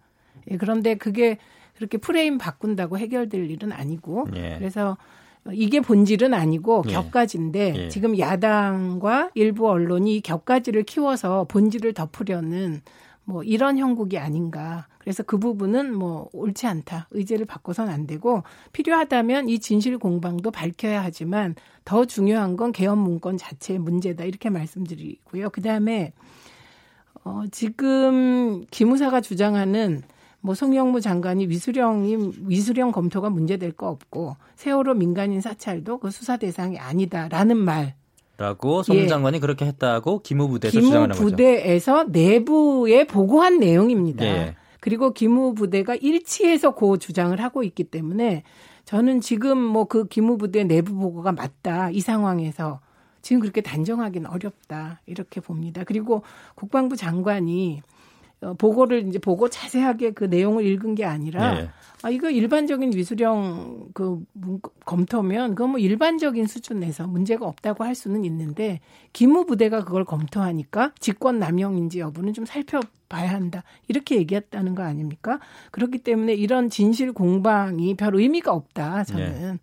예, 0.50 0.56
그런데 0.56 0.96
그게 0.96 1.38
그렇게 1.76 1.98
프레임 1.98 2.36
바꾼다고 2.36 2.98
해결될 2.98 3.48
일은 3.48 3.70
아니고 3.70 4.26
예. 4.34 4.56
그래서 4.58 4.96
이게 5.52 5.80
본질은 5.80 6.34
아니고 6.34 6.82
예. 6.88 6.92
격가지인데 6.92 7.74
예. 7.76 7.88
지금 7.90 8.18
야당과 8.18 9.30
일부 9.34 9.68
언론이 9.68 10.20
격가지를 10.22 10.82
키워서 10.82 11.44
본질을 11.44 11.94
덮으려는 11.94 12.82
뭐 13.24 13.42
이런 13.42 13.78
형국이 13.78 14.18
아닌가. 14.18 14.86
그래서 14.98 15.22
그 15.22 15.38
부분은 15.38 15.94
뭐 15.94 16.28
옳지 16.32 16.66
않다. 16.66 17.08
의제를 17.10 17.46
바꿔선 17.46 17.88
안 17.88 18.06
되고 18.06 18.42
필요하다면 18.72 19.48
이 19.48 19.58
진실 19.58 19.98
공방도 19.98 20.50
밝혀야 20.50 21.02
하지만 21.02 21.54
더 21.84 22.04
중요한 22.04 22.56
건 22.56 22.72
개헌 22.72 22.98
문건 22.98 23.36
자체의 23.36 23.78
문제다. 23.78 24.24
이렇게 24.24 24.50
말씀드리고요. 24.50 25.50
그다음에 25.50 26.12
어 27.24 27.44
지금 27.50 28.64
기무사가 28.70 29.20
주장하는 29.20 30.02
뭐 30.40 30.54
송영무 30.54 31.00
장관이 31.00 31.46
위수령이 31.48 32.32
위수령 32.42 32.92
검토가 32.92 33.30
문제될 33.30 33.72
거 33.72 33.88
없고 33.88 34.36
세월호 34.56 34.92
민간인 34.92 35.40
사찰도 35.40 35.98
그 35.98 36.10
수사 36.10 36.36
대상이 36.36 36.78
아니다라는 36.78 37.56
말 37.56 37.94
라고 38.36 38.82
송 38.82 38.96
예. 38.96 39.06
장관이 39.06 39.38
그렇게 39.38 39.64
했다고 39.64 40.22
기무부대에서 40.22 40.80
주장하는 40.80 41.08
거죠. 41.10 41.20
기무부대에서 41.20 42.04
내부에 42.08 43.04
보고한 43.06 43.58
내용입니다. 43.60 44.24
예. 44.24 44.56
그리고 44.80 45.12
기무부대가 45.12 45.94
일치해서 45.94 46.74
그 46.74 46.98
주장을 46.98 47.38
하고 47.40 47.62
있기 47.62 47.84
때문에 47.84 48.42
저는 48.84 49.20
지금 49.20 49.58
뭐 49.58 49.84
그 49.84 50.06
기무부대 50.08 50.64
내부 50.64 50.94
보고가 50.94 51.32
맞다 51.32 51.90
이 51.90 52.00
상황에서 52.00 52.80
지금 53.22 53.40
그렇게 53.40 53.62
단정하기는 53.62 54.28
어렵다 54.28 55.00
이렇게 55.06 55.40
봅니다. 55.40 55.84
그리고 55.84 56.22
국방부 56.54 56.96
장관이 56.96 57.80
어, 57.86 57.93
보고를 58.58 59.08
이제 59.08 59.18
보고 59.18 59.48
자세하게 59.48 60.12
그 60.12 60.24
내용을 60.24 60.66
읽은 60.66 60.94
게 60.94 61.04
아니라 61.04 61.54
네. 61.54 61.68
아 62.02 62.10
이거 62.10 62.28
일반적인 62.28 62.92
위수령 62.94 63.88
그 63.94 64.22
검토면 64.84 65.54
그건 65.54 65.70
뭐 65.70 65.78
일반적인 65.78 66.46
수준에서 66.46 67.06
문제가 67.06 67.46
없다고 67.46 67.84
할 67.84 67.94
수는 67.94 68.24
있는데 68.26 68.80
기무부대가 69.14 69.84
그걸 69.84 70.04
검토하니까 70.04 70.92
직권 71.00 71.38
남용인지 71.38 72.00
여부는 72.00 72.34
좀 72.34 72.44
살펴봐야 72.44 73.30
한다 73.30 73.64
이렇게 73.88 74.16
얘기했다는 74.16 74.74
거 74.74 74.82
아닙니까? 74.82 75.40
그렇기 75.70 75.98
때문에 75.98 76.34
이런 76.34 76.68
진실 76.68 77.12
공방이 77.12 77.94
별 77.94 78.14
의미가 78.16 78.52
없다 78.52 79.04
저는. 79.04 79.40
네. 79.40 79.58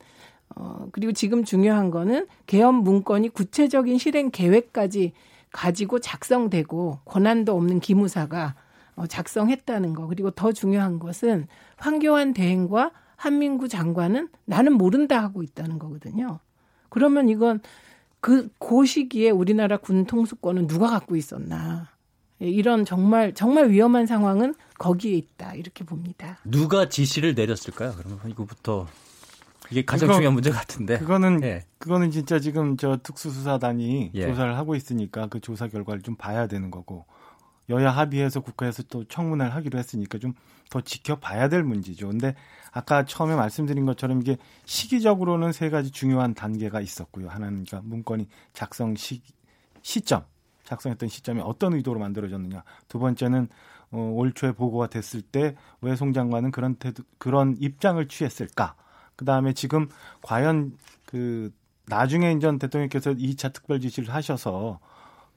어 0.55 0.87
그리고 0.91 1.13
지금 1.13 1.45
중요한 1.45 1.91
거는 1.91 2.27
개헌 2.45 2.75
문건이 2.75 3.29
구체적인 3.29 3.97
실행 3.97 4.31
계획까지 4.31 5.13
가지고 5.51 5.99
작성되고 5.99 6.99
권한도 7.05 7.55
없는 7.55 7.79
기무사가 7.79 8.55
어, 8.55 8.70
작성했다는 9.07 9.93
거. 9.93 10.07
그리고 10.07 10.31
더 10.31 10.51
중요한 10.51 10.99
것은 10.99 11.47
황교안 11.77 12.33
대행과 12.33 12.91
한민구 13.15 13.67
장관은 13.67 14.29
나는 14.45 14.73
모른다 14.73 15.21
하고 15.21 15.43
있다는 15.43 15.79
거거든요. 15.79 16.39
그러면 16.89 17.29
이건 17.29 17.61
그, 18.19 18.49
그 18.59 18.85
시기에 18.85 19.29
우리나라 19.29 19.77
군 19.77 20.05
통수권은 20.05 20.67
누가 20.67 20.89
갖고 20.89 21.15
있었나. 21.15 21.89
예, 22.41 22.47
이런 22.49 22.85
정말, 22.85 23.33
정말 23.33 23.69
위험한 23.69 24.05
상황은 24.05 24.55
거기에 24.77 25.13
있다. 25.13 25.53
이렇게 25.55 25.83
봅니다. 25.83 26.39
누가 26.43 26.89
지시를 26.89 27.35
내렸을까요? 27.35 27.93
그러면 27.97 28.19
이거부터. 28.27 28.87
이게 29.69 29.85
가장 29.85 30.07
그거, 30.07 30.15
중요한 30.15 30.33
문제 30.33 30.49
같은데. 30.49 30.97
그거는, 30.97 31.43
예. 31.43 31.63
그거는 31.77 32.11
진짜 32.11 32.39
지금 32.39 32.75
저 32.77 32.97
특수수사단이 33.01 34.11
예. 34.15 34.27
조사를 34.27 34.57
하고 34.57 34.75
있으니까 34.75 35.27
그 35.27 35.39
조사 35.39 35.67
결과를 35.67 36.01
좀 36.01 36.15
봐야 36.15 36.47
되는 36.47 36.71
거고. 36.71 37.05
여야 37.71 37.89
합의해서 37.89 38.41
국회에서 38.41 38.83
또 38.83 39.03
청문회를 39.05 39.55
하기로 39.55 39.79
했으니까 39.79 40.19
좀 40.19 40.33
더 40.71 40.79
지켜봐야 40.81 41.49
될 41.49 41.63
문제죠. 41.63 42.07
근데 42.07 42.33
아까 42.71 43.03
처음에 43.03 43.35
말씀드린 43.35 43.85
것처럼 43.85 44.21
이게 44.21 44.37
시기적으로는 44.65 45.51
세 45.51 45.69
가지 45.69 45.91
중요한 45.91 46.33
단계가 46.33 46.79
있었고요. 46.79 47.27
하나는 47.27 47.65
그러니까 47.65 47.81
문건이 47.83 48.29
작성 48.53 48.95
시, 48.95 49.21
시점, 49.81 50.23
작성했던 50.63 51.09
시점이 51.09 51.41
어떤 51.41 51.73
의도로 51.73 51.99
만들어졌느냐. 51.99 52.63
두 52.87 52.99
번째는 52.99 53.49
어, 53.91 54.13
올 54.15 54.31
초에 54.31 54.53
보고가 54.53 54.87
됐을 54.87 55.21
때 55.21 55.55
왜 55.81 55.95
송 55.97 56.13
장관은 56.13 56.51
그런 56.51 56.75
태도, 56.75 57.03
그런 57.17 57.57
입장을 57.59 58.07
취했을까? 58.07 58.75
그 59.17 59.25
다음에 59.25 59.51
지금 59.51 59.89
과연 60.21 60.77
그 61.05 61.51
나중에 61.87 62.31
이제 62.31 62.49
대통령께서 62.57 63.11
2차 63.11 63.51
특별 63.51 63.81
지시를 63.81 64.13
하셔서 64.13 64.79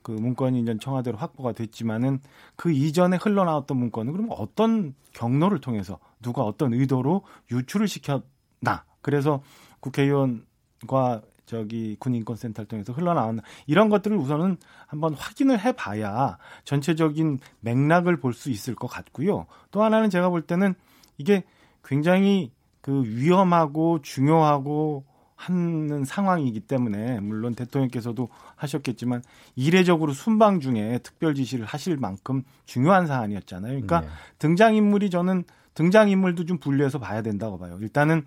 그 0.04 0.12
문건이 0.12 0.60
이제 0.60 0.76
청와대로 0.78 1.16
확보가 1.16 1.52
됐지만은 1.52 2.20
그 2.54 2.70
이전에 2.70 3.16
흘러나왔던 3.16 3.76
문건은 3.76 4.12
그럼 4.12 4.28
어떤 4.30 4.94
경로를 5.14 5.60
통해서 5.60 5.98
누가 6.22 6.42
어떤 6.42 6.74
의도로 6.74 7.22
유출을 7.50 7.88
시켰나 7.88 8.84
그래서 9.00 9.42
국회의원과 9.80 11.22
저기 11.46 11.96
군인권센터를 11.98 12.68
통해서 12.68 12.92
흘러나왔나 12.92 13.42
이런 13.66 13.88
것들을 13.88 14.14
우선은 14.16 14.58
한번 14.86 15.14
확인을 15.14 15.58
해봐야 15.58 16.36
전체적인 16.64 17.38
맥락을 17.60 18.20
볼 18.20 18.34
수 18.34 18.50
있을 18.50 18.74
것 18.74 18.86
같고요. 18.86 19.46
또 19.70 19.82
하나는 19.82 20.10
제가 20.10 20.28
볼 20.28 20.42
때는 20.42 20.74
이게 21.16 21.44
굉장히 21.82 22.52
그 22.82 23.04
위험하고 23.04 24.02
중요하고 24.02 25.04
하는 25.36 26.04
상황이기 26.04 26.60
때문에 26.60 27.20
물론 27.20 27.54
대통령께서도 27.54 28.28
하셨겠지만 28.56 29.22
이례적으로 29.56 30.12
순방 30.12 30.60
중에 30.60 31.00
특별 31.02 31.34
지시를 31.34 31.64
하실 31.64 31.96
만큼 31.96 32.42
중요한 32.66 33.06
사안이었잖아요. 33.06 33.72
그러니까 33.72 34.00
네. 34.02 34.08
등장 34.38 34.74
인물이 34.76 35.10
저는 35.10 35.44
등장 35.74 36.08
인물도 36.08 36.44
좀 36.46 36.58
분류해서 36.58 36.98
봐야 36.98 37.20
된다고 37.22 37.58
봐요. 37.58 37.78
일단은 37.80 38.24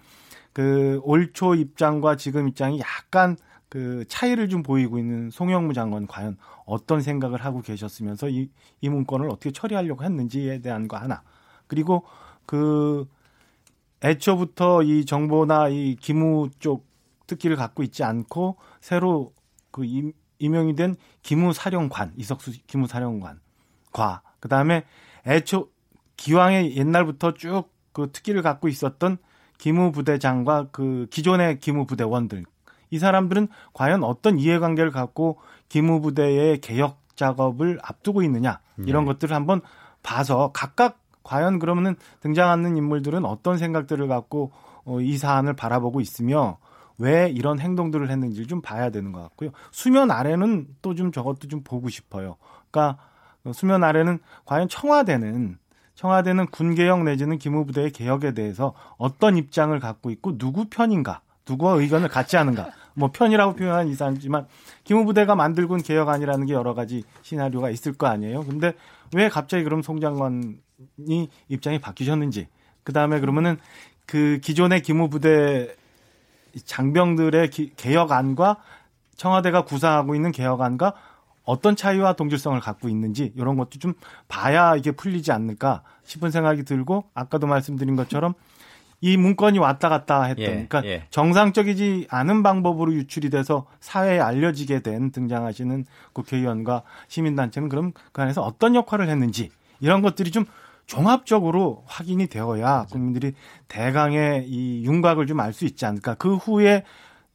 그 0.54 1.00
올 1.04 1.32
초 1.34 1.56
입장과 1.56 2.16
지금 2.18 2.48
입장이 2.48 2.80
약간 2.80 3.38
그 3.70 4.06
차이를 4.08 4.50
좀 4.50 4.64
보이고 4.64 4.98
있는 4.98 5.30
송영무 5.30 5.74
장관 5.74 6.08
과연 6.08 6.38
어떤 6.66 7.02
생각을 7.02 7.44
하고 7.44 7.62
계셨으면서 7.62 8.30
이, 8.30 8.50
이 8.82 8.90
문건을 8.90 9.30
어떻게 9.30 9.52
처리하려고 9.52 10.04
했는지에 10.04 10.60
대한 10.60 10.88
거 10.88 10.98
하나. 10.98 11.22
그리고 11.68 12.04
그 12.46 13.06
애초부터 14.04 14.84
이 14.84 15.06
정보나 15.06 15.70
이 15.70 15.96
기무 15.96 16.50
쪽 16.60 16.87
특기를 17.28 17.56
갖고 17.56 17.84
있지 17.84 18.04
않고 18.04 18.58
새로 18.82 19.34
그 19.72 19.86
임, 19.86 20.14
임명이 20.40 20.76
된 20.76 20.96
기무사령관 21.22 22.14
이석수 22.16 22.52
기무사령관 22.68 23.40
과 23.92 24.22
그 24.40 24.50
다음에 24.50 24.84
애초 25.26 25.70
기왕의 26.16 26.78
옛날부터 26.78 27.34
쭉 27.34 27.78
그 27.98 28.12
특기를 28.12 28.44
갖고 28.44 28.68
있었던 28.68 29.18
기무부대장과 29.58 30.68
그 30.72 31.08
기존의 31.10 31.60
기무부대원들 31.60 32.46
이 32.92 33.00
사람들은 33.00 33.48
과연 33.74 34.04
어떤 34.04 34.38
이해관계를 34.38 34.92
갖고 34.92 35.40
기무부대의 35.70 36.62
개혁 36.62 37.00
작업을 37.16 37.80
앞두고 37.82 38.22
있느냐 38.22 38.60
이런 38.78 39.06
네. 39.06 39.14
것들을 39.14 39.36
한번 39.36 39.62
봐서 40.04 40.52
각각 40.54 41.00
과연 41.24 41.58
그러면은 41.58 41.96
등장하는 42.20 42.78
인물들은 42.78 43.26
어떤 43.26 43.58
생각들을 43.58 44.08
갖고 44.08 44.52
어, 44.86 45.02
이 45.02 45.18
사안을 45.18 45.56
바라보고 45.56 46.00
있으며 46.00 46.60
왜 46.98 47.30
이런 47.30 47.60
행동들을 47.60 48.10
했는지 48.10 48.48
좀 48.48 48.62
봐야 48.62 48.90
되는 48.90 49.12
것 49.12 49.22
같고요. 49.22 49.52
수면 49.72 50.12
아래는 50.12 50.68
또 50.82 50.96
좀 50.96 51.12
저것도 51.12 51.48
좀 51.48 51.62
보고 51.64 51.90
싶어요. 51.90 52.38
그러니까 52.72 52.98
수면 53.54 53.84
아래는 53.84 54.20
과연 54.46 54.68
청와대는 54.68 55.58
청와대는 55.96 56.48
군개혁 56.48 57.04
내지는 57.04 57.38
기무부대의 57.38 57.92
개혁에 57.92 58.34
대해서 58.34 58.74
어떤 58.98 59.38
입장을 59.38 59.78
갖고 59.80 60.10
있고 60.12 60.38
누구 60.38 60.66
편인가, 60.66 61.22
누구와 61.48 61.74
의견을 61.74 62.10
같이 62.10 62.36
하는가. 62.36 62.70
뭐 62.94 63.12
편이라고 63.12 63.56
표현한 63.56 63.88
이상이지만 63.88 64.48
기무부대가 64.84 65.36
만들군 65.36 65.82
개혁안이라는 65.84 66.48
게 66.48 66.54
여러 66.54 66.74
가지 66.74 67.04
시나리오가 67.22 67.70
있을 67.70 67.94
거 67.94 68.08
아니에요. 68.08 68.44
근데 68.44 68.74
왜 69.16 69.30
갑자기 69.30 69.64
그럼 69.64 69.82
송 69.82 70.00
장관이 70.00 71.30
입장이 71.48 71.80
바뀌셨는지, 71.80 72.48
그 72.84 72.92
다음에 72.94 73.20
그러면은 73.20 73.58
그 74.06 74.40
기존의 74.42 74.82
기무부대 74.82 75.76
장병들의 76.62 77.50
기, 77.50 77.72
개혁안과 77.76 78.58
청와대가 79.16 79.64
구상하고 79.64 80.16
있는 80.16 80.32
개혁안과 80.32 80.94
어떤 81.44 81.76
차이와 81.76 82.14
동질성을 82.14 82.60
갖고 82.60 82.90
있는지 82.90 83.32
이런 83.36 83.56
것도 83.56 83.80
좀 83.80 83.94
봐야 84.28 84.76
이게 84.76 84.92
풀리지 84.92 85.32
않을까 85.32 85.82
싶은 86.04 86.30
생각이 86.30 86.64
들고 86.64 87.06
아까도 87.14 87.48
말씀드린 87.48 87.96
것처럼 87.96 88.34
이 89.00 89.16
문건이 89.16 89.60
왔다 89.60 89.90
갔다 89.90 90.24
했던 90.24 90.44
예, 90.44 90.50
그러니까 90.50 90.84
예. 90.86 91.06
정상적이지 91.12 92.08
않은 92.10 92.44
방법으로 92.44 92.94
유출이 92.94 93.30
돼서 93.30 93.68
사회에 93.80 94.20
알려지게 94.20 94.82
된 94.82 95.12
등장하시는 95.12 95.86
국회의원과 96.14 96.82
시민단체는 97.08 97.70
그럼 97.70 97.92
그 98.12 98.22
안에서 98.22 98.42
어떤 98.42 98.76
역할을 98.76 99.08
했는지 99.08 99.52
이런 99.80 100.02
것들이 100.02 100.32
좀 100.32 100.46
종합적으로 100.88 101.84
확인이 101.86 102.28
되어야 102.28 102.88
국민들이 102.90 103.34
대강의 103.68 104.48
이 104.48 104.86
윤곽을 104.86 105.28
좀 105.28 105.40
알 105.40 105.54
수 105.54 105.66
있지 105.66 105.86
않을까. 105.86 106.16
그 106.16 106.36
후에 106.36 106.84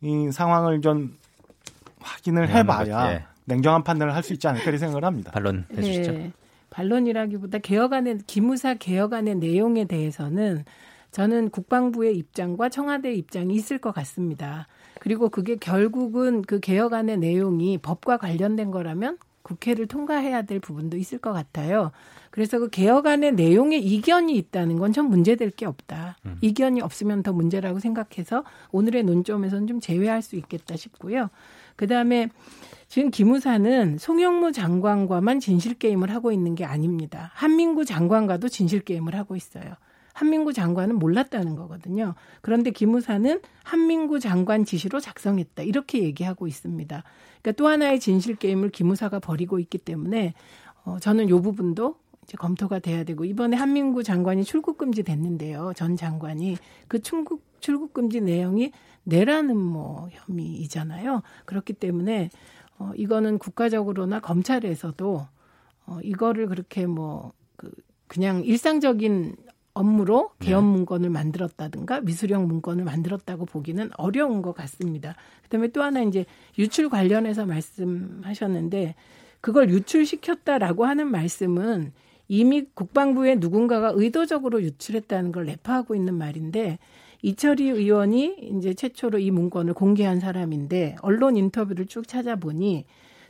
이 0.00 0.30
상황을 0.32 0.80
좀 0.80 1.16
확인을 2.00 2.48
해봐야 2.48 3.12
예. 3.12 3.24
냉정한 3.44 3.84
판단을 3.84 4.14
할 4.14 4.22
수 4.22 4.32
있지 4.32 4.48
않을까 4.48 4.76
생각을 4.76 5.04
합니다. 5.04 5.30
반론 5.32 5.66
해주시죠. 5.76 6.12
네. 6.12 6.32
반론이라기보다 6.70 7.58
개혁안의 7.58 8.20
기무사 8.26 8.74
개혁안의 8.74 9.36
내용에 9.36 9.84
대해서는 9.84 10.64
저는 11.10 11.50
국방부의 11.50 12.16
입장과 12.16 12.70
청와대의 12.70 13.18
입장이 13.18 13.54
있을 13.54 13.78
것 13.78 13.92
같습니다. 13.92 14.66
그리고 14.98 15.28
그게 15.28 15.56
결국은 15.56 16.40
그 16.42 16.58
개혁안의 16.58 17.18
내용이 17.18 17.76
법과 17.78 18.16
관련된 18.16 18.70
거라면 18.70 19.18
국회를 19.42 19.86
통과해야 19.86 20.42
될 20.42 20.60
부분도 20.60 20.96
있을 20.96 21.18
것 21.18 21.32
같아요. 21.32 21.92
그래서 22.32 22.58
그 22.58 22.70
개혁안의 22.70 23.32
내용에 23.32 23.76
이견이 23.76 24.34
있다는 24.36 24.78
건좀 24.78 25.10
문제될 25.10 25.50
게 25.50 25.66
없다. 25.66 26.16
음. 26.24 26.38
이견이 26.40 26.80
없으면 26.80 27.22
더 27.22 27.34
문제라고 27.34 27.78
생각해서 27.78 28.42
오늘의 28.70 29.02
논점에서는 29.02 29.66
좀 29.66 29.80
제외할 29.80 30.22
수 30.22 30.36
있겠다 30.36 30.74
싶고요. 30.74 31.28
그 31.76 31.86
다음에 31.86 32.30
지금 32.88 33.10
기무사는 33.10 33.98
송영무 33.98 34.52
장관과만 34.52 35.40
진실 35.40 35.74
게임을 35.74 36.10
하고 36.10 36.32
있는 36.32 36.54
게 36.54 36.64
아닙니다. 36.64 37.30
한민구 37.34 37.84
장관과도 37.84 38.48
진실 38.48 38.80
게임을 38.80 39.14
하고 39.14 39.36
있어요. 39.36 39.74
한민구 40.14 40.54
장관은 40.54 40.98
몰랐다는 40.98 41.54
거거든요. 41.54 42.14
그런데 42.40 42.70
기무사는 42.70 43.40
한민구 43.62 44.20
장관 44.20 44.64
지시로 44.64 45.00
작성했다. 45.00 45.64
이렇게 45.64 46.02
얘기하고 46.02 46.46
있습니다. 46.46 47.04
그러니까 47.42 47.52
또 47.58 47.68
하나의 47.68 48.00
진실 48.00 48.36
게임을 48.36 48.70
기무사가 48.70 49.18
벌이고 49.18 49.58
있기 49.58 49.76
때문에 49.76 50.32
어, 50.84 50.98
저는 50.98 51.28
요 51.28 51.42
부분도 51.42 52.01
이제 52.32 52.38
검토가 52.38 52.78
돼야 52.78 53.04
되고 53.04 53.26
이번에 53.26 53.56
한민구 53.56 54.02
장관이 54.02 54.44
출국 54.44 54.78
금지 54.78 55.02
됐는데요. 55.02 55.72
전 55.76 55.96
장관이 55.96 56.56
그 56.88 57.00
출국 57.00 57.44
출국 57.60 57.92
금지 57.92 58.22
내용이 58.22 58.72
내라는 59.04 59.56
뭐 59.56 60.08
혐의이잖아요. 60.10 61.22
그렇기 61.44 61.74
때문에 61.74 62.30
어 62.78 62.90
이거는 62.96 63.38
국가적으로나 63.38 64.20
검찰에서도 64.20 65.26
어 65.86 65.98
이거를 66.02 66.46
그렇게 66.46 66.86
뭐 66.86 67.32
그 67.56 67.70
그냥 68.08 68.44
일상적인 68.44 69.36
업무로 69.74 70.32
네. 70.40 70.54
문건을 70.54 71.08
만들었다든가 71.08 72.00
미수령 72.00 72.46
문건을 72.46 72.84
만들었다고 72.84 73.46
보기는 73.46 73.88
어려운 73.96 74.42
것 74.42 74.52
같습니다. 74.52 75.14
그다음에 75.44 75.68
또 75.68 75.82
하나 75.82 76.02
이제 76.02 76.26
유출 76.58 76.90
관련해서 76.90 77.46
말씀하셨는데 77.46 78.94
그걸 79.40 79.70
유출시켰다라고 79.70 80.84
하는 80.84 81.10
말씀은 81.10 81.92
이미 82.28 82.66
국방부에 82.74 83.36
누군가가 83.36 83.92
의도적으로 83.94 84.62
유출했다는 84.62 85.32
걸 85.32 85.46
내포하고 85.46 85.94
있는 85.94 86.14
말인데 86.14 86.78
이철희 87.22 87.68
의원이 87.68 88.50
이제 88.58 88.74
최초로 88.74 89.18
이 89.18 89.30
문건을 89.30 89.74
공개한 89.74 90.18
사람인데 90.18 90.96
언론 91.02 91.36
인터뷰를 91.36 91.86
쭉 91.86 92.06
찾아보니 92.08 92.84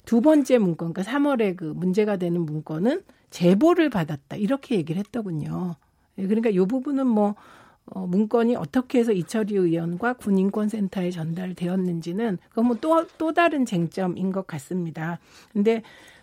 두 0.04 0.20
번째 0.20 0.58
문건, 0.58 0.92
그러니까 0.92 1.12
3월에 1.12 1.56
그 1.56 1.64
문제가 1.64 2.16
되는 2.16 2.40
문건은 2.40 3.02
제보를 3.30 3.88
받았다 3.90 4.36
이렇게 4.36 4.76
얘기를 4.76 4.98
했더군요. 4.98 5.76
예, 6.18 6.26
그러니까 6.26 6.50
이 6.50 6.58
부분은 6.58 7.06
뭐 7.06 7.34
어, 7.86 8.06
문건이 8.06 8.56
어떻게 8.56 8.98
해서 8.98 9.12
이철희 9.12 9.54
의원과 9.56 10.14
군인권센터에 10.14 11.10
전달되었는지는 11.10 12.38
그건 12.48 12.66
뭐또또 12.66 13.08
또 13.18 13.32
다른 13.32 13.66
쟁점인 13.66 14.32
것 14.32 14.46
같습니다. 14.46 15.18
근데 15.52 15.82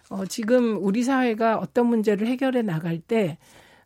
어, 0.09 0.25
지금 0.25 0.77
우리 0.83 1.03
사회가 1.03 1.57
어떤 1.57 1.85
문제를 1.85 2.27
해결해 2.27 2.63
나갈 2.63 2.99
때 2.99 3.37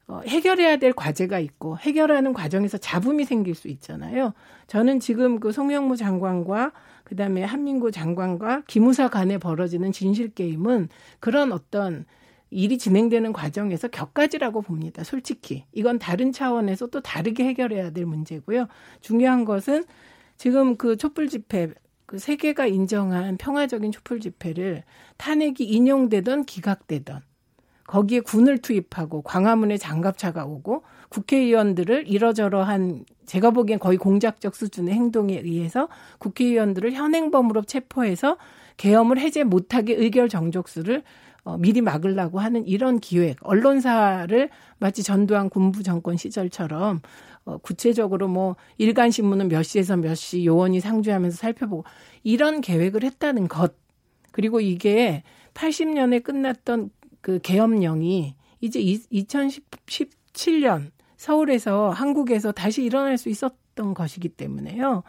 어, 0.08 0.22
해결해야 0.26 0.78
될 0.78 0.94
과제가 0.94 1.40
있고 1.40 1.78
해결하는 1.78 2.34
과정에서 2.34 2.78
잡음이 2.78 3.26
생길 3.26 3.56
수 3.56 3.68
있잖아요. 3.68 4.34
저는 4.68 5.00
지금 5.00 5.40
그 5.40 5.52
송영무 5.52 5.98
장관과 5.98 6.72
그다음에 7.04 7.44
한민구 7.44 7.92
장관과 7.92 8.64
기무사 8.68 9.10
간에 9.10 9.38
벌어지는 9.38 9.92
진실 9.92 10.30
게임은 10.30 10.90
그런 11.20 11.52
어떤 11.52 12.06
일이 12.50 12.78
진행되는 12.78 13.34
과정에서 13.34 13.88
격가지라고 13.88 14.62
봅니다. 14.62 15.04
솔직히. 15.04 15.66
이건 15.72 16.00
다른 16.00 16.32
차원에서 16.32 16.88
또 16.88 17.02
다르게 17.02 17.46
해결해야 17.46 17.92
될 17.92 18.06
문제고요. 18.06 18.68
중요한 19.02 19.44
것은 19.44 19.86
지금 20.38 20.78
그 20.78 20.98
촛불 20.98 21.30
집회 21.30 21.74
그 22.14 22.20
세계가 22.20 22.68
인정한 22.68 23.38
평화적인 23.38 23.92
촛불 23.92 24.20
집회를 24.20 24.84
탄핵이 25.18 25.56
인용되던 25.62 26.46
기각되던 26.46 27.22
거기에 27.88 28.20
군을 28.20 28.60
투입하고 28.60 29.24
광화문에 29.24 29.80
장갑차가 29.80 30.46
오고 30.46 30.84
국회의원들을 31.10 32.08
이러저러한 32.08 33.06
제가 33.26 33.50
보기엔 33.50 33.80
거의 33.80 33.98
공작적 33.98 34.56
수준의 34.56 34.94
행동에 34.94 35.40
의해서 35.40 35.88
국회의원들을 36.20 36.92
현행범으로 36.92 37.64
체포해서 37.64 38.38
계엄을 38.78 39.18
해제 39.18 39.44
못하게 39.44 39.96
의결 39.96 40.30
정족수를 40.30 41.02
어, 41.46 41.58
미리 41.58 41.82
막으려고 41.82 42.40
하는 42.40 42.66
이런 42.68 43.00
기획, 43.00 43.38
언론사를 43.42 44.50
마치 44.78 45.02
전두환 45.02 45.50
군부 45.50 45.82
정권 45.82 46.16
시절처럼 46.16 47.02
어, 47.46 47.58
구체적으로 47.58 48.28
뭐 48.28 48.56
일간 48.78 49.12
신문은 49.12 49.50
몇 49.50 49.64
시에서 49.64 49.98
몇 49.98 50.16
시 50.16 50.46
요원이 50.46 50.80
상주하면서 50.80 51.38
살펴보고 51.38 51.84
이런 52.24 52.62
계획을 52.62 53.04
했다는 53.04 53.48
것. 53.48 53.76
그리고 54.32 54.60
이게 54.62 55.24
80년에 55.54 56.24
끝났던 56.24 56.90
그 57.22 57.40
계엄령이 57.40 58.36
이제 58.62 58.80
2017년 58.82 60.92
서울에서 61.18 61.90
한국에서 61.92 62.52
다시 62.52 62.84
일어날 62.84 63.18
수 63.18 63.30
있었던 63.30 63.94
것이기 63.94 64.30
때문에요. 64.30 65.04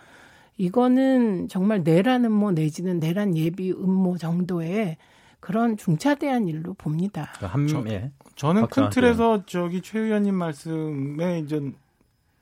이거는 0.57 1.49
정말 1.49 1.82
내라는 1.82 2.30
뭐 2.30 2.53
내지는 2.53 3.01
내란 3.01 3.37
예비 3.37 3.72
음모 3.72 4.18
정도의 4.18 4.97
그런 5.41 5.76
중차대한 5.76 6.47
일로 6.49 6.74
봅니다. 6.74 7.32
한, 7.41 7.66
저, 7.66 7.82
예. 7.89 8.12
저는 8.37 8.68
큰 8.68 8.89
틀에서 8.91 9.45
저기 9.47 9.82
최 9.82 9.99
의원님 9.99 10.35
말씀에 10.35 11.41
이제 11.41 11.61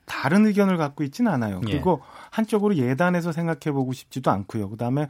다른 0.05 0.45
의견을 0.45 0.77
갖고 0.77 1.03
있지는 1.03 1.31
않아요. 1.31 1.61
예. 1.67 1.71
그리고 1.71 2.01
한쪽으로 2.31 2.75
예단해서 2.75 3.31
생각해 3.31 3.71
보고 3.73 3.93
싶지도 3.93 4.31
않고요. 4.31 4.69
그다음에 4.69 5.07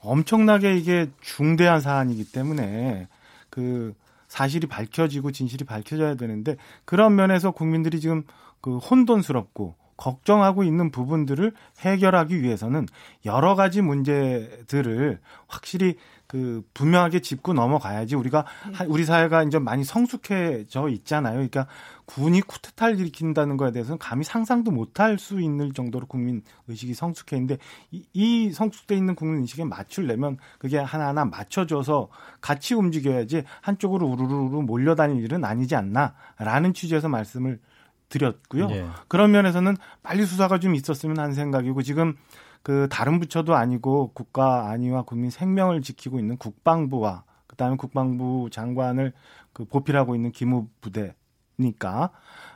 엄청나게 0.00 0.76
이게 0.76 1.08
중대한 1.20 1.80
사안이기 1.80 2.32
때문에 2.32 3.08
그 3.50 3.94
사실이 4.28 4.66
밝혀지고 4.66 5.30
진실이 5.30 5.64
밝혀져야 5.64 6.14
되는데 6.14 6.56
그런 6.84 7.14
면에서 7.14 7.50
국민들이 7.50 8.00
지금 8.00 8.24
그 8.60 8.78
혼돈스럽고 8.78 9.74
걱정하고 9.96 10.64
있는 10.64 10.90
부분들을 10.90 11.52
해결하기 11.80 12.42
위해서는 12.42 12.86
여러 13.24 13.54
가지 13.54 13.82
문제들을 13.82 15.20
확실히 15.46 15.96
그 16.32 16.62
분명하게 16.72 17.20
짚고 17.20 17.52
넘어가야지 17.52 18.16
우리가 18.16 18.46
네. 18.70 18.86
우리 18.86 19.04
사회가 19.04 19.42
이제 19.42 19.58
많이 19.58 19.84
성숙해져 19.84 20.88
있잖아요. 20.88 21.34
그러니까 21.34 21.66
군이 22.06 22.40
쿠데타를 22.40 22.98
일으킨다는 22.98 23.58
거에 23.58 23.70
대해서는 23.70 23.98
감히 23.98 24.24
상상도 24.24 24.70
못할 24.70 25.18
수 25.18 25.42
있는 25.42 25.74
정도로 25.74 26.06
국민 26.06 26.40
의식이 26.68 26.94
성숙해 26.94 27.36
있는데 27.36 27.58
이, 27.90 28.06
이 28.14 28.50
성숙돼 28.50 28.96
있는 28.96 29.14
국민 29.14 29.42
의식에 29.42 29.64
맞추려면 29.64 30.38
그게 30.58 30.78
하나하나 30.78 31.26
맞춰줘서 31.26 32.08
같이 32.40 32.72
움직여야지 32.72 33.44
한쪽으로 33.60 34.06
우르르르 34.06 34.62
몰려다닐 34.62 35.22
일은 35.22 35.44
아니지 35.44 35.76
않나라는 35.76 36.72
취지에서 36.72 37.10
말씀을 37.10 37.60
드렸고요. 38.08 38.68
네. 38.68 38.88
그런 39.08 39.32
면에서는 39.32 39.76
빨리 40.02 40.24
수사가 40.24 40.58
좀 40.60 40.74
있었으면 40.74 41.18
하는 41.18 41.34
생각이고 41.34 41.82
지금 41.82 42.16
그 42.62 42.88
다른 42.90 43.18
부처도 43.20 43.54
아니고 43.54 44.12
국가 44.14 44.70
안위와 44.70 45.02
국민 45.02 45.30
생명을 45.30 45.82
지키고 45.82 46.18
있는 46.18 46.36
국방부와 46.36 47.24
그다음에 47.46 47.76
국방부 47.76 48.48
장관을 48.50 49.12
그 49.52 49.64
보필하고 49.64 50.14
있는 50.14 50.30
기무부대니까 50.32 52.10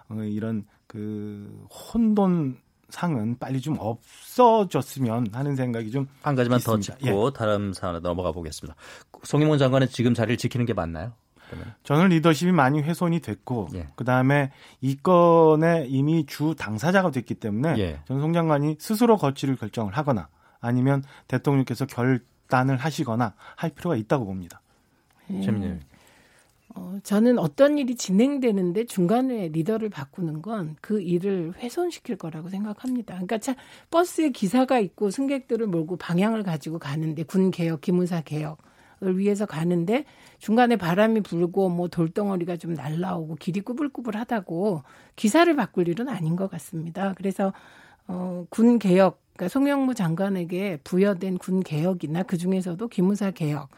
어, 0.09 0.15
이런 0.23 0.65
그 0.87 1.67
혼돈 1.71 2.59
상은 2.89 3.37
빨리 3.39 3.61
좀 3.61 3.77
없어졌으면 3.81 5.27
하는 5.33 5.57
생각이 5.57 5.91
좀 5.91 6.07
한 6.23 6.37
가지만 6.37 6.59
있습니다. 6.59 6.93
더 6.95 6.99
짚고 6.99 7.27
예. 7.27 7.31
다른 7.37 7.73
사안으로 7.73 8.01
넘어가 8.01 8.31
보겠습니다. 8.31 8.77
송영문 9.25 9.59
장관은 9.59 9.89
지금 9.89 10.15
자리를 10.15 10.37
지키는 10.37 10.67
게 10.67 10.73
맞나요? 10.73 11.13
저는 11.83 12.09
리더십이 12.09 12.53
많이 12.53 12.81
훼손이 12.81 13.21
됐고 13.21 13.69
예. 13.75 13.89
그다음에 13.97 14.51
이 14.81 14.97
건에 14.97 15.87
이미 15.89 16.27
주 16.27 16.55
당사자가 16.59 17.11
됐기 17.11 17.35
때문에 17.35 17.79
예. 17.79 18.01
전송 18.07 18.33
장관이 18.33 18.77
스스로 18.79 19.17
거취를 19.17 19.57
결정을 19.57 19.93
하거나 19.93 20.29
아니면 20.61 21.03
대통령께서 21.29 21.87
결단을 21.87 22.77
하시거나 22.77 23.35
할 23.57 23.71
필요가 23.71 23.97
있다고 23.97 24.25
봅니다. 24.25 24.61
재민님. 25.29 25.81
어, 26.77 26.99
저는 27.03 27.39
어떤 27.39 27.79
일이 27.79 27.97
진행되는데 27.97 28.85
중간에 28.85 29.49
리더를 29.49 29.89
바꾸는 29.89 30.43
건 30.43 30.77
그 30.83 31.01
일을 31.01 31.55
훼손시킬 31.59 32.17
거라고 32.17 32.49
생각합니다. 32.49 33.15
그러니까 33.15 33.39
차, 33.39 33.55
버스에 33.91 34.31
기사가 34.31 34.79
있고 34.79 35.11
승객들을 35.11 35.67
몰고 35.67 35.97
방향을 35.97 36.43
가지고 36.43 36.79
가는데 36.79 37.23
군 37.23 37.51
개혁, 37.51 37.81
기무사 37.81 38.21
개혁 38.21 38.59
위해서 39.01 39.47
가는데 39.47 40.05
중간에 40.39 40.77
바람이 40.77 41.21
불고 41.23 41.69
뭐 41.69 41.89
돌덩어리가 41.89 42.57
좀 42.57 42.75
날라오고 42.75 43.37
길이 43.37 43.61
꾸불꾸불하다고 43.61 44.83
기사를 45.17 45.55
바꿀 45.57 45.89
일은 45.89 46.09
아닌 46.09 46.37
것 46.37 46.51
같습니다. 46.51 47.15
그래서 47.17 47.53
어, 48.09 48.47
군 48.51 48.79
개혁, 48.79 49.21
그러니까 49.35 49.49
송영무 49.49 49.95
장관에게 49.95 50.79
부여된 50.85 51.39
군 51.39 51.61
개혁이나 51.61 52.23
그 52.23 52.37
중에서도 52.37 52.87
기무사 52.89 53.31
개혁, 53.31 53.69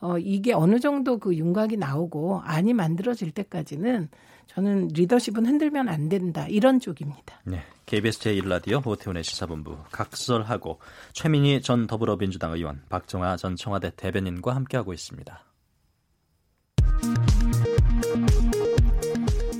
어, 0.00 0.18
이게 0.18 0.52
어느 0.52 0.78
정도 0.78 1.18
그 1.18 1.34
윤곽이 1.34 1.76
나오고 1.76 2.42
안이 2.44 2.74
만들어질 2.74 3.30
때까지는 3.32 4.08
저는 4.46 4.88
리더십은 4.88 5.44
흔들면 5.46 5.88
안 5.88 6.08
된다. 6.08 6.46
이런 6.48 6.80
쪽입니다. 6.80 7.40
네. 7.44 7.62
KBS 7.86 8.20
제1라디오 8.20 8.86
오태훈의 8.86 9.24
시사본부 9.24 9.76
각설하고 9.90 10.80
최민희 11.12 11.62
전 11.62 11.86
더불어민주당 11.86 12.52
의원, 12.52 12.82
박정아 12.88 13.36
전 13.36 13.56
청와대 13.56 13.92
대변인과 13.96 14.54
함께하고 14.54 14.92
있습니다. 14.92 15.44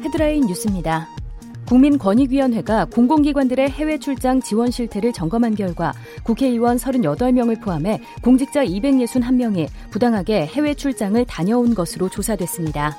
헤드라인 0.03 0.47
뉴스입니다. 0.47 1.09
국민권익위원회가 1.67 2.87
공공기관들의 2.87 3.71
해외 3.71 3.99
출장 3.99 4.41
지원 4.41 4.71
실태를 4.71 5.12
점검한 5.12 5.55
결과 5.55 5.93
국회의원 6.23 6.77
38명을 6.77 7.61
포함해 7.61 8.01
공직자 8.23 8.64
261명이 8.64 9.69
부당하게 9.91 10.47
해외 10.47 10.75
출장을 10.75 11.23
다녀온 11.27 11.75
것으로 11.75 12.09
조사됐습니다. 12.09 12.97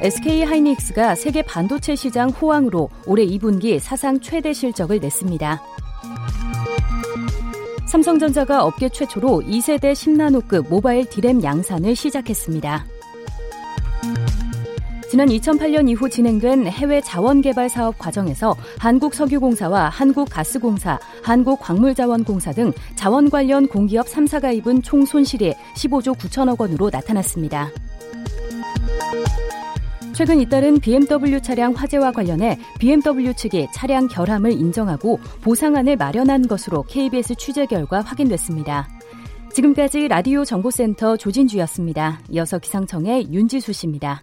SK 0.00 0.44
하이닉스가 0.44 1.16
세계 1.16 1.42
반도체 1.42 1.96
시장 1.96 2.30
호황으로 2.30 2.88
올해 3.06 3.26
2분기 3.26 3.80
사상 3.80 4.20
최대 4.20 4.52
실적을 4.52 5.00
냈습니다. 5.00 5.60
삼성전자가 7.86 8.64
업계 8.64 8.90
최초로 8.90 9.42
2세대 9.46 9.92
10나노급 9.92 10.68
모바일 10.68 11.08
디램 11.08 11.42
양산을 11.42 11.96
시작했습니다. 11.96 12.86
지난 15.10 15.28
2008년 15.28 15.88
이후 15.88 16.06
진행된 16.06 16.66
해외 16.66 17.00
자원개발 17.00 17.70
사업 17.70 17.96
과정에서 17.96 18.54
한국석유공사와 18.78 19.88
한국가스공사, 19.88 20.98
한국광물자원공사 21.22 22.52
등 22.52 22.72
자원 22.94 23.30
관련 23.30 23.66
공기업 23.68 24.06
3사가 24.06 24.54
입은 24.56 24.82
총 24.82 25.06
손실이 25.06 25.54
15조 25.76 26.14
9천억 26.14 26.60
원으로 26.60 26.90
나타났습니다. 26.92 27.70
최근 30.12 30.40
잇따른 30.40 30.78
BMW 30.78 31.40
차량 31.40 31.72
화재와 31.72 32.12
관련해 32.12 32.58
BMW 32.78 33.32
측이 33.34 33.68
차량 33.72 34.08
결함을 34.08 34.52
인정하고 34.52 35.20
보상안을 35.40 35.96
마련한 35.96 36.48
것으로 36.48 36.82
KBS 36.82 37.36
취재 37.36 37.64
결과 37.64 38.02
확인됐습니다. 38.02 38.88
지금까지 39.54 40.08
라디오 40.08 40.44
정보센터 40.44 41.16
조진주였습니다. 41.16 42.20
이어서 42.30 42.58
기상청의 42.58 43.32
윤지수 43.32 43.72
씨입니다. 43.72 44.22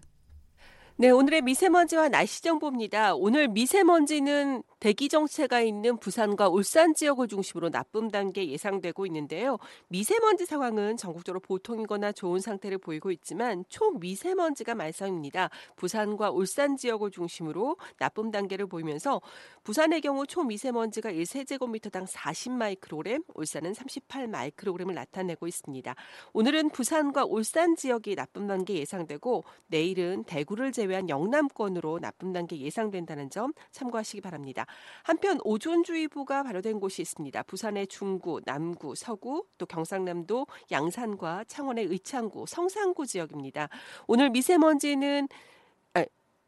네, 0.98 1.10
오늘의 1.10 1.42
미세먼지와 1.42 2.08
날씨 2.08 2.42
정보입니다. 2.42 3.16
오늘 3.16 3.50
미세먼지는 3.50 4.64
대기 4.86 5.10
정체가 5.10 5.62
있는 5.62 5.98
부산과 5.98 6.48
울산 6.48 6.94
지역을 6.94 7.28
중심으로 7.28 7.72
나쁨 7.72 8.12
단계 8.12 8.48
예상되고 8.48 9.08
있는데요. 9.08 9.58
미세먼지 9.88 10.46
상황은 10.46 10.96
전국적으로 10.98 11.40
보통이거나 11.40 12.12
좋은 12.12 12.40
상태를 12.40 12.78
보이고 12.78 13.10
있지만 13.10 13.66
초미세먼지가 13.68 14.76
말썽입니다. 14.76 15.50
부산과 15.76 16.30
울산 16.30 16.78
지역을 16.78 17.10
중심으로 17.10 17.78
나쁨 17.98 18.30
단계를 18.30 18.68
보이면서 18.68 19.24
부산의 19.64 20.02
경우 20.02 20.28
초미세먼지가 20.28 21.14
1세제곱미터당 21.14 22.06
40마이크로그램, 22.06 23.24
울산은 23.34 23.74
38마이크로그램을 23.74 24.94
나타내고 24.94 25.48
있습니다. 25.48 25.96
오늘은 26.34 26.70
부산과 26.70 27.26
울산 27.26 27.76
지역이 27.76 28.14
나쁨 28.14 28.46
단계 28.46 28.76
예상되고 28.76 29.46
내일은 29.66 30.26
대구를 30.26 30.72
제외한 30.72 31.10
영남권으로 31.10 31.98
나쁨 32.02 32.34
단계 32.34 32.60
예상된다는 32.60 33.32
점 33.32 33.52
참고하시기 33.72 34.22
바랍니다. 34.22 34.68
한편 35.04 35.40
오존주의보가 35.44 36.44
발효된 36.44 36.80
곳이 36.80 37.02
있습니다. 37.02 37.44
부산의 37.44 37.88
중구, 37.88 38.42
남구, 38.46 38.96
서구, 38.96 39.46
또 39.58 39.66
경상남도 39.66 40.48
양산과 40.72 41.46
창원의 41.48 41.86
의창구, 41.86 42.46
성산구 42.48 43.06
지역입니다. 43.06 43.70
오늘 44.08 44.30
미세먼지는 44.30 45.28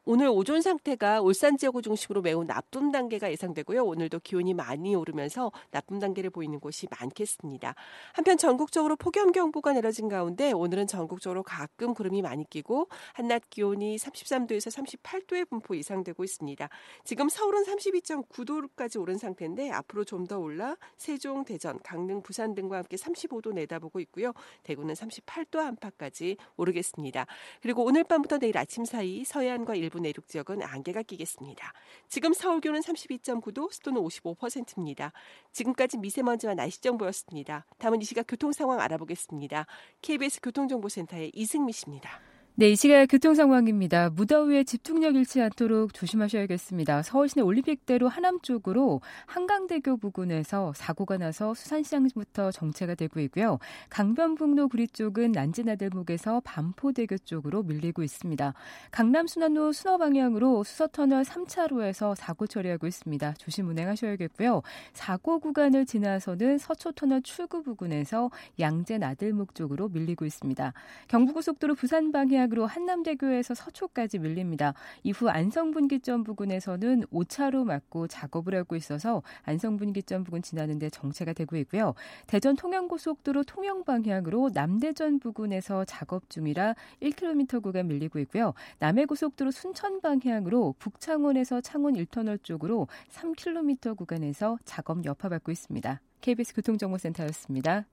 오늘 0.10 0.30
오존 0.30 0.62
상태가 0.62 1.20
울산 1.20 1.58
지역을 1.58 1.82
중심으로 1.82 2.22
매우 2.22 2.46
나쁨 2.46 2.94
단계가 2.94 3.30
예상되고요. 3.30 3.84
오늘도 3.84 4.20
기온이 4.20 4.54
많이 4.54 4.96
오르면서 4.96 5.52
나쁨 5.70 6.00
단계를 6.00 6.30
보이는 6.30 6.62
곳이 6.62 6.88
많겠습니다. 6.98 7.76
한편 8.14 8.38
전국적으로 8.38 8.96
폭염 8.96 9.34
경보가 9.34 9.74
내려진 9.74 10.08
가운데 10.08 10.54
오늘은 10.54 10.88
전국적으로 10.88 11.44
가끔 11.44 11.94
구름이 11.94 12.22
많이 12.22 12.50
끼고 12.50 12.88
한낮 13.16 13.50
기온이 13.50 13.98
33도에서 13.98 14.72
38도의 15.04 15.50
분포 15.50 15.76
예상되고 15.76 16.24
있습니다. 16.24 16.70
지금 17.04 17.28
서울은 17.28 17.66
32.9도까지 17.66 19.02
오른 19.02 19.18
상태인데 19.18 19.72
앞으로 19.72 20.06
좀 20.06 20.26
더 20.26 20.40
올라 20.40 20.78
세종, 20.96 21.44
대전, 21.44 21.80
강릉, 21.84 22.22
부산 22.22 22.56
등과 22.56 22.78
함께 22.78 22.96
35도 22.96 23.54
내다보고 23.54 24.00
있고요. 24.02 24.34
대구는 24.64 24.94
38도 24.94 25.60
안팎까지 25.60 26.38
오르겠습니다. 26.56 27.26
그리고 27.62 27.84
오늘 27.84 28.06
밤부터 28.06 28.38
내일 28.38 28.58
아침 28.58 28.86
사이 28.86 29.26
서해안과 29.26 29.76
일부 29.76 29.97
일부 29.98 30.00
내륙 30.00 30.28
지역은 30.28 30.62
안개가 30.62 31.02
끼겠습니다. 31.04 31.74
지금 32.08 32.34
서울 32.34 32.62
기온은 32.62 32.82
32.9도, 32.82 33.72
습도는 33.72 34.02
55%입니다. 34.02 35.12
지금까지 35.52 35.98
미세먼지와 35.98 36.54
날씨 36.54 36.82
정보였습니다. 36.82 37.66
다음은 37.80 38.02
이 38.02 38.06
시각 38.06 38.26
교통 38.28 38.52
상황 38.52 38.80
알아보겠습니다. 38.80 39.66
KBS 40.02 40.42
교통정보센터의 40.42 41.32
이승미 41.34 41.74
씨입니다. 41.74 42.37
네, 42.60 42.72
이 42.72 42.76
시각 42.76 43.06
교통 43.06 43.36
상황입니다. 43.36 44.10
무더위에 44.10 44.64
집중력 44.64 45.14
잃지 45.14 45.40
않도록 45.44 45.94
조심하셔야겠습니다. 45.94 47.04
서울시내 47.04 47.44
올림픽대로 47.44 48.08
하남 48.08 48.40
쪽으로 48.42 49.00
한강대교 49.28 49.98
부근에서 49.98 50.74
사고가 50.76 51.20
나서 51.20 51.54
수산시장부터 51.54 52.50
정체가 52.50 52.96
되고 52.96 53.20
있고요. 53.20 53.60
강변북로 53.92 54.70
구리 54.70 54.88
쪽은 54.88 55.34
난지나들목에서 55.34 56.42
반포대교 56.44 57.20
쪽으로 57.20 57.62
밀리고 57.62 58.02
있습니다. 58.02 58.56
강남 58.90 59.28
순환로 59.28 59.72
순호 59.72 60.00
방향으로 60.00 60.64
수서터널 60.64 61.26
3차로에서 61.26 62.16
사고 62.16 62.48
처리하고 62.48 62.88
있습니다. 62.88 63.36
조심 63.38 63.68
운행하셔야겠고요. 63.68 64.64
사고 64.94 65.38
구간을 65.40 65.86
지나서는 65.86 66.58
서초터널 66.58 67.22
출구 67.22 67.62
부근에서 67.62 68.32
양재나들목 68.60 69.54
쪽으로 69.54 69.90
밀리고 69.90 70.26
있습니다. 70.26 70.74
경부고속도로 71.08 71.76
부산 71.76 72.12
방향 72.12 72.47
방향으로 72.48 72.66
한남대교에서 72.66 73.54
서초까지 73.54 74.20
밀립니다. 74.20 74.74
이후 75.04 75.30
안성분기점 75.30 76.24
부근에서는 76.24 77.04
5차로 77.06 77.66
막고 77.66 78.08
작업을 78.08 78.56
하고 78.56 78.76
있어서 78.76 79.22
안성분기점 79.44 80.24
부근 80.24 80.42
지나는데 80.42 80.90
정체가 80.90 81.34
되고 81.34 81.56
있고요. 81.58 81.94
대전 82.26 82.56
통영고속도로 82.56 83.44
통영 83.44 83.84
방향으로 83.84 84.50
남대전 84.54 85.20
부근에서 85.20 85.86
작업 85.86 86.30
중이라 86.30 86.76
1km 87.02 87.62
구간 87.62 87.88
밀리고 87.88 88.20
있고요. 88.20 88.54
남해고속도로 88.80 89.52
순천 89.52 90.02
방향으로 90.02 90.76
북창원에서 90.80 91.62
창원 91.62 91.94
1터널 91.94 92.44
쪽으로 92.44 92.88
3km 93.10 93.96
구간에서 93.96 94.58
작업 94.66 95.06
여파받고 95.06 95.52
있습니다. 95.52 96.02
KBS 96.22 96.54
교통정보센터였습니다. 96.56 97.86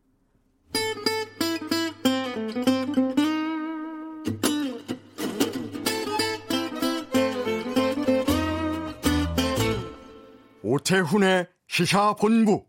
오태훈의 10.62 11.46
시사본부. 11.68 12.64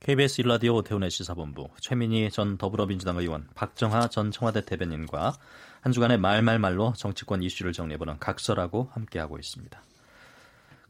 KBS 0.00 0.42
일라디오 0.42 0.74
오태훈의 0.76 1.10
시사본부 1.10 1.68
최민희 1.80 2.30
전 2.30 2.58
더불어민주당 2.58 3.16
의원 3.16 3.48
박정하 3.54 4.08
전 4.08 4.30
청와대 4.30 4.64
대변인과 4.64 5.34
한 5.80 5.92
주간의 5.92 6.18
말말말로 6.18 6.92
정치권 6.96 7.42
이슈를 7.42 7.72
정리해보는 7.72 8.18
각설하고 8.18 8.90
함께하고 8.92 9.38
있습니다. 9.38 9.82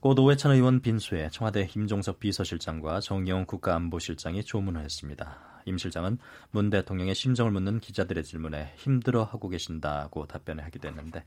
고 0.00 0.14
노회찬 0.14 0.52
의원 0.52 0.80
빈소에 0.80 1.30
청와대 1.30 1.68
임종석 1.74 2.20
비서실장과 2.20 3.00
정영 3.00 3.46
국가안보실장이 3.46 4.44
조문을 4.44 4.82
했습니다. 4.82 5.53
임 5.66 5.78
실장은 5.78 6.18
문 6.50 6.70
대통령의 6.70 7.14
심정을 7.14 7.52
묻는 7.52 7.80
기자들의 7.80 8.24
질문에 8.24 8.72
힘들어하고 8.76 9.48
계신다고 9.48 10.26
답변하기도 10.26 10.88
했는데 10.88 11.24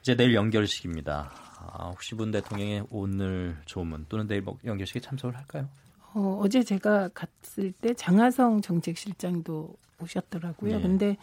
이제 0.00 0.14
내일 0.14 0.34
연결식입니다. 0.34 1.32
아, 1.58 1.88
혹시 1.88 2.14
문 2.14 2.30
대통령의 2.30 2.86
오늘 2.90 3.56
조문 3.64 4.06
또는 4.08 4.26
내일 4.26 4.42
뭐 4.42 4.56
연결식에 4.64 5.00
참석을 5.00 5.36
할까요? 5.36 5.68
어, 6.14 6.40
어제 6.42 6.62
제가 6.62 7.08
갔을 7.08 7.72
때 7.72 7.92
장하성 7.92 8.62
정책실장도 8.62 9.76
오셨더라고요. 10.00 10.76
네. 10.76 10.82
근데 10.82 11.16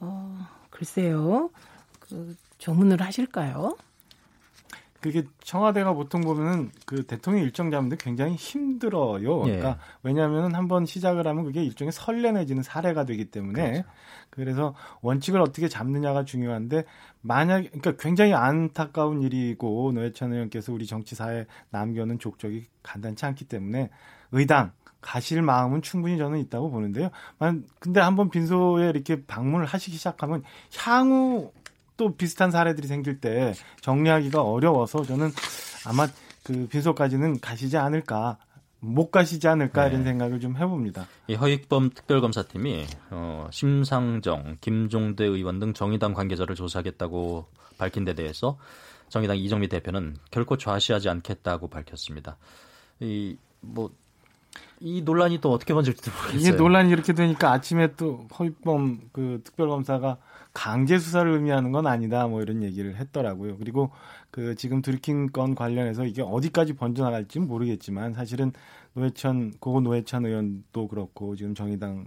어, 0.00 0.46
글쎄요. 0.70 1.50
그 2.00 2.36
조문을 2.58 3.00
하실까요? 3.00 3.76
그게 5.00 5.24
청와대가 5.40 5.92
보통 5.92 6.22
보면은 6.22 6.70
그 6.84 7.04
대통령 7.04 7.42
일정 7.44 7.70
잡는데 7.70 7.96
굉장히 7.98 8.34
힘들어요. 8.34 9.42
예. 9.42 9.56
그러니까 9.56 9.78
왜냐하면 10.02 10.54
한번 10.54 10.86
시작을 10.86 11.26
하면 11.26 11.44
그게 11.44 11.62
일종의 11.62 11.92
설레 11.92 12.32
내지는 12.32 12.62
사례가 12.62 13.04
되기 13.04 13.26
때문에 13.26 13.70
그렇죠. 13.70 13.88
그래서 14.30 14.74
원칙을 15.02 15.40
어떻게 15.40 15.68
잡느냐가 15.68 16.24
중요한데 16.24 16.84
만약 17.20 17.64
그러니까 17.64 17.92
굉장히 17.98 18.32
안타까운 18.34 19.22
일이고 19.22 19.92
노회찬 19.92 20.32
의원께서 20.32 20.72
우리 20.72 20.86
정치사에 20.86 21.46
남겨놓은 21.70 22.18
족적이 22.18 22.66
간단치 22.82 23.26
않기 23.26 23.46
때문에 23.46 23.90
의당 24.32 24.72
가실 25.00 25.40
마음은 25.42 25.82
충분히 25.82 26.18
저는 26.18 26.38
있다고 26.40 26.70
보는데요. 26.70 27.10
근데 27.78 28.00
한번 28.00 28.28
빈소에 28.28 28.88
이렇게 28.88 29.24
방문을 29.24 29.66
하시기 29.66 29.96
시작하면 29.96 30.42
향후 30.78 31.52
또 31.96 32.16
비슷한 32.16 32.50
사례들이 32.50 32.86
생길 32.86 33.20
때 33.20 33.54
정리하기가 33.80 34.42
어려워서 34.42 35.02
저는 35.04 35.30
아마 35.86 36.06
그 36.42 36.66
빈소까지는 36.68 37.40
가시지 37.40 37.76
않을까 37.76 38.38
못 38.80 39.10
가시지 39.10 39.48
않을까 39.48 39.84
네. 39.84 39.90
이런 39.90 40.04
생각을 40.04 40.40
좀 40.40 40.56
해봅니다. 40.56 41.06
이 41.26 41.34
허익범 41.34 41.90
특별검사팀이 41.90 42.86
어, 43.10 43.48
심상정, 43.50 44.58
김종대 44.60 45.24
의원 45.24 45.58
등 45.58 45.72
정의당 45.72 46.14
관계자를 46.14 46.54
조사하겠다고 46.54 47.46
밝힌 47.78 48.04
데 48.04 48.14
대해서 48.14 48.58
정의당 49.08 49.38
이정미 49.38 49.68
대표는 49.68 50.16
결코 50.30 50.56
좌시하지 50.56 51.08
않겠다고 51.08 51.68
밝혔습니다. 51.68 52.36
이 53.00 53.36
뭐 53.60 53.90
이 54.80 55.02
논란이 55.02 55.40
또 55.40 55.52
어떻게 55.52 55.72
번질지 55.74 56.10
모르겠어요. 56.10 56.40
이게 56.40 56.50
논란이 56.52 56.90
이렇게 56.90 57.12
되니까 57.14 57.52
아침에 57.52 57.94
또 57.96 58.26
허익범 58.38 59.08
그 59.12 59.40
특별검사가 59.44 60.18
강제 60.56 60.98
수사를 60.98 61.30
의미하는 61.30 61.70
건 61.70 61.86
아니다 61.86 62.26
뭐 62.26 62.40
이런 62.40 62.62
얘기를 62.62 62.96
했더라고요. 62.96 63.58
그리고 63.58 63.90
그 64.30 64.54
지금 64.54 64.80
드루킹 64.80 65.26
건 65.26 65.54
관련해서 65.54 66.06
이게 66.06 66.22
어디까지 66.22 66.72
번져나갈지 66.72 67.40
는 67.40 67.46
모르겠지만 67.46 68.14
사실은 68.14 68.52
노회찬 68.94 69.58
고 69.60 69.82
노회찬 69.82 70.24
의원도 70.24 70.88
그렇고 70.88 71.36
지금 71.36 71.54
정의당 71.54 72.06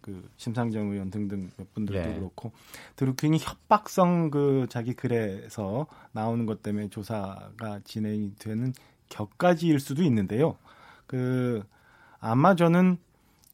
그 0.00 0.30
심상정 0.36 0.92
의원 0.92 1.10
등등 1.10 1.50
몇 1.56 1.74
분들도 1.74 2.08
네. 2.08 2.14
그렇고 2.14 2.52
드루킹이 2.94 3.38
협박성 3.40 4.30
그 4.30 4.68
자기 4.70 4.94
글에서 4.94 5.88
나오는 6.12 6.46
것 6.46 6.62
때문에 6.62 6.88
조사가 6.88 7.80
진행이 7.82 8.36
되는 8.38 8.72
격까지일 9.08 9.80
수도 9.80 10.04
있는데요. 10.04 10.56
그 11.08 11.64
아마 12.20 12.54
저는 12.54 12.98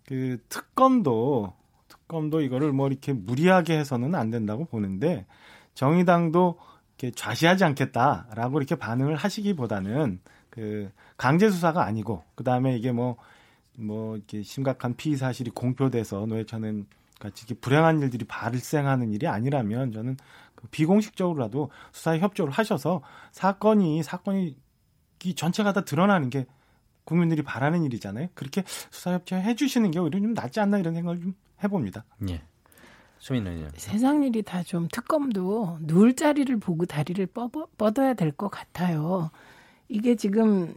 그 0.06 0.36
특검도 0.50 1.54
특 1.54 1.67
검도 2.08 2.40
이거를 2.40 2.72
뭐 2.72 2.88
이렇게 2.88 3.12
무리하게 3.12 3.78
해서는 3.78 4.14
안 4.14 4.30
된다고 4.30 4.64
보는데 4.64 5.26
정의당도 5.74 6.58
이렇게 6.98 7.14
좌시하지 7.14 7.64
않겠다라고 7.64 8.58
이렇게 8.58 8.74
반응을 8.74 9.14
하시기보다는 9.14 10.20
그 10.50 10.90
강제 11.16 11.50
수사가 11.50 11.84
아니고 11.84 12.24
그 12.34 12.42
다음에 12.42 12.76
이게 12.76 12.90
뭐뭐 12.90 13.16
뭐 13.76 14.16
이렇게 14.16 14.42
심각한 14.42 14.96
피의 14.96 15.16
사실이 15.16 15.50
공표돼서 15.50 16.26
노회찬은 16.26 16.86
같이 17.20 17.44
이렇게 17.46 17.60
불행한 17.60 18.00
일들이 18.00 18.24
발생하는 18.24 19.12
일이 19.12 19.26
아니라면 19.26 19.92
저는 19.92 20.16
그 20.54 20.66
비공식적으로라도 20.68 21.70
수사에 21.92 22.18
협조를 22.18 22.52
하셔서 22.52 23.02
사건이 23.32 24.02
사건이 24.02 24.56
이 25.24 25.34
전체가 25.34 25.72
다 25.72 25.84
드러나는 25.84 26.30
게 26.30 26.46
국민들이 27.04 27.42
바라는 27.42 27.84
일이잖아요. 27.84 28.28
그렇게 28.34 28.64
수사 28.66 29.12
협조해 29.12 29.54
주시는 29.54 29.90
게 29.90 29.98
오히려 29.98 30.20
좀 30.20 30.34
낫지 30.34 30.60
않나 30.60 30.78
이런 30.78 30.94
생각을 30.94 31.20
좀 31.20 31.34
해봅니다. 31.62 32.04
예. 32.28 32.42
수민은 33.18 33.70
세상 33.76 34.22
일이 34.22 34.42
다 34.42 34.62
좀 34.62 34.86
특검도 34.92 35.78
누울 35.80 36.14
자리를 36.14 36.56
보고 36.60 36.86
다리를 36.86 37.24
뻗어, 37.26 37.66
뻗어야 37.76 38.14
될 38.14 38.30
것 38.32 38.48
같아요. 38.48 39.30
이게 39.88 40.14
지금 40.14 40.72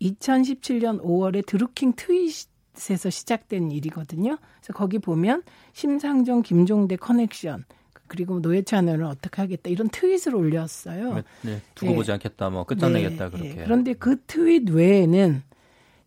2017년 0.00 1.02
5월에 1.02 1.44
드루킹 1.46 1.92
트윗에서 1.96 3.10
시작된 3.10 3.70
일이거든요. 3.70 4.38
그래서 4.60 4.72
거기 4.72 4.98
보면 4.98 5.42
심상정, 5.72 6.42
김종대 6.42 6.96
커넥션 6.96 7.64
그리고 8.06 8.38
노회찬 8.40 8.86
의원을 8.86 9.04
어떻게 9.06 9.42
하겠다 9.42 9.68
이런 9.70 9.88
트윗을 9.88 10.34
올렸어요. 10.34 11.22
네, 11.42 11.60
두고 11.74 11.90
네. 11.92 11.96
보지 11.96 12.12
않겠다, 12.12 12.50
뭐 12.50 12.64
끝장내겠다 12.64 13.24
네, 13.26 13.30
그렇게. 13.30 13.54
네. 13.54 13.64
그런데 13.64 13.92
그 13.94 14.22
트윗 14.26 14.70
외에는 14.70 15.42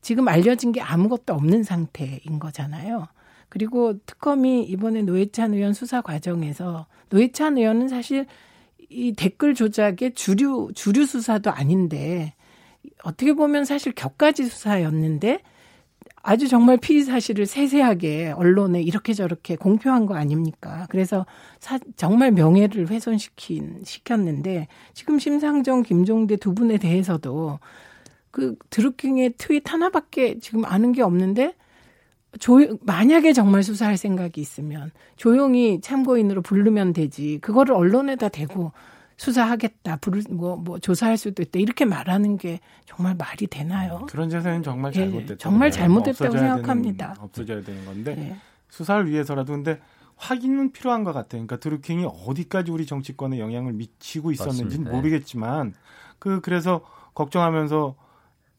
지금 0.01 0.27
알려진 0.27 0.71
게 0.71 0.81
아무것도 0.81 1.33
없는 1.33 1.63
상태인 1.63 2.39
거잖아요. 2.39 3.07
그리고 3.49 3.97
특검이 4.05 4.63
이번에 4.63 5.01
노회찬 5.03 5.53
의원 5.53 5.73
수사 5.73 6.01
과정에서 6.01 6.85
노회찬 7.09 7.57
의원은 7.57 7.87
사실 7.87 8.25
이 8.89 9.13
댓글 9.13 9.53
조작의 9.53 10.13
주류 10.13 10.71
주류 10.73 11.05
수사도 11.05 11.51
아닌데 11.51 12.33
어떻게 13.03 13.33
보면 13.33 13.65
사실 13.65 13.93
격가지 13.93 14.45
수사였는데 14.45 15.41
아주 16.21 16.47
정말 16.49 16.77
피의 16.77 17.03
사실을 17.03 17.45
세세하게 17.45 18.33
언론에 18.35 18.81
이렇게 18.81 19.13
저렇게 19.13 19.55
공표한 19.55 20.05
거 20.05 20.15
아닙니까? 20.15 20.85
그래서 20.89 21.25
사, 21.59 21.79
정말 21.95 22.31
명예를 22.31 22.89
훼손시킨 22.89 23.83
시켰는데 23.85 24.67
지금 24.93 25.19
심상정, 25.19 25.83
김종대 25.83 26.35
두 26.35 26.53
분에 26.53 26.79
대해서도 26.79 27.59
그 28.31 28.57
드루킹의 28.69 29.35
트윗 29.37 29.71
하나밖에 29.71 30.39
지금 30.39 30.65
아는 30.65 30.91
게 30.91 31.01
없는데 31.01 31.55
조 32.39 32.59
만약에 32.81 33.33
정말 33.33 33.63
수사할 33.63 33.97
생각이 33.97 34.39
있으면 34.41 34.91
조용히 35.15 35.81
참고인으로 35.81 36.41
부르면 36.41 36.93
되지. 36.93 37.39
그거를 37.41 37.75
언론에다 37.75 38.29
대고 38.29 38.71
수사하겠다, 39.17 39.97
부를 39.97 40.21
뭐, 40.29 40.55
뭐 40.55 40.79
조사할 40.79 41.17
수도 41.17 41.41
있다 41.41 41.59
이렇게 41.59 41.85
말하는 41.85 42.37
게 42.37 42.59
정말 42.85 43.15
말이 43.15 43.47
되나요? 43.47 44.05
그런 44.07 44.29
자세는 44.29 44.63
정말 44.63 44.91
예, 44.95 44.99
잘못됐다. 44.99 45.33
예, 45.33 45.37
정말 45.37 45.71
잘못됐다고 45.71 46.37
생각합니다. 46.37 47.13
되는, 47.13 47.23
없어져야 47.23 47.61
되는 47.63 47.85
건데 47.85 48.15
예. 48.17 48.35
수사를 48.69 49.09
위해서라도 49.09 49.53
근데 49.53 49.79
확인은 50.17 50.71
필요한 50.71 51.03
것 51.03 51.13
같아요. 51.13 51.45
그러니까 51.45 51.57
드루킹이 51.57 52.05
어디까지 52.05 52.71
우리 52.71 52.85
정치권에 52.85 53.39
영향을 53.39 53.73
미치고 53.73 54.31
있었는지는 54.31 54.91
모르겠지만 54.91 55.73
그 56.19 56.41
그래서 56.41 56.81
걱정하면서 57.13 57.95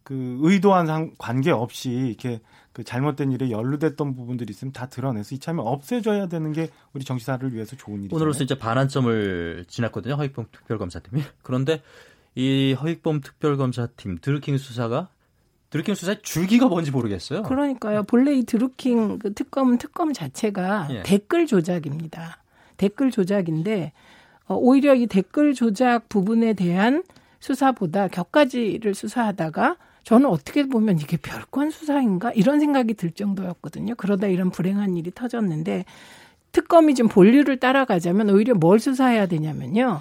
그 0.09 0.39
의도한 0.41 0.87
상, 0.87 1.11
관계 1.19 1.51
없이 1.51 1.91
이렇게 1.91 2.41
그 2.73 2.83
잘못된 2.83 3.31
일에 3.31 3.51
연루됐던 3.51 4.17
부분들이 4.17 4.51
있으면 4.53 4.73
다 4.73 4.87
드러내서 4.87 5.35
이참에 5.35 5.61
없애줘야 5.61 6.29
되는 6.29 6.51
게 6.53 6.71
우리 6.95 7.05
정치사를 7.05 7.53
위해서 7.53 7.77
좋은 7.77 8.01
일이죠. 8.01 8.17
오늘로서 8.17 8.43
이제 8.43 8.59
반환점을 8.59 9.67
지났거든요. 9.69 10.15
허익범 10.15 10.47
특별검사팀이. 10.51 11.23
그런데 11.43 11.83
이 12.35 12.73
허익범 12.73 13.21
특별검사팀 13.21 14.21
드루킹 14.23 14.57
수사가 14.57 15.11
드루킹 15.69 15.95
수사의 15.95 16.23
줄기가 16.23 16.69
뭔지 16.69 16.91
모르겠어요. 16.91 17.43
그러니까요. 17.43 18.05
본래 18.05 18.33
이 18.33 18.45
드루킹 18.45 19.19
그 19.19 19.35
특검 19.35 19.77
특검 19.77 20.15
자체가 20.15 20.89
예. 20.91 21.03
댓글 21.03 21.47
조작입니다. 21.47 22.43
댓글 22.79 23.11
조작인데 23.11 23.93
어, 24.47 24.55
오히려 24.55 24.95
이 24.95 25.07
댓글 25.07 25.53
조작 25.53 26.09
부분에 26.09 26.55
대한 26.55 27.03
수사보다 27.41 28.09
격가지를 28.09 28.95
수사하다가 28.95 29.77
저는 30.09 30.31
어떻게 30.31 30.67
보면 30.67 31.01
이게 31.01 31.19
별건 31.19 31.69
수사인가 31.69 32.33
이런 32.33 32.61
생각이 32.61 32.95
들 32.95 33.11
정도였거든요. 33.11 33.95
그러다 33.97 34.27
이런 34.29 34.49
불행한 34.49 34.97
일이 34.97 35.11
터졌는데 35.15 35.85
특검이 36.51 36.95
좀 36.95 37.09
본류를 37.09 37.59
따라가자면 37.59 38.31
오히려 38.31 38.55
뭘 38.55 38.79
수사해야 38.79 39.27
되냐면요. 39.27 40.01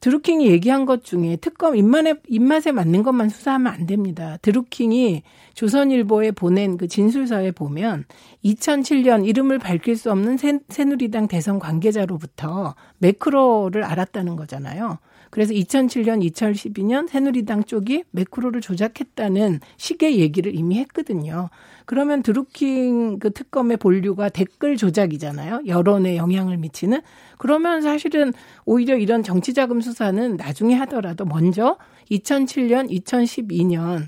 드루킹이 0.00 0.48
얘기한 0.48 0.86
것 0.86 1.04
중에 1.04 1.36
특검 1.36 1.76
입맛에, 1.76 2.14
입맛에 2.26 2.72
맞는 2.72 3.04
것만 3.04 3.28
수사하면 3.28 3.72
안 3.72 3.86
됩니다. 3.86 4.38
드루킹이 4.42 5.22
조선일보에 5.54 6.32
보낸 6.32 6.76
그 6.76 6.88
진술서에 6.88 7.52
보면 7.52 8.06
2007년 8.44 9.24
이름을 9.24 9.60
밝힐 9.60 9.96
수 9.96 10.10
없는 10.10 10.36
새, 10.36 10.58
새누리당 10.68 11.28
대선 11.28 11.60
관계자로부터 11.60 12.74
매크로를 12.98 13.84
알았다는 13.84 14.34
거잖아요. 14.34 14.98
그래서 15.34 15.52
2007년, 15.52 16.24
2012년 16.30 17.08
새누리당 17.08 17.64
쪽이 17.64 18.04
매크로를 18.12 18.60
조작했다는 18.60 19.58
식의 19.78 20.20
얘기를 20.20 20.54
이미 20.54 20.78
했거든요. 20.78 21.50
그러면 21.86 22.22
드루킹 22.22 23.18
그 23.18 23.32
특검의 23.32 23.78
본류가 23.78 24.28
댓글 24.28 24.76
조작이잖아요. 24.76 25.62
여론에 25.66 26.16
영향을 26.16 26.56
미치는. 26.58 27.00
그러면 27.36 27.82
사실은 27.82 28.32
오히려 28.64 28.96
이런 28.96 29.24
정치자금 29.24 29.80
수사는 29.80 30.36
나중에 30.36 30.74
하더라도 30.74 31.24
먼저 31.24 31.78
2007년, 32.12 32.88
2012년 32.88 34.06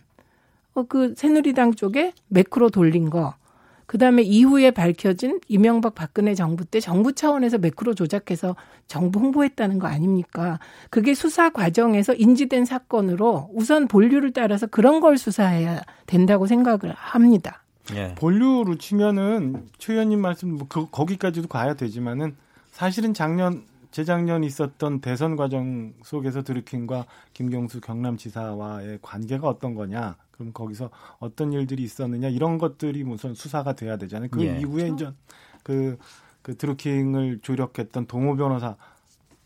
어, 0.74 0.84
그 0.84 1.14
새누리당 1.16 1.74
쪽에 1.74 2.12
매크로 2.28 2.70
돌린 2.70 3.10
거 3.10 3.34
그 3.86 3.98
다음에 3.98 4.22
이후에 4.22 4.72
밝혀진 4.72 5.40
이명박 5.48 5.94
박근혜 5.94 6.34
정부 6.34 6.64
때 6.64 6.80
정부 6.80 7.12
차원에서 7.12 7.58
매크로 7.58 7.94
조작해서 7.94 8.56
정부 8.86 9.20
홍보했다는 9.20 9.78
거 9.78 9.86
아닙니까? 9.86 10.58
그게 10.90 11.14
수사 11.14 11.50
과정에서 11.50 12.14
인지된 12.14 12.64
사건으로 12.64 13.50
우선 13.54 13.86
본류를 13.88 14.32
따라서 14.32 14.66
그런 14.66 15.00
걸 15.00 15.18
수사해야 15.18 15.82
된다고 16.06 16.46
생각을 16.46 16.92
합니다. 16.94 17.62
예. 17.94 18.14
본류로 18.16 18.78
치면은 18.78 19.68
최 19.78 19.92
의원님 19.92 20.20
말씀 20.20 20.56
뭐 20.56 20.66
그, 20.68 20.90
거기까지도 20.90 21.46
가야 21.46 21.74
되지만은 21.74 22.34
사실은 22.72 23.14
작년 23.14 23.62
재작년 23.92 24.44
있었던 24.44 25.00
대선 25.00 25.36
과정 25.36 25.94
속에서 26.02 26.42
드루킹과 26.42 27.06
김경수 27.32 27.80
경남지사와의 27.80 28.98
관계가 29.00 29.48
어떤 29.48 29.74
거냐? 29.74 30.16
그럼 30.36 30.52
거기서 30.52 30.90
어떤 31.18 31.52
일들이 31.52 31.82
있었느냐? 31.82 32.28
이런 32.28 32.58
것들이 32.58 33.02
우선 33.02 33.34
수사가 33.34 33.74
돼야 33.74 33.96
되잖아요. 33.96 34.28
그 34.30 34.42
예. 34.42 34.58
이후에 34.60 34.88
이제 34.88 35.10
그, 35.62 35.98
그 36.42 36.56
드루킹을 36.56 37.40
조력했던 37.42 38.06
동호 38.06 38.36
변호사 38.36 38.76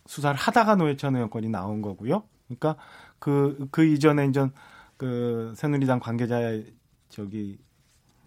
수사를 0.07 0.37
하다가 0.37 0.77
노회찬 0.77 1.15
의원권이 1.15 1.49
나온 1.49 1.83
거고요. 1.83 2.25
그러니까 2.47 2.77
그, 3.19 3.69
그 3.71 3.85
이전에 3.85 4.27
이제 4.27 4.49
그 4.97 5.53
새누리당 5.57 6.01
관계자의 6.01 6.67
저기 7.09 7.59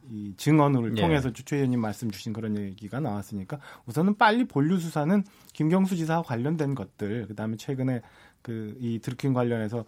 이 0.10 0.34
증언을 0.36 0.98
예. 0.98 1.02
통해서 1.02 1.32
주최 1.32 1.58
의원님 1.58 1.80
말씀 1.80 2.12
주신 2.12 2.34
그런 2.34 2.58
얘기가 2.58 3.00
나왔으니까 3.00 3.60
우선은 3.86 4.18
빨리 4.18 4.46
본류 4.46 4.78
수사는 4.80 5.24
김경수 5.54 5.96
지사와 5.96 6.24
관련된 6.24 6.76
것들 6.76 7.28
그다음에 7.28 7.56
최근에 7.58 8.02
그 8.44 8.76
이 8.80 9.00
드루킹 9.00 9.34
관련해서 9.34 9.86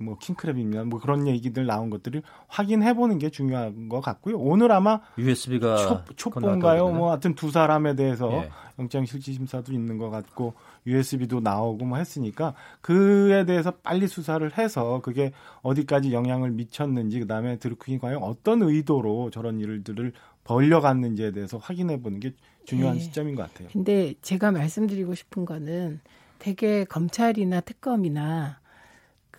뭐 0.00 0.16
킹크랩이면 0.18 0.84
뭐 0.84 1.00
그런 1.00 1.26
얘기들 1.26 1.66
나온 1.66 1.90
것들을 1.90 2.22
확인해 2.46 2.94
보는 2.94 3.18
게 3.18 3.30
중요한 3.30 3.88
것 3.88 4.00
같고요. 4.00 4.38
오늘 4.38 4.70
아마 4.70 5.00
USB가 5.18 6.04
촉보인가요? 6.14 6.90
뭐 6.90 7.10
하여튼 7.10 7.34
두 7.34 7.50
사람에 7.50 7.96
대해서 7.96 8.30
예. 8.32 8.50
영장 8.78 9.04
실질 9.04 9.34
심사도 9.34 9.72
있는 9.72 9.98
것 9.98 10.08
같고 10.10 10.54
USB도 10.86 11.40
나오고 11.40 11.84
뭐 11.84 11.98
했으니까 11.98 12.54
그에 12.80 13.44
대해서 13.44 13.72
빨리 13.72 14.06
수사를 14.06 14.56
해서 14.56 15.00
그게 15.02 15.32
어디까지 15.62 16.12
영향을 16.12 16.52
미쳤는지 16.52 17.18
그다음에 17.18 17.56
드루킹이 17.56 17.98
과연 17.98 18.22
어떤 18.22 18.62
의도로 18.62 19.30
저런 19.30 19.58
일들을 19.58 20.12
벌려갔는지에 20.44 21.32
대해서 21.32 21.58
확인해 21.58 22.00
보는 22.00 22.20
게 22.20 22.34
중요한 22.64 22.96
예. 22.96 23.00
시점인 23.00 23.34
것 23.34 23.42
같아요. 23.42 23.68
근데 23.72 24.14
제가 24.22 24.52
말씀드리고 24.52 25.16
싶은 25.16 25.44
거는 25.44 26.00
되게 26.38 26.84
검찰이나 26.84 27.60
특검이나 27.60 28.60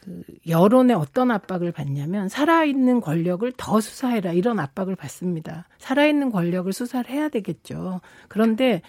그 0.10 0.24
여론의 0.48 0.96
어떤 0.96 1.30
압박을 1.30 1.72
받냐면 1.72 2.30
살아있는 2.30 3.02
권력을 3.02 3.52
더 3.58 3.80
수사해라 3.80 4.34
이런 4.34 4.60
압박을 4.60 4.96
받습니다. 4.96 5.68
살아있는 5.78 6.32
권력을 6.32 6.72
수사를 6.74 7.10
해야 7.10 7.30
되겠죠. 7.30 8.02
그런데 8.28 8.82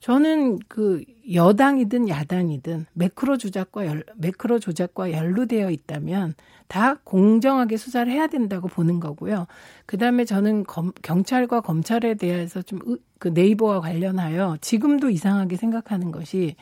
저는 0.00 0.58
그 0.68 1.02
여당이든 1.32 2.08
야당이든 2.08 2.86
매크로 2.92 3.38
조작과 3.38 3.86
열, 3.86 4.04
매크로 4.16 4.58
조작과 4.58 5.12
연루되어 5.12 5.70
있다면 5.70 6.34
다 6.66 6.96
공정하게 7.04 7.76
수사를 7.76 8.12
해야 8.12 8.26
된다고 8.26 8.68
보는 8.68 9.00
거고요. 9.00 9.46
그 9.86 9.96
다음에 9.96 10.24
저는 10.24 10.64
검, 10.64 10.92
경찰과 11.02 11.60
검찰에 11.60 12.14
대해서 12.14 12.60
좀 12.60 12.80
그 13.24 13.28
네이버와 13.28 13.80
관련하여 13.80 14.58
지금도 14.60 15.08
이상하게 15.08 15.56
생각하는 15.56 16.12
것이 16.12 16.56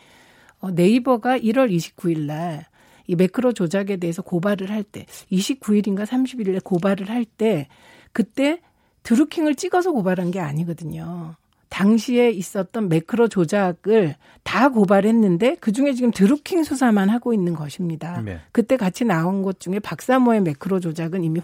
어, 0.61 0.71
네이버가 0.71 1.39
1월 1.39 1.75
29일 1.75 2.21
날 2.21 2.67
이 3.07 3.15
매크로 3.17 3.53
조작에 3.53 3.97
대해서 3.97 4.23
고발을 4.23 4.71
할 4.71 4.83
때 4.85 5.07
29일인가 5.31 6.05
30일에 6.07 6.63
고발을 6.63 7.09
할 7.11 7.25
때 7.25 7.69
그때 8.13 8.61
드루킹을 9.03 9.55
찍어서 9.57 9.93
고발한 9.93 10.31
게 10.31 10.41
아니거든요. 10.41 11.35
당시에 11.71 12.31
있었던 12.31 12.89
매크로 12.91 13.29
조작을 13.29 14.15
다 14.43 14.69
고발했는데 14.69 15.57
그 15.61 15.73
중에 15.73 15.95
지금 15.95 16.11
드루킹 16.11 16.65
수사만 16.65 17.09
하고 17.09 17.33
있는 17.33 17.55
것입니다. 17.55 18.21
네. 18.21 18.41
그때 18.53 18.77
같이 18.77 19.05
나온 19.07 19.43
것 19.43 19.59
중에 19.59 19.79
박사모의 19.79 20.43
매크로 20.43 20.81
조작은 20.81 21.25
이미 21.25 21.41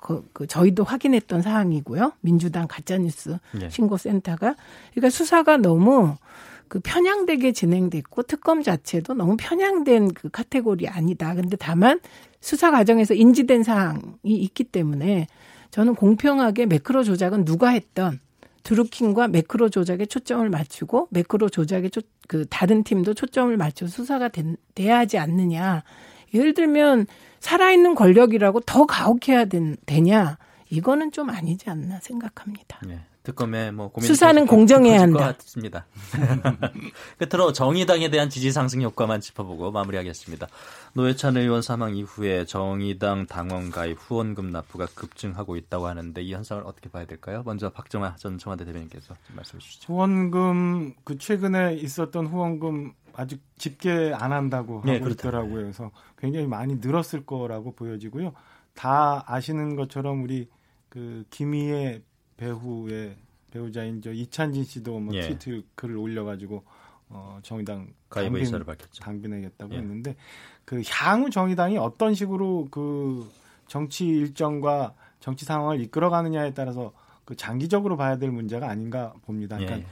그, 0.00 0.24
그 0.32 0.46
저희도 0.46 0.84
확인했던 0.84 1.42
사항이고요. 1.42 2.12
민주당 2.20 2.68
가짜뉴스 2.68 3.38
네. 3.58 3.68
신고센터가 3.68 4.54
그러니까 4.92 5.10
수사가 5.10 5.56
너무 5.56 6.16
그 6.68 6.80
편향되게 6.80 7.52
진행됐고 7.52 8.24
특검 8.24 8.62
자체도 8.62 9.14
너무 9.14 9.36
편향된 9.38 10.14
그 10.14 10.28
카테고리 10.30 10.88
아니다. 10.88 11.34
근데 11.34 11.56
다만 11.56 12.00
수사 12.40 12.70
과정에서 12.70 13.14
인지된 13.14 13.62
사항이 13.62 14.12
있기 14.24 14.64
때문에 14.64 15.26
저는 15.70 15.94
공평하게 15.94 16.66
매크로 16.66 17.04
조작은 17.04 17.44
누가 17.44 17.70
했던 17.70 18.20
드루킹과 18.64 19.28
매크로 19.28 19.68
조작에 19.68 20.06
초점을 20.06 20.48
맞추고 20.48 21.08
매크로 21.10 21.48
조작에 21.50 21.90
초, 21.90 22.00
그 22.28 22.46
다른 22.48 22.82
팀도 22.82 23.14
초점을 23.14 23.54
맞춰 23.56 23.86
수사가 23.86 24.28
된, 24.28 24.56
돼야 24.74 24.98
하지 24.98 25.18
않느냐. 25.18 25.84
예를 26.32 26.54
들면 26.54 27.06
살아있는 27.40 27.94
권력이라고 27.94 28.60
더 28.60 28.86
가혹해야 28.86 29.44
된, 29.44 29.76
되냐. 29.86 30.38
이거는 30.70 31.12
좀 31.12 31.30
아니지 31.30 31.68
않나 31.70 32.00
생각합니다. 32.00 32.80
네. 32.86 33.00
특검에 33.24 33.70
뭐 33.70 33.90
고민 33.90 34.06
수사는 34.06 34.46
공정해야 34.46 35.00
한다. 35.00 35.32
같습니다. 35.32 35.86
끝으로 37.18 37.52
정의당에 37.52 38.10
대한 38.10 38.28
지지 38.28 38.52
상승 38.52 38.82
효과만 38.82 39.22
짚어보고 39.22 39.72
마무리하겠습니다. 39.72 40.46
노회찬 40.92 41.38
의원 41.38 41.62
사망 41.62 41.96
이후에 41.96 42.44
정의당 42.44 43.26
당원 43.26 43.70
가입 43.70 43.96
후원금 43.98 44.52
납부가 44.52 44.86
급증하고 44.94 45.56
있다고 45.56 45.86
하는데 45.86 46.22
이 46.22 46.34
현상을 46.34 46.62
어떻게 46.66 46.90
봐야 46.90 47.06
될까요? 47.06 47.42
먼저 47.46 47.70
박정아 47.70 48.16
전 48.16 48.36
청와대 48.36 48.66
대변인께서 48.66 49.14
말씀해 49.34 49.58
주시죠. 49.58 49.92
후원금 49.94 50.94
그 51.04 51.16
최근에 51.16 51.76
있었던 51.76 52.26
후원금 52.26 52.92
아직 53.14 53.40
집계 53.56 54.12
안 54.14 54.32
한다고 54.32 54.82
네, 54.84 54.98
하고 54.98 55.08
있더라고요. 55.08 55.62
그래서 55.62 55.90
굉장히 56.18 56.46
많이 56.46 56.76
늘었을 56.76 57.24
거라고 57.24 57.72
보여지고요. 57.74 58.34
다 58.74 59.24
아시는 59.26 59.76
것처럼 59.76 60.22
우리 60.22 60.46
그 60.90 61.24
김희애 61.30 62.02
배후의 62.36 63.16
배우자인 63.50 64.02
저 64.02 64.12
이찬진 64.12 64.64
씨도 64.64 64.98
뭐 64.98 65.14
예. 65.14 65.36
트위터 65.36 65.66
글을 65.74 65.96
올려가지고 65.96 66.64
어 67.10 67.38
정의당 67.42 67.88
가입 68.08 68.34
의사를 68.34 68.64
밝혔죠. 68.64 69.02
당빈하겠다고 69.02 69.74
예. 69.74 69.78
했는데 69.78 70.16
그 70.64 70.82
향후 70.88 71.30
정의당이 71.30 71.78
어떤 71.78 72.14
식으로 72.14 72.68
그 72.70 73.30
정치 73.68 74.06
일정과 74.06 74.94
정치 75.20 75.44
상황을 75.44 75.80
이끌어가느냐에 75.80 76.54
따라서 76.54 76.92
그 77.24 77.36
장기적으로 77.36 77.96
봐야 77.96 78.18
될 78.18 78.30
문제가 78.30 78.68
아닌가 78.68 79.14
봅니다. 79.24 79.56
그러니까 79.56 79.78
예. 79.78 79.86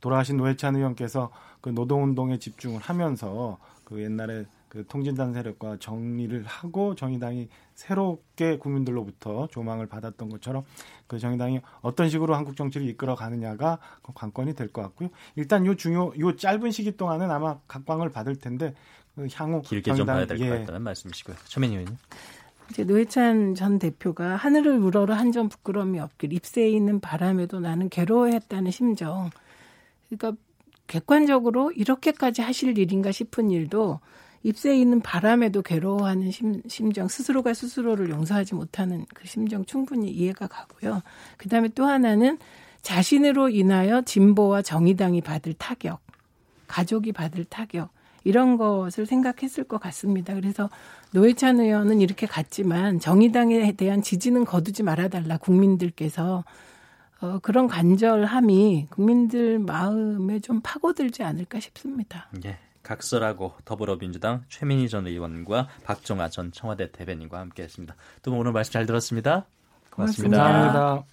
돌아가신 0.00 0.36
노회찬 0.36 0.76
의원께서 0.76 1.30
그 1.60 1.70
노동운동에 1.70 2.38
집중을 2.38 2.80
하면서 2.80 3.58
그 3.84 4.02
옛날에 4.02 4.44
그 4.74 4.84
통진단 4.88 5.32
세력과 5.32 5.76
정리를 5.78 6.42
하고 6.46 6.96
정의당이 6.96 7.48
새롭게 7.76 8.58
국민들로부터 8.58 9.46
조망을 9.46 9.86
받았던 9.86 10.28
것처럼 10.30 10.64
그 11.06 11.20
정의당이 11.20 11.60
어떤 11.80 12.08
식으로 12.08 12.34
한국 12.34 12.56
정치를 12.56 12.88
이끌어 12.88 13.14
가느냐가 13.14 13.78
그 14.02 14.12
관건이 14.12 14.54
될 14.54 14.72
것 14.72 14.82
같고요. 14.82 15.10
일단 15.36 15.64
요 15.66 15.76
중요 15.76 16.12
요 16.18 16.34
짧은 16.34 16.72
시기 16.72 16.96
동안은 16.96 17.30
아마 17.30 17.58
각광을 17.68 18.08
받을 18.10 18.34
텐데 18.34 18.74
그 19.14 19.28
향후 19.32 19.62
길게 19.62 19.92
정의당, 19.92 19.96
좀 19.96 20.06
봐야 20.06 20.26
될것 20.26 20.44
예. 20.44 20.58
같다는 20.58 20.82
말씀이시고요. 20.82 21.36
최민희 21.44 21.76
의원님. 21.76 21.96
이제 22.70 22.82
노회찬 22.82 23.54
전 23.54 23.78
대표가 23.78 24.34
하늘을 24.34 24.78
우러러 24.78 25.14
한 25.14 25.30
점 25.30 25.48
부끄러움이 25.48 26.00
없길 26.00 26.32
입새에 26.32 26.68
있는 26.68 26.98
바람에도 26.98 27.60
나는 27.60 27.88
괴로워했다는 27.90 28.72
심정. 28.72 29.30
그러니까 30.08 30.40
객관적으로 30.88 31.70
이렇게까지 31.70 32.42
하실 32.42 32.76
일인가 32.76 33.12
싶은 33.12 33.50
일도 33.50 34.00
입새에 34.44 34.76
있는 34.76 35.00
바람에도 35.00 35.62
괴로워하는 35.62 36.30
심, 36.30 36.62
심정, 36.68 37.08
스스로가 37.08 37.54
스스로를 37.54 38.10
용서하지 38.10 38.54
못하는 38.54 39.06
그 39.12 39.26
심정 39.26 39.64
충분히 39.64 40.10
이해가 40.10 40.46
가고요. 40.46 41.02
그 41.38 41.48
다음에 41.48 41.68
또 41.74 41.86
하나는 41.86 42.38
자신으로 42.82 43.48
인하여 43.48 44.02
진보와 44.02 44.60
정의당이 44.60 45.22
받을 45.22 45.54
타격, 45.54 46.00
가족이 46.68 47.12
받을 47.12 47.46
타격, 47.46 47.88
이런 48.22 48.58
것을 48.58 49.06
생각했을 49.06 49.64
것 49.64 49.80
같습니다. 49.80 50.34
그래서 50.34 50.68
노회찬 51.12 51.60
의원은 51.60 52.00
이렇게 52.02 52.26
갔지만 52.26 52.98
정의당에 53.00 53.72
대한 53.72 54.02
지지는 54.02 54.44
거두지 54.44 54.82
말아달라 54.82 55.38
국민들께서 55.38 56.44
어, 57.20 57.38
그런 57.40 57.66
간절함이 57.66 58.88
국민들 58.90 59.58
마음에 59.58 60.40
좀 60.40 60.60
파고들지 60.62 61.22
않을까 61.22 61.60
싶습니다. 61.60 62.28
예. 62.44 62.58
각설하고 62.84 63.54
더불어민주당 63.64 64.44
최민희 64.48 64.88
전 64.88 65.08
의원과 65.08 65.68
박종아 65.82 66.28
전 66.28 66.52
청와대 66.52 66.92
대변인과 66.92 67.38
함께했습니다. 67.40 67.96
두 68.22 68.30
분 68.30 68.38
오늘 68.38 68.52
말씀 68.52 68.72
잘 68.72 68.86
들었습니다. 68.86 69.46
고맙습니다. 69.90 70.38
감사합니다. 70.38 71.04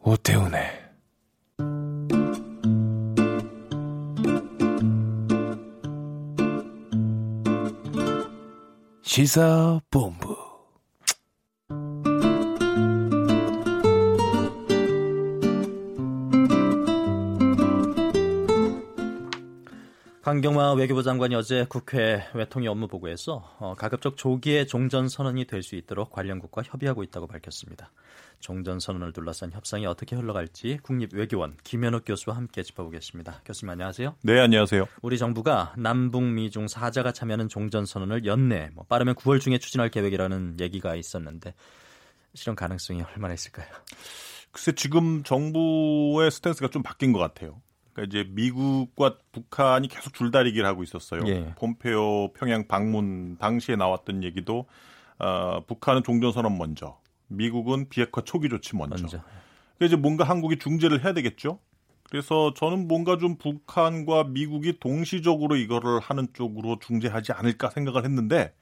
오태훈의 0.00 0.82
시사본부 9.02 10.31
강경화 20.32 20.72
외교부 20.72 21.02
장관이 21.02 21.34
어제 21.34 21.66
국회 21.68 22.26
외통위 22.32 22.66
업무 22.66 22.88
보고에서 22.88 23.54
어, 23.58 23.74
가급적 23.76 24.16
조기에 24.16 24.64
종전 24.64 25.06
선언이 25.10 25.44
될 25.44 25.62
수 25.62 25.76
있도록 25.76 26.10
관련국과 26.10 26.62
협의하고 26.62 27.02
있다고 27.02 27.26
밝혔습니다. 27.26 27.92
종전 28.40 28.80
선언을 28.80 29.12
둘러싼 29.12 29.52
협상이 29.52 29.84
어떻게 29.84 30.16
흘러갈지 30.16 30.78
국립외교원 30.84 31.58
김현욱 31.64 32.04
교수와 32.06 32.34
함께 32.34 32.62
짚어보겠습니다. 32.62 33.42
교수님 33.44 33.72
안녕하세요. 33.72 34.16
네, 34.22 34.40
안녕하세요. 34.40 34.86
우리 35.02 35.18
정부가 35.18 35.74
남북 35.76 36.22
미중 36.22 36.66
사자가 36.66 37.12
참여하는 37.12 37.50
종전 37.50 37.84
선언을 37.84 38.24
연내 38.24 38.70
뭐 38.72 38.86
빠르면 38.88 39.16
9월 39.16 39.38
중에 39.38 39.58
추진할 39.58 39.90
계획이라는 39.90 40.56
얘기가 40.60 40.96
있었는데 40.96 41.52
실현 42.32 42.56
가능성이 42.56 43.02
얼마나 43.02 43.34
있을까요? 43.34 43.66
글쎄 44.50 44.72
지금 44.72 45.24
정부의 45.24 46.30
스탠스가 46.30 46.68
좀 46.68 46.82
바뀐 46.82 47.12
것 47.12 47.18
같아요. 47.18 47.60
그러니까 47.92 48.02
이제 48.18 48.28
미국과 48.30 49.18
북한이 49.32 49.88
계속 49.88 50.14
줄다리기를 50.14 50.66
하고 50.66 50.82
있었어요. 50.82 51.22
예. 51.26 51.54
폼페오 51.56 52.32
평양 52.32 52.66
방문 52.66 53.36
당시에 53.38 53.76
나왔던 53.76 54.24
얘기도 54.24 54.66
어, 55.18 55.64
북한은 55.66 56.02
종전선언 56.02 56.58
먼저, 56.58 56.98
미국은 57.28 57.88
비핵화 57.88 58.22
초기 58.22 58.48
조치 58.48 58.76
먼저. 58.76 59.02
먼저. 59.02 59.22
그러니까 59.76 59.86
이제 59.86 59.96
뭔가 59.96 60.24
한국이 60.24 60.58
중재를 60.58 61.04
해야 61.04 61.12
되겠죠. 61.12 61.58
그래서 62.10 62.52
저는 62.54 62.88
뭔가 62.88 63.16
좀 63.16 63.36
북한과 63.36 64.24
미국이 64.24 64.78
동시적으로 64.78 65.56
이거를 65.56 65.98
하는 66.00 66.28
쪽으로 66.34 66.78
중재하지 66.78 67.32
않을까 67.32 67.70
생각을 67.70 68.04
했는데 68.04 68.52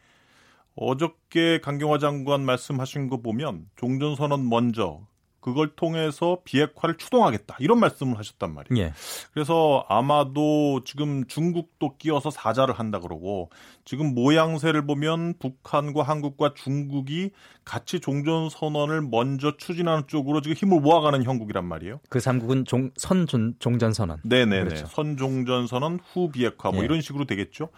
어저께 0.77 1.61
강경화 1.61 1.99
장관 1.99 2.45
말씀하신 2.45 3.09
거 3.09 3.21
보면 3.21 3.69
종전선언 3.77 4.49
먼저 4.49 5.05
그걸 5.41 5.75
통해서 5.75 6.39
비핵화를 6.45 6.97
추동하겠다 6.97 7.57
이런 7.61 7.81
말씀을 7.81 8.19
하셨단 8.19 8.53
말이에요. 8.53 8.85
예. 8.85 8.93
그래서 9.33 9.85
아마도 9.89 10.83
지금 10.85 11.27
중국도 11.27 11.97
끼어서 11.97 12.31
사자를 12.31 12.79
한다 12.79 13.01
그러고 13.01 13.51
지금 13.85 14.15
모양새를 14.15 14.87
보면 14.87 15.35
북한과 15.39 16.03
한국과 16.03 16.55
중국이 16.55 17.31
같이 17.65 18.01
종전 18.01 18.51
선언을 18.51 19.03
먼저 19.03 19.57
추진하는 19.57 20.05
쪽으로 20.07 20.41
지금 20.41 20.55
힘을 20.57 20.81
모아가는 20.81 21.23
형국이란 21.25 21.65
말이에요. 21.65 22.01
그 22.09 22.21
삼국은 22.21 22.65
종, 22.65 22.91
선 22.97 23.27
종전 23.27 23.93
선언. 23.93 24.19
네네네. 24.25 24.65
그렇죠. 24.65 24.87
선 24.87 25.17
종전 25.17 25.67
선언 25.67 25.99
후 26.13 26.31
비핵화 26.31 26.71
뭐 26.71 26.81
예. 26.81 26.85
이런 26.85 27.01
식으로 27.01 27.25
되겠죠. 27.25 27.69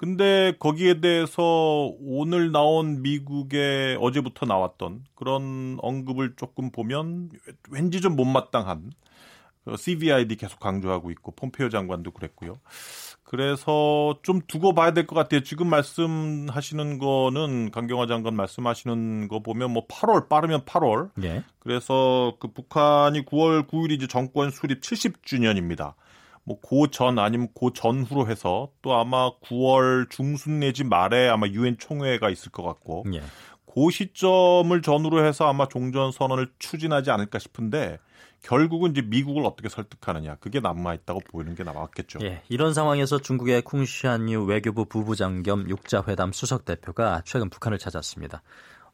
근데 0.00 0.54
거기에 0.58 1.02
대해서 1.02 1.92
오늘 2.00 2.52
나온 2.52 3.02
미국의 3.02 3.98
어제부터 4.00 4.46
나왔던 4.46 5.04
그런 5.14 5.76
언급을 5.82 6.36
조금 6.36 6.70
보면 6.72 7.28
왠지 7.68 8.00
좀 8.00 8.16
못마땅한 8.16 8.92
그 9.66 9.76
CVID 9.76 10.36
계속 10.36 10.58
강조하고 10.58 11.10
있고 11.10 11.32
폼페이오 11.32 11.68
장관도 11.68 12.12
그랬고요. 12.12 12.60
그래서 13.24 14.18
좀 14.22 14.40
두고 14.46 14.72
봐야 14.72 14.92
될 14.94 15.06
것 15.06 15.14
같아요. 15.14 15.42
지금 15.42 15.68
말씀하시는 15.68 16.98
거는 16.98 17.70
강경화 17.70 18.06
장관 18.06 18.34
말씀하시는 18.36 19.28
거 19.28 19.40
보면 19.40 19.70
뭐 19.70 19.86
8월 19.86 20.30
빠르면 20.30 20.62
8월. 20.64 21.10
예. 21.24 21.44
그래서 21.58 22.38
그 22.40 22.48
북한이 22.48 23.26
9월 23.26 23.68
9일이 23.68 23.92
이제 23.92 24.06
정권 24.06 24.50
수립 24.50 24.80
70주년입니다. 24.80 25.92
뭐 26.44 26.58
고 26.60 26.88
전 26.88 27.18
아니면 27.18 27.48
고 27.54 27.72
전후로 27.72 28.28
해서 28.28 28.70
또 28.82 28.94
아마 28.94 29.30
9월 29.40 30.08
중순 30.10 30.60
내지 30.60 30.84
말에 30.84 31.28
아마 31.28 31.46
유엔 31.48 31.76
총회가 31.78 32.30
있을 32.30 32.50
것 32.50 32.62
같고 32.62 33.04
예. 33.14 33.22
그 33.72 33.90
시점을 33.90 34.82
전후로 34.82 35.24
해서 35.24 35.48
아마 35.48 35.68
종전 35.68 36.10
선언을 36.12 36.52
추진하지 36.58 37.10
않을까 37.12 37.38
싶은데 37.38 37.98
결국은 38.42 38.92
이제 38.92 39.02
미국을 39.02 39.44
어떻게 39.44 39.68
설득하느냐 39.68 40.36
그게 40.36 40.60
남아 40.60 40.94
있다고 40.94 41.20
보이는 41.30 41.54
게 41.54 41.62
나왔겠죠. 41.62 42.20
예, 42.22 42.42
이런 42.48 42.72
상황에서 42.74 43.18
중국의 43.18 43.62
쿵시안유 43.62 44.44
외교부 44.44 44.86
부부장 44.86 45.42
겸 45.42 45.68
육자 45.68 46.02
회담 46.08 46.32
수석 46.32 46.64
대표가 46.64 47.22
최근 47.24 47.50
북한을 47.50 47.78
찾았습니다. 47.78 48.42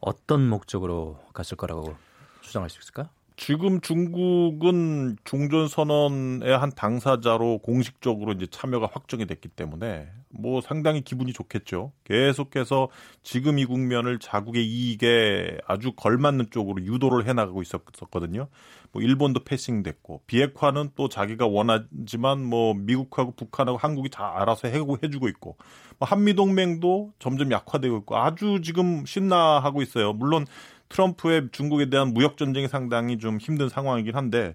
어떤 0.00 0.46
목적으로 0.48 1.20
갔을 1.32 1.56
거라고 1.56 1.96
추정할 2.42 2.68
수 2.68 2.80
있을까요? 2.80 3.08
지금 3.36 3.82
중국은 3.82 5.16
종전 5.24 5.68
선언의 5.68 6.56
한 6.56 6.70
당사자로 6.70 7.58
공식적으로 7.58 8.32
이제 8.32 8.46
참여가 8.50 8.88
확정이 8.90 9.26
됐기 9.26 9.48
때문에 9.48 10.08
뭐 10.30 10.62
상당히 10.62 11.02
기분이 11.02 11.34
좋겠죠. 11.34 11.92
계속해서 12.04 12.88
지금 13.22 13.58
이 13.58 13.66
국면을 13.66 14.18
자국의 14.18 14.66
이익에 14.66 15.58
아주 15.66 15.92
걸맞는 15.92 16.46
쪽으로 16.50 16.82
유도를 16.82 17.26
해 17.28 17.34
나가고 17.34 17.60
있었거든요. 17.60 18.48
뭐 18.92 19.02
일본도 19.02 19.44
패싱됐고 19.44 20.22
비핵화는 20.26 20.90
또 20.96 21.10
자기가 21.10 21.46
원하지만 21.46 22.42
뭐 22.42 22.72
미국하고 22.72 23.32
북한하고 23.32 23.76
한국이 23.76 24.08
다 24.08 24.32
알아서 24.40 24.68
해주고 24.68 25.28
있고 25.28 25.56
뭐 25.98 26.08
한미 26.08 26.34
동맹도 26.34 27.12
점점 27.18 27.52
약화되고 27.52 27.98
있고 27.98 28.16
아주 28.16 28.60
지금 28.62 29.04
신나하고 29.04 29.82
있어요. 29.82 30.14
물론 30.14 30.46
트럼프의 30.88 31.48
중국에 31.52 31.90
대한 31.90 32.14
무역 32.14 32.36
전쟁이 32.36 32.68
상당히 32.68 33.18
좀 33.18 33.38
힘든 33.38 33.68
상황이긴 33.68 34.14
한데 34.14 34.54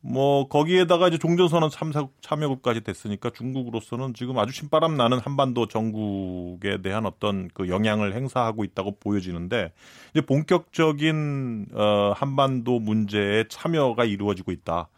뭐 0.00 0.46
거기에다가 0.48 1.08
이제 1.08 1.18
종전선언 1.18 1.70
참사, 1.70 2.06
참여국까지 2.20 2.82
됐으니까 2.82 3.30
중국으로서는 3.30 4.14
지금 4.14 4.38
아주 4.38 4.52
신바람 4.52 4.96
나는 4.96 5.18
한반도 5.18 5.66
정국에 5.66 6.80
대한 6.82 7.04
어떤 7.04 7.48
그 7.52 7.68
영향을 7.68 8.14
행사하고 8.14 8.62
있다고 8.64 8.98
보여지는데 9.00 9.72
이제 10.12 10.20
본격적인 10.24 11.66
어 11.72 12.12
한반도 12.14 12.78
문제에 12.78 13.44
참여가 13.48 14.04
이루어지고 14.04 14.52
있다. 14.52 14.88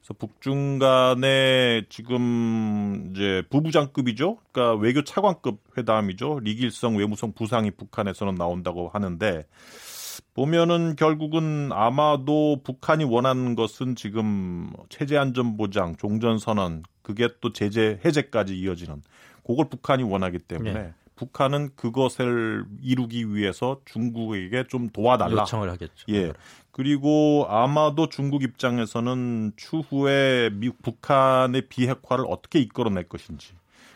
그래서 0.00 0.14
북중 0.18 0.78
간에 0.78 1.84
지금 1.88 3.12
이제 3.12 3.42
부부장급이죠. 3.50 4.38
그러니까 4.50 4.80
외교 4.80 5.04
차관급 5.04 5.60
회담이죠. 5.76 6.40
리길성 6.40 6.96
외무성 6.96 7.32
부상이 7.32 7.70
북한에서는 7.70 8.34
나온다고 8.34 8.88
하는데 8.88 9.46
보면은 10.34 10.96
결국은 10.96 11.70
아마도 11.72 12.60
북한이 12.62 13.04
원하는 13.04 13.54
것은 13.54 13.96
지금 13.96 14.72
체제 14.88 15.16
안전 15.16 15.56
보장, 15.56 15.96
종전 15.96 16.38
선언, 16.38 16.82
그게 17.02 17.28
또 17.40 17.52
제재 17.52 18.00
해제까지 18.04 18.58
이어지는 18.58 19.02
그걸 19.46 19.68
북한이 19.68 20.02
원하기 20.02 20.38
때문에 20.40 20.72
네. 20.72 20.94
북한은 21.16 21.70
그것을 21.74 22.64
이루기 22.80 23.34
위해서 23.34 23.80
중국에게 23.84 24.64
좀 24.68 24.88
도와달라. 24.88 25.42
요청을 25.42 25.68
하겠죠. 25.70 26.04
예. 26.10 26.32
그리고 26.70 27.44
아마도 27.48 28.08
중국 28.08 28.44
입장에서는 28.44 29.52
추후에 29.56 30.50
미, 30.52 30.70
북한의 30.70 31.62
비핵화를 31.62 32.24
어떻게 32.28 32.60
이끌어낼 32.60 33.08
것인지, 33.08 33.54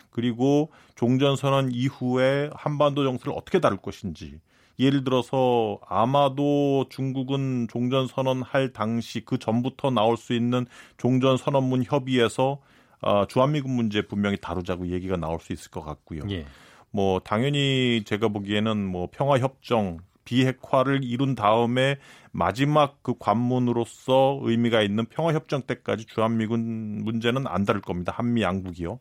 그리고 0.09 0.69
종전선언 0.95 1.71
이후에 1.71 2.49
한반도 2.53 3.05
정세를 3.05 3.33
어떻게 3.37 3.61
다룰 3.61 3.77
것인지, 3.77 4.39
예를 4.79 5.03
들어서 5.03 5.79
아마도 5.87 6.85
중국은 6.89 7.67
종전 7.69 8.07
선언할 8.07 8.73
당시 8.73 9.21
그 9.21 9.37
전부터 9.37 9.91
나올 9.91 10.17
수 10.17 10.33
있는 10.33 10.65
종전 10.97 11.37
선언문 11.37 11.83
협의에서 11.83 12.59
어, 13.01 13.25
주한미군 13.27 13.71
문제 13.71 14.01
분명히 14.01 14.37
다루자고 14.37 14.87
얘기가 14.87 15.17
나올 15.17 15.39
수 15.39 15.53
있을 15.53 15.71
것 15.71 15.83
같고요. 15.83 16.21
예. 16.31 16.45
뭐 16.89 17.19
당연히 17.19 18.03
제가 18.05 18.29
보기에는 18.29 18.85
뭐 18.85 19.09
평화 19.11 19.39
협정 19.39 19.99
비핵화를 20.25 21.03
이룬 21.03 21.35
다음에 21.35 21.97
마지막 22.31 23.03
그 23.03 23.15
관문으로서 23.19 24.39
의미가 24.41 24.81
있는 24.81 25.05
평화 25.05 25.33
협정 25.33 25.63
때까지 25.63 26.05
주한미군 26.05 27.03
문제는 27.03 27.45
안 27.47 27.65
다룰 27.65 27.81
겁니다. 27.81 28.13
한미 28.15 28.41
양국이요. 28.41 28.99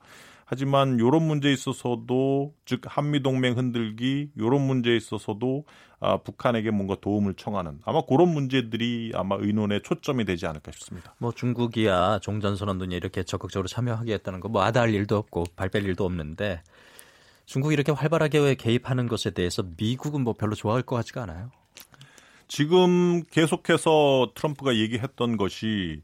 하지만 0.53 1.01
요런 1.01 1.23
문제에 1.23 1.51
있어서도 1.51 2.53
즉 2.67 2.83
한미 2.85 3.23
동맹 3.23 3.57
흔들기 3.57 4.33
요런 4.39 4.61
문제에 4.61 4.95
있어서도 4.99 5.65
아, 5.99 6.19
북한에게 6.19 6.71
뭔가 6.71 6.95
도움을 7.01 7.33
청하는 7.37 7.79
아마 7.87 8.03
그런 8.03 8.29
문제들이 8.29 9.13
아마 9.15 9.37
의논의 9.41 9.81
초점이 9.83 10.27
되지 10.27 10.47
않을까 10.47 10.71
싶습니다. 10.73 11.15
뭐 11.17 11.33
중국이야 11.33 12.19
종전선언도 12.19 12.85
이렇게 12.85 13.23
적극적으로 13.23 13.67
참여하겠다는 13.67 14.41
거 14.41 14.51
뭐 14.51 14.63
아다할 14.63 14.93
일도 14.93 15.17
없고 15.17 15.45
발뺄 15.57 15.87
일도 15.87 16.05
없는데 16.05 16.63
중국이 17.47 17.73
이렇게 17.73 17.91
활발하게 17.91 18.57
개입하는 18.57 19.09
것에 19.09 19.31
대해서 19.31 19.65
미국은 19.79 20.23
뭐 20.23 20.35
별로 20.35 20.55
좋아할 20.55 20.83
것 20.83 20.97
같지가 20.97 21.23
않아요. 21.23 21.51
지금 22.47 23.23
계속해서 23.31 24.33
트럼프가 24.35 24.77
얘기했던 24.77 25.39
것이 25.39 26.03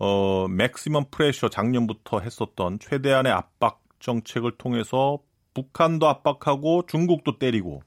어 0.00 0.48
맥시멈 0.48 1.04
프레셔 1.12 1.48
작년부터 1.48 2.18
했었던 2.18 2.80
최대한의 2.80 3.30
압박 3.30 3.83
정책을 4.04 4.52
통해서 4.58 5.18
북한도 5.54 6.06
압박하고 6.06 6.84
중국도 6.86 7.38
때리고 7.38 7.82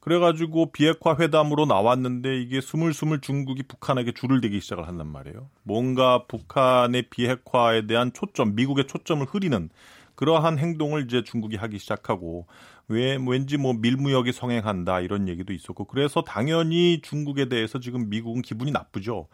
그래가지고 0.00 0.72
비핵화 0.72 1.16
회담으로 1.18 1.66
나왔는데 1.66 2.40
이게 2.40 2.60
스물스물 2.60 3.20
중국이 3.20 3.64
북한에게 3.64 4.12
줄을 4.12 4.40
대기 4.40 4.60
시작을 4.60 4.86
한단 4.86 5.08
말이에요. 5.08 5.50
뭔가 5.64 6.24
북한의 6.26 7.10
비핵화에 7.10 7.86
대한 7.86 8.12
초점, 8.12 8.54
미국의 8.54 8.86
초점을 8.86 9.26
흐리는 9.26 9.70
그러한 10.14 10.58
행동을 10.58 11.04
이제 11.04 11.22
중국이 11.22 11.56
하기 11.56 11.78
시작하고 11.78 12.46
왜 12.88 13.18
왠지 13.24 13.56
뭐 13.56 13.72
밀무역이 13.74 14.32
성행한다 14.32 15.00
이런 15.00 15.28
얘기도 15.28 15.52
있었고 15.52 15.84
그래서 15.84 16.22
당연히 16.22 17.00
중국에 17.02 17.48
대해서 17.48 17.78
지금 17.78 18.08
미국은 18.08 18.42
기분이 18.42 18.70
나쁘죠. 18.72 19.28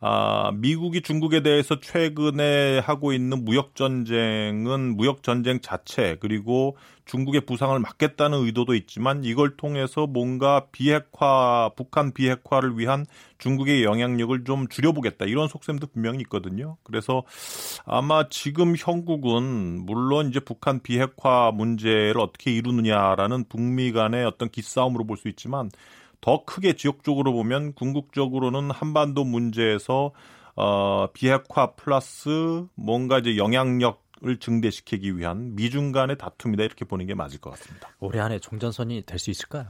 아, 0.00 0.50
미국이 0.54 1.00
중국에 1.00 1.42
대해서 1.42 1.80
최근에 1.80 2.80
하고 2.80 3.12
있는 3.12 3.44
무역 3.44 3.74
전쟁은 3.74 4.96
무역 4.96 5.22
전쟁 5.22 5.60
자체 5.60 6.16
그리고 6.20 6.76
중국의 7.06 7.42
부상을 7.42 7.78
막겠다는 7.78 8.44
의도도 8.44 8.74
있지만 8.74 9.24
이걸 9.24 9.56
통해서 9.56 10.06
뭔가 10.06 10.66
비핵화 10.72 11.70
북한 11.76 12.12
비핵화를 12.12 12.78
위한 12.78 13.06
중국의 13.38 13.84
영향력을 13.84 14.44
좀 14.44 14.68
줄여보겠다 14.68 15.26
이런 15.26 15.48
속셈도 15.48 15.86
분명히 15.88 16.20
있거든요. 16.22 16.76
그래서 16.82 17.22
아마 17.84 18.28
지금 18.28 18.74
형국은 18.76 19.86
물론 19.86 20.28
이제 20.28 20.40
북한 20.40 20.80
비핵화 20.80 21.52
문제를 21.52 22.18
어떻게 22.20 22.52
이루느냐라는 22.52 23.44
북미 23.48 23.92
간의 23.92 24.24
어떤 24.24 24.50
기싸움으로 24.50 25.04
볼 25.04 25.16
수 25.16 25.28
있지만 25.28 25.70
더 26.20 26.44
크게 26.44 26.74
지역적으로 26.74 27.32
보면 27.32 27.74
궁극적으로는 27.74 28.70
한반도 28.70 29.24
문제에서 29.24 30.12
어, 30.54 31.08
비핵화 31.12 31.72
플러스 31.74 32.66
뭔가 32.74 33.18
이제 33.18 33.36
영향력 33.36 34.04
을 34.24 34.38
증대시키기 34.38 35.18
위한 35.18 35.54
미중 35.56 35.92
간의 35.92 36.16
다툼이다 36.16 36.62
이렇게 36.64 36.86
보는 36.86 37.04
게 37.04 37.12
맞을 37.14 37.38
것 37.38 37.50
같습니다. 37.50 37.90
올해 38.00 38.18
안에 38.18 38.38
종전선이 38.38 39.02
될 39.04 39.18
수 39.18 39.30
있을까요? 39.30 39.66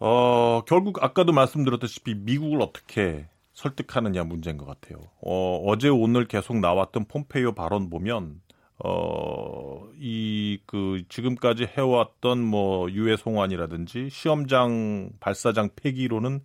어, 0.00 0.62
결국 0.66 1.00
아까도 1.00 1.32
말씀드렸다시피 1.32 2.16
미국을 2.16 2.60
어떻게 2.60 3.28
설득하느냐 3.52 4.24
문제인 4.24 4.56
것 4.56 4.66
같아요. 4.66 4.98
어, 5.22 5.62
어제 5.64 5.88
오늘 5.88 6.26
계속 6.26 6.58
나왔던 6.58 7.04
폼페이오 7.06 7.52
발언 7.52 7.88
보면 7.88 8.40
어, 8.86 9.88
이, 9.98 10.58
그, 10.66 11.02
지금까지 11.08 11.66
해왔던 11.76 12.44
뭐, 12.44 12.90
유해 12.90 13.16
송환이라든지 13.16 14.10
시험장 14.10 15.08
발사장 15.20 15.70
폐기로는 15.74 16.40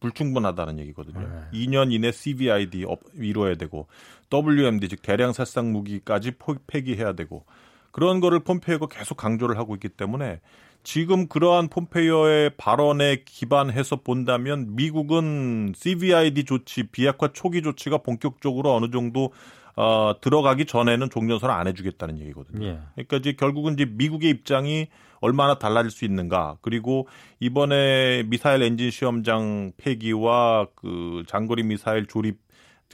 불충분하다는 0.00 0.78
얘기거든요. 0.80 1.20
네. 1.20 1.58
2년 1.58 1.90
이내 1.90 2.12
CVID 2.12 2.84
이루어야 3.14 3.54
되고, 3.54 3.88
WMD, 4.30 4.88
즉, 4.88 5.00
대량 5.00 5.32
살상 5.32 5.72
무기까지 5.72 6.32
폐기해야 6.66 7.14
되고, 7.14 7.46
그런 7.90 8.20
거를 8.20 8.40
폼페이오가 8.40 8.88
계속 8.88 9.16
강조를 9.16 9.56
하고 9.56 9.74
있기 9.74 9.88
때문에 9.88 10.40
지금 10.82 11.26
그러한 11.26 11.68
폼페이오의 11.68 12.50
발언에 12.58 13.22
기반해서 13.24 13.96
본다면 13.96 14.76
미국은 14.76 15.72
CVID 15.74 16.44
조치, 16.44 16.84
비핵화 16.84 17.28
초기 17.32 17.62
조치가 17.62 17.98
본격적으로 17.98 18.74
어느 18.74 18.90
정도 18.90 19.32
어, 19.80 20.12
들어가기 20.20 20.66
전에는 20.66 21.08
종전선을 21.08 21.54
안 21.54 21.68
해주겠다는 21.68 22.18
얘기거든요. 22.18 22.66
예. 22.66 22.80
그러니까 22.96 23.18
이제 23.18 23.32
결국은 23.34 23.74
이제 23.74 23.84
미국의 23.84 24.28
입장이 24.28 24.88
얼마나 25.20 25.56
달라질 25.60 25.92
수 25.92 26.04
있는가 26.04 26.58
그리고 26.62 27.06
이번에 27.38 28.24
미사일 28.24 28.62
엔진 28.62 28.90
시험장 28.90 29.70
폐기와 29.76 30.66
그 30.74 31.22
장거리 31.28 31.62
미사일 31.62 32.06
조립 32.06 32.40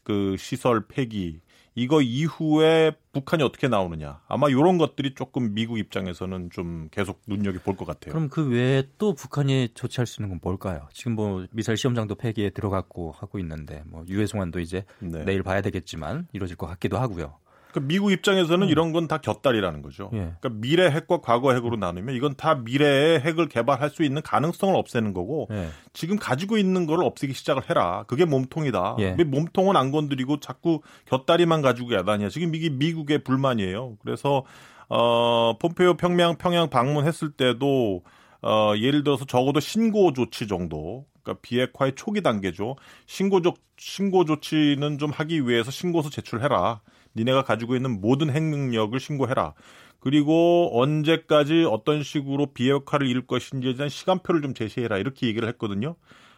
그 0.02 0.36
시설 0.38 0.86
폐기 0.86 1.40
이거 1.76 2.00
이후에 2.02 2.92
북한이 3.12 3.42
어떻게 3.42 3.66
나오느냐. 3.68 4.20
아마 4.28 4.48
이런 4.48 4.78
것들이 4.78 5.14
조금 5.14 5.54
미국 5.54 5.78
입장에서는 5.78 6.50
좀 6.50 6.88
계속 6.90 7.20
눈여겨 7.26 7.60
볼 7.64 7.76
것 7.76 7.84
같아요. 7.84 8.12
그럼 8.12 8.28
그 8.28 8.48
외에 8.48 8.84
또 8.98 9.14
북한이 9.14 9.70
조치할 9.74 10.06
수 10.06 10.20
있는 10.22 10.30
건 10.30 10.40
뭘까요? 10.42 10.86
지금 10.92 11.14
뭐 11.16 11.44
미사일 11.50 11.76
시험장도 11.76 12.14
폐기에 12.14 12.50
들어갔고 12.50 13.12
하고 13.12 13.38
있는데 13.40 13.82
뭐 13.86 14.04
유해 14.08 14.26
송환도 14.26 14.60
이제 14.60 14.84
네. 15.00 15.24
내일 15.24 15.42
봐야 15.42 15.60
되겠지만 15.60 16.28
이루어질 16.32 16.56
것 16.56 16.66
같기도 16.68 16.98
하고요. 16.98 17.38
그 17.74 17.80
미국 17.80 18.12
입장에서는 18.12 18.68
음. 18.68 18.70
이런 18.70 18.92
건 18.92 19.08
다 19.08 19.18
곁다리라는 19.18 19.82
거죠. 19.82 20.08
예. 20.12 20.32
그러니까 20.40 20.48
미래 20.50 20.88
핵과 20.88 21.20
과거 21.20 21.52
핵으로 21.52 21.76
나누면 21.76 22.14
이건 22.14 22.36
다 22.36 22.54
미래의 22.54 23.20
핵을 23.20 23.48
개발할 23.48 23.90
수 23.90 24.04
있는 24.04 24.22
가능성을 24.22 24.74
없애는 24.76 25.12
거고 25.12 25.48
예. 25.50 25.68
지금 25.92 26.16
가지고 26.16 26.56
있는 26.56 26.86
거를 26.86 27.04
없애기 27.04 27.34
시작을 27.34 27.68
해라. 27.68 28.04
그게 28.06 28.24
몸통이다. 28.24 28.96
예. 29.00 29.10
몸통은 29.24 29.76
안 29.76 29.90
건드리고 29.90 30.38
자꾸 30.38 30.80
곁다리만 31.06 31.62
가지고 31.62 31.92
야단이야. 31.94 32.28
지금 32.28 32.54
이게 32.54 32.70
미국의 32.70 33.24
불만이에요. 33.24 33.96
그래서 34.02 34.44
어 34.88 35.58
폼페이오 35.58 35.94
평양 35.94 36.36
평양 36.36 36.70
방문했을 36.70 37.32
때도 37.32 38.02
어 38.42 38.72
예를 38.76 39.02
들어서 39.02 39.24
적어도 39.24 39.58
신고 39.58 40.12
조치 40.12 40.46
정도 40.46 41.06
그러니까 41.24 41.40
비핵화의 41.42 41.94
초기 41.96 42.22
단계죠. 42.22 42.76
신고적 43.06 43.56
신고 43.76 44.24
조치는 44.24 44.98
좀 44.98 45.10
하기 45.10 45.48
위해서 45.48 45.70
신고서 45.72 46.08
제출해라. 46.10 46.80
니네가 47.16 47.44
가지고 47.44 47.76
있는 47.76 48.00
모든 48.00 48.30
핵 48.30 48.42
능력을 48.42 48.98
신고해라. 48.98 49.54
그리고 50.00 50.70
언제까지 50.74 51.64
어떤 51.70 52.02
식으로 52.02 52.52
비핵화를 52.52 53.06
이룰 53.06 53.26
것인지에 53.26 53.74
대한 53.74 53.88
시간표를 53.88 54.42
좀 54.42 54.52
제시해라. 54.52 54.98
이렇게 54.98 55.26
얘기를 55.26 55.48
했거든요. 55.48 55.96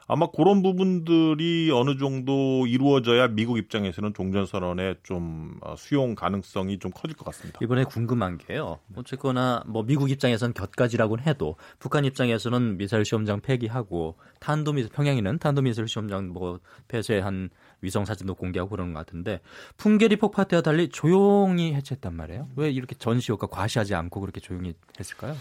아마 0.09 0.28
그런 0.31 0.62
부분들이 0.62 1.70
어느 1.73 1.98
정도 1.98 2.65
이루어져야 2.66 3.28
미국 3.28 3.59
입장에서는 3.59 4.15
종전선언의 4.15 4.97
좀 5.03 5.59
어, 5.62 5.74
수용 5.77 6.15
가능성이 6.15 6.78
좀 6.78 6.93
커질 6.93 7.16
것 7.16 7.24
같습니다. 7.24 7.59
이번에 7.61 7.82
궁금한 7.82 8.39
게요. 8.39 8.78
어쨌거나 8.94 9.65
뭐 9.66 9.82
미국 9.82 10.11
입장에서는 10.11 10.55
곁가지라고는 10.55 11.24
해도 11.27 11.57
북한 11.81 12.05
입장에서는 12.05 12.78
미사일 12.78 13.05
시험장 13.05 13.40
폐기하고 13.40 14.16
탄도미사일 14.39 14.93
평양에는 14.93 15.39
탄도미사일 15.40 15.89
시험장 15.89 16.28
뭐 16.28 16.61
폐쇄한 16.86 17.51
위성 17.82 18.05
사진도 18.05 18.35
공개하고 18.35 18.70
그러는 18.70 18.93
것 18.93 19.01
같은데 19.01 19.40
풍계리 19.77 20.16
폭파 20.16 20.44
때와 20.44 20.62
달리 20.62 20.89
조용히 20.89 21.74
해체했단 21.74 22.15
말이에요. 22.15 22.48
왜 22.57 22.70
이렇게 22.70 22.94
전시 22.97 23.32
효과 23.32 23.47
과시하지 23.47 23.94
않고 23.94 24.20
그렇게 24.20 24.40
조용히 24.40 24.74
했을까요? 24.98 25.36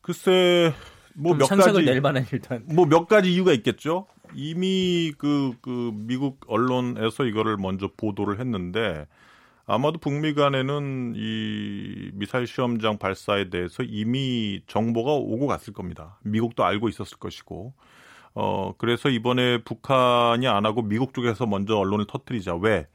글쎄 0.00 0.74
뭐몇 1.14 1.48
가지 1.48 1.82
낼 1.84 2.00
만한 2.00 2.26
일단 2.32 2.64
뭐 2.66 2.86
몇 2.86 3.06
가지 3.08 3.32
이유가 3.32 3.52
있겠죠. 3.52 4.06
이미 4.34 5.12
그, 5.16 5.52
그 5.60 5.92
미국 5.94 6.40
언론에서 6.48 7.24
이거를 7.24 7.56
먼저 7.56 7.88
보도를 7.96 8.40
했는데 8.40 9.06
아마도 9.66 9.98
북미 9.98 10.34
간에는 10.34 11.14
이 11.16 12.10
미사일 12.12 12.46
시험장 12.46 12.98
발사에 12.98 13.48
대해서 13.48 13.82
이미 13.82 14.60
정보가 14.66 15.12
오고 15.12 15.46
갔을 15.46 15.72
겁니다. 15.72 16.18
미국도 16.22 16.64
알고 16.64 16.88
있었을 16.88 17.18
것이고 17.18 17.72
어, 18.34 18.74
그래서 18.78 19.08
이번에 19.08 19.58
북한이 19.62 20.46
안 20.48 20.66
하고 20.66 20.82
미국 20.82 21.14
쪽에서 21.14 21.46
먼저 21.46 21.76
언론을 21.76 22.06
터뜨리자. 22.06 22.56
왜? 22.56 22.86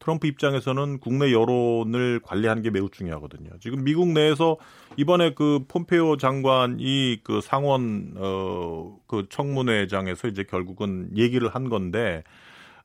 트럼프 0.00 0.26
입장에서는 0.26 0.98
국내 1.00 1.32
여론을 1.32 2.20
관리하는 2.22 2.62
게 2.62 2.70
매우 2.70 2.88
중요하거든요. 2.88 3.50
지금 3.60 3.82
미국 3.84 4.08
내에서 4.08 4.56
이번에 4.96 5.34
그 5.34 5.64
폼페오 5.66 6.16
장관이 6.16 7.20
그 7.24 7.40
상원 7.40 8.14
어그 8.16 9.26
청문회장에서 9.28 10.28
이제 10.28 10.44
결국은 10.44 11.10
얘기를 11.16 11.48
한 11.48 11.68
건데 11.68 12.22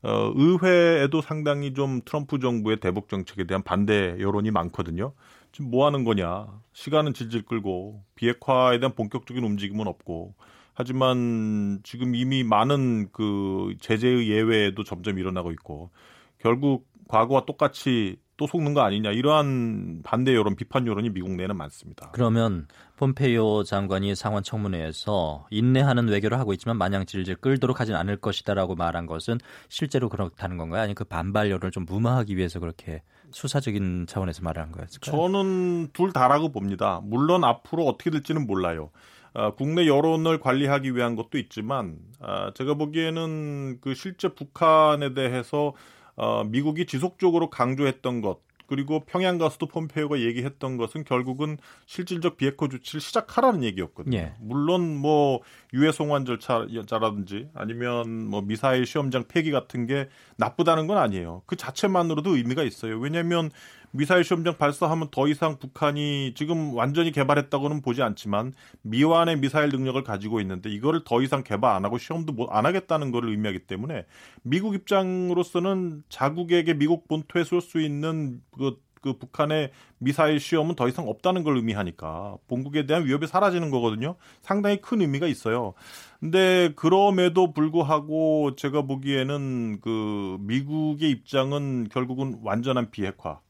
어 0.02 0.34
의회에도 0.36 1.22
상당히 1.22 1.74
좀 1.74 2.02
트럼프 2.04 2.40
정부의 2.40 2.78
대북 2.80 3.10
정책에 3.10 3.46
대한 3.46 3.62
반대 3.64 4.16
여론이 4.20 4.50
많거든요. 4.52 5.14
지금 5.52 5.70
뭐 5.70 5.86
하는 5.86 6.04
거냐? 6.04 6.48
시간은 6.74 7.14
질질 7.14 7.44
끌고 7.46 8.04
비핵화에 8.16 8.80
대한 8.80 8.96
본격적인 8.96 9.44
움직임은 9.44 9.88
없고 9.88 10.34
하지만 10.74 11.80
지금 11.84 12.16
이미 12.16 12.44
많은 12.44 13.10
그 13.12 13.76
제재의 13.80 14.30
예외도 14.30 14.84
점점 14.84 15.20
일어나고 15.20 15.52
있고 15.52 15.92
결국 16.40 16.88
과거와 17.08 17.46
똑같이 17.46 18.18
또 18.36 18.48
속는 18.48 18.74
거 18.74 18.82
아니냐 18.82 19.12
이러한 19.12 20.02
반대 20.04 20.34
여론 20.34 20.56
비판 20.56 20.88
여론이 20.88 21.12
미국 21.12 21.36
내에는 21.36 21.56
많습니다. 21.56 22.10
그러면 22.14 22.68
폼페이오 22.98 23.64
장관이 23.64 24.16
상원 24.16 24.42
청문회에서 24.42 25.46
인내하는 25.52 26.08
외교를 26.08 26.40
하고 26.40 26.54
있지만 26.54 26.78
마냥 26.78 27.06
질질 27.06 27.36
끌도록 27.36 27.80
하진 27.80 27.96
않을 27.96 28.18
것이다라고 28.18 28.76
말한 28.76 29.06
것은 29.06 29.38
실제로 29.70 30.10
그렇다는 30.10 30.58
건가요? 30.58 30.82
아니면 30.82 30.96
그 30.96 31.04
반발 31.04 31.52
여론을 31.52 31.72
좀 31.72 31.86
무마하기 31.86 32.36
위해서 32.36 32.60
그렇게 32.60 33.04
수사적인 33.32 34.08
차원에서 34.08 34.42
말을 34.42 34.62
한 34.62 34.72
거였을까요? 34.72 35.16
저는 35.16 35.90
둘 35.94 36.12
다라고 36.12 36.52
봅니다. 36.52 37.02
물론 37.04 37.44
앞으로 37.44 37.86
어떻게 37.86 38.10
될지는 38.10 38.48
몰라요. 38.48 38.90
어, 39.34 39.56
국내 39.56 39.88
여론을 39.88 40.40
관리하기 40.40 40.96
위한 40.96 41.16
것도 41.16 41.38
있지만 41.38 41.98
어, 42.20 42.52
제가 42.54 42.76
보기에는 42.76 43.80
그 43.82 43.96
실제 43.96 44.30
북한에 44.30 45.14
대해서 45.14 45.74
어, 46.16 46.44
미국이 46.44 46.86
지속적으로 46.86 47.50
강조했던 47.50 48.22
것 48.22 48.42
그리고 48.68 49.02
평양 49.06 49.38
가서도 49.38 49.68
폼페이오가 49.68 50.20
얘기했던 50.20 50.78
것은 50.78 51.04
결국은 51.04 51.58
실질적 51.86 52.38
비핵화 52.38 52.68
조치를 52.68 53.02
시작하라는 53.02 53.64
얘기였거든요. 53.64 54.18
예. 54.18 54.34
물론 54.40 54.96
뭐 54.96 55.42
유해 55.74 55.92
송환 55.92 56.26
절차라든지 56.26 57.50
아니면 57.54 58.28
뭐 58.28 58.42
미사일 58.42 58.86
시험장 58.86 59.26
폐기 59.28 59.52
같은 59.52 59.86
게 59.86 60.08
나쁘다는 60.38 60.88
건 60.88 60.98
아니에요. 60.98 61.44
그 61.46 61.56
자체만으로도 61.56 62.36
의미가 62.36 62.64
있어요. 62.64 62.98
왜냐하면 62.98 63.52
미사일 63.94 64.24
시험장 64.24 64.58
발사하면 64.58 65.10
더 65.12 65.28
이상 65.28 65.60
북한이 65.60 66.34
지금 66.36 66.74
완전히 66.76 67.12
개발했다고는 67.12 67.82
보지 67.82 68.02
않지만 68.02 68.54
미완의 68.82 69.38
미사일 69.38 69.70
능력을 69.70 70.02
가지고 70.04 70.42
있는데 70.42 70.70
이거를 70.70 71.04
더 71.06 71.22
이상 71.22 71.44
개발 71.44 71.76
안 71.76 71.86
하고 71.86 71.98
시험도 71.98 72.48
안 72.50 72.66
하겠다는 72.66 73.12
것을 73.12 73.30
의미하기 73.30 73.60
때문에 73.60 74.06
미국 74.42 74.74
입장으로서는 74.74 76.04
자국에게 76.10 76.74
미국 76.74 77.08
본토에 77.08 77.44
쏠 77.44 77.62
수 77.62 77.80
있는 77.80 78.42
그 78.58 78.84
그 79.04 79.18
북한의 79.18 79.72
미사일 80.00 80.40
시험은 80.40 80.76
더 80.76 80.88
이상 80.88 81.08
없다는 81.08 81.44
걸 81.44 81.58
의미하니까 81.58 82.38
본국에 82.48 82.86
대한 82.86 83.06
위협이 83.06 83.28
사라지는 83.28 83.70
거거든요. 83.70 84.16
상당히 84.42 84.78
큰 84.82 85.02
의미가 85.02 85.28
있어요. 85.28 85.74
근데 86.20 86.72
그럼에도 86.76 87.52
불구하고 87.54 88.56
제가 88.56 88.84
보기에는 88.84 89.82
그 89.82 90.38
미국의 90.40 91.12
입장은 91.12 91.90
결국은 91.92 92.40
완전한 92.44 92.90
비핵화. 92.90 93.42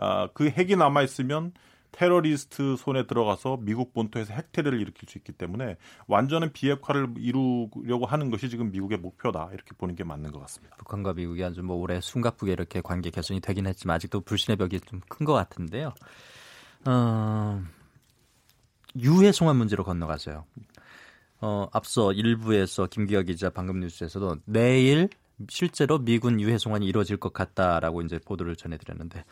아, 0.00 0.28
그 0.32 0.48
핵이 0.48 0.76
남아 0.76 1.02
있으면 1.02 1.52
테러리스트 1.92 2.76
손에 2.76 3.06
들어가서 3.06 3.58
미국 3.62 3.92
본토에서 3.92 4.32
핵테러를 4.32 4.80
일으킬 4.80 5.08
수 5.08 5.18
있기 5.18 5.32
때문에 5.32 5.76
완전한 6.06 6.52
비핵화를 6.52 7.14
이루려고 7.18 8.06
하는 8.06 8.30
것이 8.30 8.48
지금 8.48 8.70
미국의 8.70 8.98
목표다 8.98 9.50
이렇게 9.52 9.72
보는 9.76 9.96
게 9.96 10.04
맞는 10.04 10.30
것 10.30 10.38
같습니다. 10.40 10.76
북한과 10.76 11.14
미국이 11.14 11.42
아주 11.44 11.62
뭐 11.62 11.76
올해 11.76 12.00
숨가쁘게 12.00 12.52
이렇게 12.52 12.80
관계 12.80 13.10
개선이 13.10 13.40
되긴 13.40 13.66
했지만 13.66 13.96
아직도 13.96 14.20
불신의 14.20 14.56
벽이 14.56 14.80
좀 14.80 15.00
큰 15.08 15.26
것 15.26 15.32
같은데요. 15.34 15.92
어, 16.86 17.60
유해 19.00 19.32
송환 19.32 19.56
문제로 19.56 19.84
건너가세요. 19.84 20.44
어, 21.40 21.68
앞서 21.72 22.12
일부에서 22.12 22.86
김기혁 22.86 23.26
기자 23.26 23.50
방금 23.50 23.80
뉴스에서도 23.80 24.36
내일 24.44 25.08
실제로 25.48 25.98
미군 25.98 26.40
유해 26.40 26.58
송환이 26.58 26.86
이루어질 26.86 27.16
것 27.16 27.32
같다라고 27.32 28.02
이제 28.02 28.18
보도를 28.24 28.56
전해드렸는데 28.56 29.24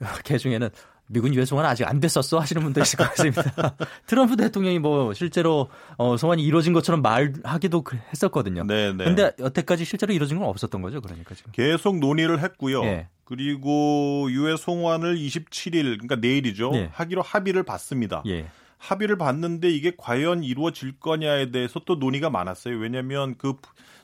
개 0.24 0.38
중에는 0.38 0.70
미군 1.06 1.34
유해 1.34 1.44
송환 1.44 1.66
아직 1.66 1.86
안 1.88 1.98
됐었어 1.98 2.38
하시는 2.38 2.62
분도 2.62 2.80
있을 2.80 2.96
것 2.96 3.04
같습니다. 3.10 3.42
트럼프 4.06 4.36
대통령이 4.36 4.78
뭐 4.78 5.12
실제로 5.12 5.68
어, 5.96 6.16
송환이 6.16 6.42
이루어진 6.42 6.72
것처럼 6.72 7.02
말하기도 7.02 7.82
그 7.82 7.98
했었거든요. 8.12 8.64
네, 8.64 8.92
네. 8.92 9.04
근데 9.04 9.32
여태까지 9.38 9.84
실제로 9.84 10.12
이루어진 10.12 10.38
건 10.38 10.48
없었던 10.48 10.80
거죠, 10.80 11.00
그러니까 11.00 11.34
지금. 11.34 11.50
계속 11.50 11.98
논의를 11.98 12.40
했고요. 12.40 12.82
네. 12.82 13.08
그리고 13.24 14.28
유해 14.30 14.56
송환을 14.56 15.16
27일 15.16 15.82
그러니까 15.98 16.16
내일이죠. 16.16 16.70
네. 16.70 16.90
하기로 16.92 17.22
합의를 17.22 17.64
받습니다. 17.64 18.22
예. 18.26 18.46
합의를 18.78 19.18
봤는데 19.18 19.68
이게 19.68 19.92
과연 19.96 20.42
이루어질 20.42 20.98
거냐에 20.98 21.50
대해서 21.50 21.80
또 21.84 21.96
논의가 21.96 22.30
많았어요. 22.30 22.76
왜냐하면 22.78 23.34
그 23.36 23.54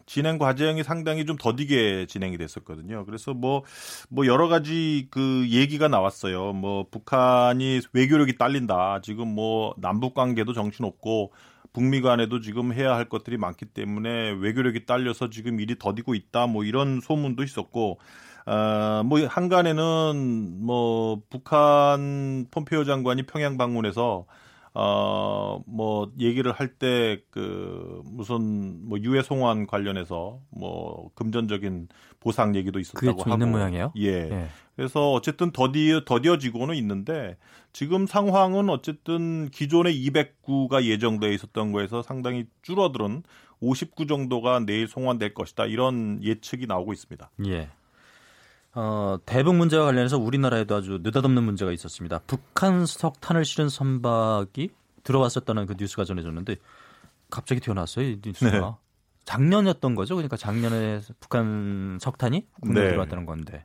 진행 0.06 0.38
과정이 0.38 0.82
상당히 0.82 1.26
좀 1.26 1.36
더디게 1.36 2.06
진행이 2.06 2.38
됐었거든요. 2.38 3.04
그래서 3.04 3.34
뭐, 3.34 3.64
뭐 4.08 4.26
여러 4.26 4.48
가지 4.48 5.08
그 5.10 5.46
얘기가 5.50 5.88
나왔어요. 5.88 6.52
뭐 6.52 6.86
북한이 6.90 7.80
외교력이 7.92 8.38
딸린다. 8.38 9.00
지금 9.02 9.28
뭐 9.34 9.74
남북 9.78 10.14
관계도 10.14 10.52
정신없고 10.52 11.32
북미 11.72 12.00
간에도 12.00 12.40
지금 12.40 12.72
해야 12.72 12.94
할 12.94 13.06
것들이 13.08 13.36
많기 13.36 13.66
때문에 13.66 14.30
외교력이 14.40 14.86
딸려서 14.86 15.28
지금 15.28 15.60
일이 15.60 15.78
더디고 15.78 16.14
있다. 16.14 16.46
뭐 16.46 16.64
이런 16.64 17.00
소문도 17.02 17.42
있었고 17.42 17.98
어, 18.46 19.02
뭐 19.04 19.26
한간에는 19.26 20.64
뭐 20.64 21.20
북한 21.28 22.46
폼페이오 22.50 22.84
장관이 22.84 23.24
평양 23.24 23.58
방문해서 23.58 24.24
어, 24.78 25.62
뭐, 25.66 26.12
얘기를 26.18 26.52
할 26.52 26.68
때, 26.68 27.22
그, 27.30 28.02
무슨, 28.04 28.86
뭐, 28.86 28.98
유해 29.00 29.22
송환 29.22 29.66
관련해서, 29.66 30.38
뭐, 30.50 31.10
금전적인 31.14 31.88
보상 32.20 32.54
얘기도 32.54 32.78
있었다고 32.78 33.22
하고. 33.22 33.30
있는 33.32 33.52
모양이에요? 33.52 33.94
예. 33.96 34.28
예. 34.30 34.48
그래서 34.76 35.12
어쨌든 35.12 35.50
더디, 35.50 36.02
더디어지고는 36.04 36.74
있는데, 36.74 37.38
지금 37.72 38.06
상황은 38.06 38.68
어쨌든 38.68 39.48
기존의 39.50 39.94
209가 40.10 40.84
예정되어 40.84 41.30
있었던 41.30 41.72
거에서 41.72 42.02
상당히 42.02 42.44
줄어들은 42.60 43.22
59 43.60 44.06
정도가 44.06 44.60
내일 44.60 44.88
송환될 44.88 45.32
것이다. 45.32 45.64
이런 45.64 46.22
예측이 46.22 46.66
나오고 46.66 46.92
있습니다. 46.92 47.30
예. 47.46 47.70
어, 48.78 49.16
대북 49.24 49.56
문제와 49.56 49.86
관련해서 49.86 50.18
우리나라에도 50.18 50.76
아주 50.76 51.00
느닷없는 51.02 51.42
문제가 51.42 51.72
있었습니다. 51.72 52.20
북한 52.26 52.84
석탄을 52.84 53.46
실은 53.46 53.70
선박이 53.70 54.68
들어왔었다는 55.02 55.64
그 55.64 55.74
뉴스가 55.78 56.04
전해졌는데 56.04 56.56
갑자기 57.30 57.62
튀어나왔어요, 57.62 58.04
이 58.06 58.20
뉴스가. 58.22 58.50
네. 58.50 58.60
작년이었던 59.24 59.94
거죠. 59.94 60.14
그러니까 60.14 60.36
작년에 60.36 61.00
북한 61.20 61.98
석탄이 62.00 62.46
국내에 62.60 62.84
네. 62.84 62.90
들어왔다는 62.90 63.24
건데 63.26 63.64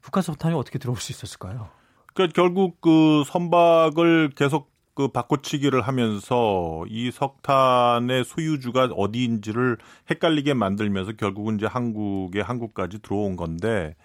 북한 0.00 0.22
석탄이 0.22 0.54
어떻게 0.54 0.78
들어올 0.78 0.98
수 0.98 1.10
있었을까요? 1.10 1.70
그러니까 2.14 2.34
결국 2.34 2.80
그 2.80 3.24
선박을 3.26 4.32
계속 4.36 4.70
그 4.94 5.08
바꿔치기를 5.08 5.82
하면서 5.82 6.84
이 6.88 7.10
석탄의 7.10 8.24
소유주가 8.24 8.84
어디인지를 8.84 9.78
헷갈리게 10.10 10.54
만들면서 10.54 11.12
결국은 11.12 11.56
이제 11.56 11.66
한국에 11.66 12.40
한국까지 12.40 13.00
들어온 13.00 13.36
건데 13.36 13.96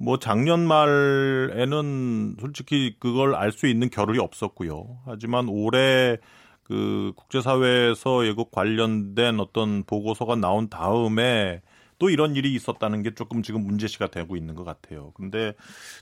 뭐 0.00 0.18
작년 0.18 0.66
말에는 0.66 2.36
솔직히 2.40 2.96
그걸 2.98 3.34
알 3.34 3.52
수 3.52 3.66
있는 3.66 3.90
겨를이 3.90 4.18
없었고요. 4.18 5.00
하지만 5.04 5.48
올해 5.48 6.16
그 6.62 7.12
국제사회에서 7.16 8.26
예국 8.26 8.50
관련된 8.50 9.40
어떤 9.40 9.84
보고서가 9.84 10.36
나온 10.36 10.68
다음에 10.70 11.60
또 11.98 12.08
이런 12.08 12.34
일이 12.34 12.54
있었다는 12.54 13.02
게 13.02 13.14
조금 13.14 13.42
지금 13.42 13.66
문제시가 13.66 14.06
되고 14.06 14.36
있는 14.36 14.54
것 14.54 14.64
같아요. 14.64 15.12
근데 15.14 15.52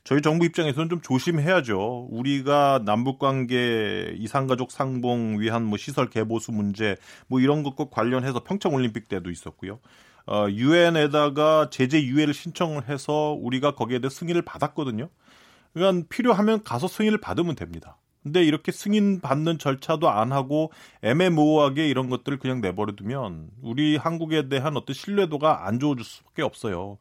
저희 0.04 0.22
정부 0.22 0.44
입장에서는 0.44 0.88
좀 0.88 1.00
조심해야죠. 1.00 2.06
우리가 2.12 2.82
남북 2.84 3.18
관계 3.18 4.14
이산가족 4.16 4.70
상봉 4.70 5.40
위한 5.40 5.64
뭐 5.64 5.76
시설 5.76 6.08
개보수 6.08 6.52
문제 6.52 6.94
뭐 7.26 7.40
이런 7.40 7.64
것과 7.64 7.86
관련해서 7.90 8.44
평창 8.44 8.74
올림픽 8.74 9.08
때도 9.08 9.30
있었고요. 9.30 9.80
어, 10.28 10.46
유엔에다가 10.50 11.70
제재 11.70 12.02
유예를 12.02 12.34
신청을 12.34 12.86
해서 12.88 13.34
우리가 13.40 13.74
거기에 13.74 13.98
대해 13.98 14.10
승인을 14.10 14.42
받았거든요. 14.42 15.08
그러니까 15.72 16.06
필요하면 16.10 16.62
가서 16.64 16.86
승인을 16.86 17.18
받으면 17.18 17.54
됩니다. 17.54 17.96
근데 18.22 18.44
이렇게 18.44 18.70
승인 18.70 19.20
받는 19.20 19.58
절차도 19.58 20.10
안 20.10 20.32
하고 20.32 20.70
애매모호하게 21.02 21.88
이런 21.88 22.10
것들을 22.10 22.38
그냥 22.38 22.60
내버려두면 22.60 23.48
우리 23.62 23.96
한국에 23.96 24.50
대한 24.50 24.76
어떤 24.76 24.92
신뢰도가 24.92 25.66
안 25.66 25.78
좋아질 25.78 26.04
수밖에 26.04 26.42
없어요. 26.42 26.98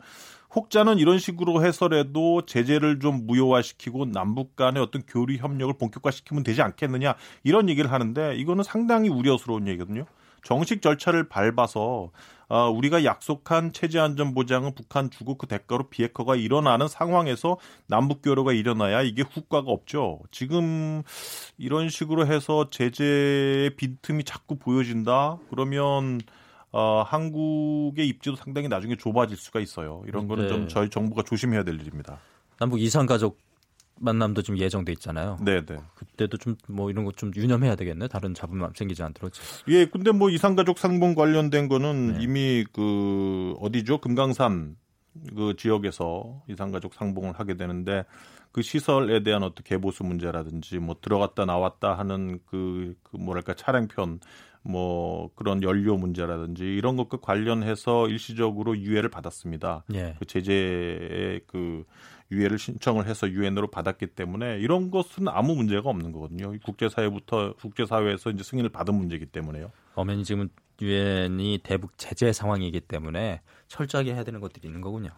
혹자는 0.55 0.97
이런 0.97 1.19
식으로 1.19 1.65
해서라도 1.65 2.45
제재를 2.45 2.99
좀 3.01 3.27
무효화시키고 3.27 4.05
남북 4.05 4.55
간의 4.55 4.81
어떤 4.81 5.01
교류 5.01 5.35
협력을 5.35 5.73
본격화시키면 5.77 6.43
되지 6.43 6.61
않겠느냐 6.61 7.15
이런 7.43 7.67
얘기를 7.67 7.91
하는데 7.91 8.35
이거는 8.37 8.63
상당히 8.63 9.09
우려스러운 9.09 9.67
얘기거든요. 9.67 10.05
정식 10.43 10.81
절차를 10.81 11.27
밟아서 11.27 12.11
어, 12.49 12.69
우리가 12.69 13.03
약속한 13.03 13.73
체제 13.73 13.99
안전 13.99 14.33
보장은 14.33 14.73
북한 14.73 15.09
주고 15.09 15.35
그 15.35 15.47
대가로 15.47 15.89
비핵화가 15.89 16.35
일어나는 16.35 16.87
상황에서 16.87 17.57
남북 17.87 18.21
교류가 18.21 18.53
일어나야 18.53 19.01
이게 19.01 19.21
후과가 19.21 19.69
없죠. 19.69 20.21
지금 20.31 21.03
이런 21.57 21.89
식으로 21.89 22.25
해서 22.25 22.69
제재의 22.69 23.75
빈틈이 23.75 24.23
자꾸 24.23 24.55
보여진다. 24.55 25.39
그러면 25.49 26.21
어, 26.71 27.03
한국의 27.05 28.07
입지도 28.07 28.35
상당히 28.35 28.67
나중에 28.67 28.95
좁아질 28.95 29.35
수가 29.35 29.59
있어요. 29.59 30.03
이런 30.07 30.27
거는 30.27 30.43
네. 30.43 30.49
좀 30.49 30.67
저희 30.67 30.89
정부가 30.89 31.23
조심해야 31.23 31.63
될 31.63 31.75
일입니다. 31.75 32.19
남북 32.59 32.81
이산 32.81 33.05
가족 33.05 33.39
만남도 33.99 34.41
좀 34.43 34.57
예정돼 34.57 34.91
있잖아요. 34.93 35.37
네, 35.41 35.65
네. 35.65 35.77
그때도 35.95 36.37
좀 36.37 36.55
뭐 36.67 36.89
이런 36.89 37.05
거 37.05 37.11
좀 37.11 37.31
유념해야 37.35 37.75
되겠네. 37.75 38.07
다른 38.07 38.33
잡음 38.33 38.61
생기지 38.75 39.01
않도록. 39.03 39.31
예, 39.69 39.85
근데 39.85 40.11
뭐 40.11 40.29
이산가족 40.29 40.77
상봉 40.79 41.15
관련된 41.15 41.67
거는 41.67 42.17
네. 42.17 42.23
이미 42.23 42.65
그 42.73 43.55
어디죠? 43.59 43.99
금강산 43.99 44.75
그 45.35 45.55
지역에서 45.57 46.43
이산가족 46.47 46.93
상봉을 46.93 47.33
하게 47.39 47.55
되는데 47.55 48.03
그 48.51 48.61
시설에 48.61 49.23
대한 49.23 49.43
어떤 49.43 49.63
개보수 49.63 50.03
문제라든지 50.03 50.77
뭐 50.79 50.95
들어갔다 51.01 51.45
나왔다 51.45 51.97
하는 51.97 52.39
그, 52.45 52.95
그 53.03 53.17
뭐랄까 53.17 53.53
차량편 53.53 54.19
뭐 54.63 55.29
그런 55.35 55.63
연료 55.63 55.95
문제라든지 55.97 56.63
이런 56.63 56.97
것과 56.97 57.17
관련해서 57.21 58.09
일시적으로 58.09 58.77
유예를 58.77 59.09
받았습니다. 59.09 59.85
예. 59.93 60.15
그 60.19 60.25
제재의 60.25 61.41
그 61.47 61.83
유예를 62.31 62.59
신청을 62.59 63.07
해서 63.07 63.29
유엔으로 63.29 63.67
받았기 63.67 64.07
때문에 64.07 64.59
이런 64.59 64.91
것은 64.91 65.27
아무 65.27 65.55
문제가 65.55 65.89
없는 65.89 66.11
거거든요. 66.11 66.53
국제사회부터 66.63 67.53
국제사회에서 67.55 68.31
이제 68.31 68.43
승인을 68.43 68.69
받은 68.69 68.93
문제이기 68.93 69.27
때문에요. 69.27 69.71
엄연히 69.95 70.23
지금은 70.23 70.49
유엔이 70.81 71.61
대북 71.63 71.97
제재 71.97 72.33
상황이기 72.33 72.81
때문에 72.81 73.41
철저하게 73.67 74.13
해야 74.13 74.23
되는 74.23 74.39
것들이 74.39 74.67
있는 74.67 74.81
거군요. 74.81 75.09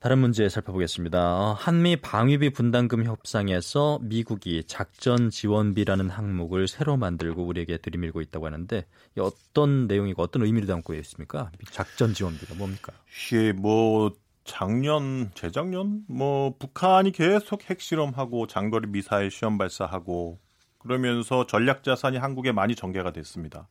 다른 0.00 0.18
문제 0.18 0.50
살펴보겠습니다. 0.50 1.54
한미 1.54 1.96
방위비 1.96 2.50
분담금 2.50 3.04
협상에서 3.04 4.00
미국이 4.02 4.62
작전 4.66 5.30
지원비라는 5.30 6.10
항목을 6.10 6.68
새로 6.68 6.98
만들고 6.98 7.46
우리에게 7.46 7.78
들이밀고 7.78 8.20
있다고 8.20 8.44
하는데 8.44 8.84
어떤 9.18 9.86
내용이고 9.86 10.20
어떤 10.20 10.42
의미를 10.42 10.68
담고 10.68 10.92
있습니까? 10.96 11.50
작전 11.70 12.12
지원비가 12.12 12.54
뭡니까? 12.54 12.92
예, 13.32 13.52
뭐 13.52 14.12
작년, 14.44 15.30
재작년 15.34 16.04
뭐 16.06 16.54
북한이 16.58 17.12
계속 17.12 17.68
핵실험하고 17.68 18.46
장거리 18.46 18.88
미사일 18.88 19.30
시험 19.30 19.58
발사하고 19.58 20.38
그러면서 20.78 21.46
전략 21.46 21.82
자산이 21.82 22.18
한국에 22.18 22.52
많이 22.52 22.74
전개가 22.74 23.12
됐습니다. 23.12 23.68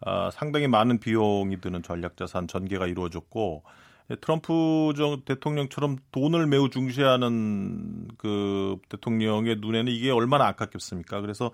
아, 0.00 0.30
상당히 0.32 0.68
많은 0.68 0.98
비용이 0.98 1.60
드는 1.60 1.82
전략 1.82 2.16
자산 2.16 2.46
전개가 2.46 2.86
이루어졌고 2.86 3.64
트럼프 4.20 4.92
대통령처럼 5.24 5.96
돈을 6.12 6.46
매우 6.46 6.68
중시하는 6.68 8.08
그그 8.18 8.76
대통령의 8.90 9.56
눈에는 9.60 9.90
이게 9.90 10.10
얼마나 10.10 10.46
아깝겠습니까? 10.46 11.22
그래서 11.22 11.52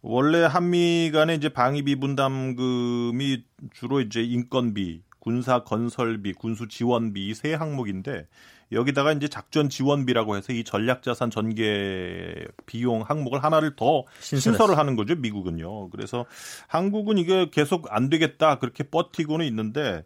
원래 0.00 0.44
한미 0.44 1.10
간의 1.12 1.36
이제 1.36 1.48
방위비 1.48 1.96
분담금이 1.96 3.44
주로 3.72 4.00
이제 4.00 4.22
인건비, 4.22 5.02
군사 5.28 5.58
건설비, 5.58 6.32
군수 6.32 6.68
지원비 6.68 7.34
세 7.34 7.52
항목인데 7.52 8.26
여기다가 8.72 9.12
이제 9.12 9.28
작전 9.28 9.68
지원비라고 9.68 10.38
해서 10.38 10.54
이 10.54 10.64
전략 10.64 11.02
자산 11.02 11.30
전개 11.30 12.34
비용 12.64 13.02
항목을 13.02 13.44
하나를 13.44 13.76
더 13.76 14.04
신설을 14.20 14.78
하는 14.78 14.96
거죠 14.96 15.16
미국은요. 15.16 15.90
그래서 15.90 16.24
한국은 16.66 17.18
이게 17.18 17.50
계속 17.50 17.88
안 17.90 18.08
되겠다 18.08 18.58
그렇게 18.58 18.84
버티고는 18.84 19.44
있는데 19.48 20.02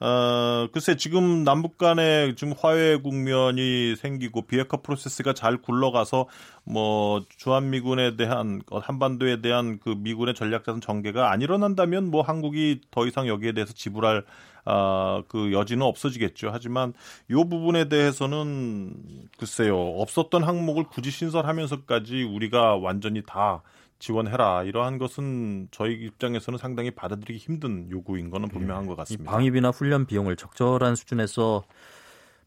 어, 0.00 0.68
글쎄 0.72 0.96
지금 0.96 1.44
남북 1.44 1.78
간에 1.78 2.34
지금 2.34 2.52
화해 2.58 2.96
국면이 2.96 3.94
생기고 3.96 4.42
비핵화 4.42 4.78
프로세스가 4.78 5.34
잘 5.34 5.56
굴러가서 5.58 6.26
뭐 6.64 7.22
주한미군에 7.36 8.16
대한 8.16 8.60
어, 8.70 8.78
한반도에 8.78 9.40
대한 9.40 9.78
그 9.78 9.90
미군의 9.96 10.34
전략자산 10.34 10.80
전개가 10.80 11.30
안 11.30 11.42
일어난다면 11.42 12.10
뭐 12.10 12.22
한국이 12.22 12.80
더 12.90 13.06
이상 13.06 13.28
여기에 13.28 13.52
대해서 13.52 13.72
지불할 13.72 14.24
아, 14.64 15.22
그 15.28 15.52
여지는 15.52 15.86
없어지겠죠. 15.86 16.50
하지만 16.52 16.94
요 17.30 17.48
부분에 17.48 17.88
대해서는 17.88 18.94
글쎄요. 19.38 19.78
없었던 19.78 20.42
항목을 20.42 20.84
굳이 20.84 21.10
신설하면서까지 21.10 22.22
우리가 22.22 22.76
완전히 22.76 23.22
다 23.24 23.62
지원해라 23.98 24.64
이러한 24.64 24.98
것은 24.98 25.68
저희 25.70 25.94
입장에서는 25.94 26.58
상당히 26.58 26.90
받아들이기 26.90 27.38
힘든 27.38 27.88
요구인 27.90 28.30
거는 28.30 28.48
분명한 28.48 28.86
것 28.86 28.96
같습니다. 28.96 29.30
방위비나 29.30 29.70
훈련 29.70 30.06
비용을 30.06 30.36
적절한 30.36 30.94
수준에서 30.96 31.62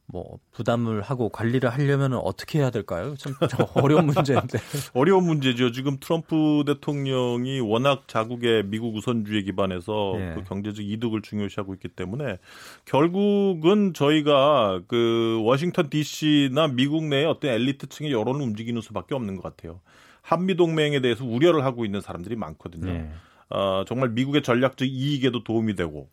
뭐 0.09 0.39
부담을 0.53 1.01
하고 1.01 1.27
관리를 1.27 1.69
하려면 1.69 2.13
어떻게 2.13 2.59
해야 2.59 2.69
될까요? 2.69 3.15
참 3.17 3.35
어려운 3.73 4.05
문제인데. 4.07 4.57
어려운 4.93 5.25
문제죠. 5.25 5.73
지금 5.73 5.97
트럼프 5.99 6.63
대통령이 6.65 7.59
워낙 7.59 8.07
자국의 8.07 8.63
미국 8.67 8.95
우선주의 8.95 9.43
기반에서 9.43 10.13
예. 10.15 10.33
그 10.35 10.43
경제적 10.45 10.85
이득을 10.85 11.21
중요시하고 11.21 11.73
있기 11.73 11.89
때문에 11.89 12.37
결국은 12.85 13.93
저희가 13.93 14.81
그 14.87 15.41
워싱턴 15.43 15.89
D.C.나 15.89 16.67
미국 16.67 17.03
내의 17.03 17.25
어떤 17.25 17.51
엘리트층의 17.51 18.11
여론을 18.13 18.41
움직이는 18.41 18.81
수밖에 18.81 19.13
없는 19.13 19.35
것 19.35 19.43
같아요. 19.43 19.81
한미 20.21 20.55
동맹에 20.55 21.01
대해서 21.01 21.25
우려를 21.25 21.65
하고 21.65 21.83
있는 21.83 21.99
사람들이 21.99 22.37
많거든요. 22.37 22.91
예. 22.91 23.09
어, 23.49 23.83
정말 23.85 24.09
미국의 24.09 24.41
전략적 24.41 24.87
이익에도 24.87 25.43
도움이 25.43 25.75
되고 25.75 26.09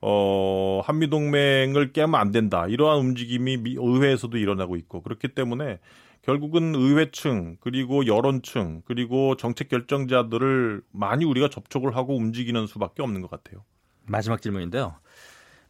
어, 0.00 0.80
한미동맹을 0.84 1.92
깨면 1.92 2.14
안 2.14 2.30
된다. 2.30 2.66
이러한 2.66 2.98
움직임이 3.00 3.56
미, 3.56 3.74
의회에서도 3.78 4.36
일어나고 4.36 4.76
있고 4.76 5.02
그렇기 5.02 5.28
때문에 5.28 5.78
결국은 6.22 6.74
의회층 6.74 7.56
그리고 7.60 8.06
여론층 8.06 8.82
그리고 8.84 9.36
정책 9.36 9.68
결정자들을 9.68 10.82
많이 10.92 11.24
우리가 11.24 11.48
접촉을 11.48 11.96
하고 11.96 12.16
움직이는 12.16 12.66
수밖에 12.66 13.02
없는 13.02 13.22
것 13.22 13.30
같아요. 13.30 13.64
마지막 14.06 14.40
질문인데요. 14.42 14.96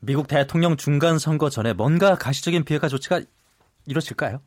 미국 0.01 0.29
대통령 0.29 0.77
중간 0.77 1.19
선거 1.19 1.49
전에 1.49 1.73
뭔가 1.73 2.15
가시적인 2.17 2.65
비핵화 2.65 2.89
조치가 2.89 3.21
이루어질까요? 3.87 4.41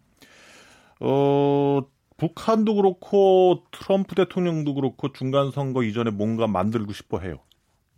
어, 1.01 1.81
북한도 2.17 2.75
그렇고 2.75 3.63
트럼프 3.71 4.15
대통령도 4.15 4.75
그렇고 4.75 5.11
중간 5.11 5.51
선거 5.51 5.83
이전에 5.83 6.11
뭔가 6.11 6.47
만들고 6.47 6.93
싶어 6.93 7.19
해요. 7.19 7.39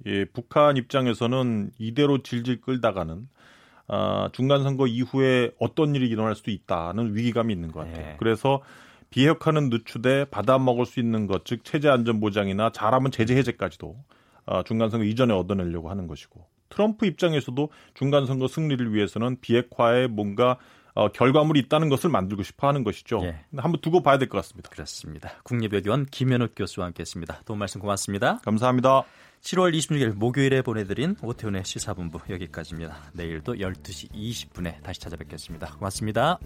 예, 0.06 0.26
북한 0.26 0.78
입장에서는 0.78 1.72
이대로 1.78 2.22
질질 2.24 2.62
끌다가는 2.62 3.28
아, 3.88 4.30
중간 4.34 4.64
선거 4.64 4.88
이후에 4.88 5.52
어떤 5.60 5.96
일이 5.96 6.08
일어날 6.08 6.36
수도 6.36 6.52
있다는 6.52 7.16
위기감이 7.16 7.54
있는 7.54 7.72
것 7.72 7.82
같아요. 7.82 8.06
네. 8.06 8.16
그래서 8.18 8.62
비핵화는 9.10 9.70
늦추되 9.70 10.26
받아 10.26 10.58
먹을 10.58 10.86
수 10.86 11.00
있는 11.00 11.28
것, 11.28 11.46
즉 11.46 11.64
체제 11.64 11.90
안전 11.90 12.20
보장이나 12.20 12.72
잘하면 12.72 13.12
제재 13.12 13.36
해제까지도 13.36 13.96
아, 14.46 14.64
중간 14.64 14.90
선거 14.90 15.06
이전에 15.06 15.34
얻어내려고 15.34 15.90
하는 15.90 16.08
것이고 16.08 16.46
트럼프 16.70 17.06
입장에서도 17.06 17.70
중간 17.94 18.26
선거 18.26 18.48
승리를 18.48 18.94
위해서는 18.94 19.38
비핵화에 19.42 20.08
뭔가 20.08 20.58
어, 20.96 21.10
결과물이 21.10 21.60
있다는 21.62 21.90
것을 21.90 22.10
만들고 22.10 22.44
싶어 22.44 22.68
하는 22.68 22.84
것이죠. 22.84 23.20
예. 23.24 23.36
한번 23.58 23.82
두고 23.82 24.02
봐야 24.04 24.18
될 24.18 24.30
것 24.30 24.38
같습니다. 24.40 24.70
그렇습니다. 24.70 25.32
국립외교원 25.44 26.06
김현욱 26.08 26.52
교수와 26.56 26.86
함께했습니다. 26.88 27.42
도움 27.46 27.60
말씀 27.60 27.82
고맙습니다. 27.82 28.40
감사합니다. 28.44 29.04
7월 29.44 29.76
26일 29.78 30.14
목요일에 30.14 30.62
보내드린 30.62 31.18
오태훈의 31.22 31.66
시사본부 31.66 32.20
여기까지입니다. 32.30 33.12
내일도 33.12 33.56
12시 33.56 34.10
20분에 34.14 34.82
다시 34.82 35.02
찾아뵙겠습니다. 35.02 35.76
고맙습니다. 35.76 36.40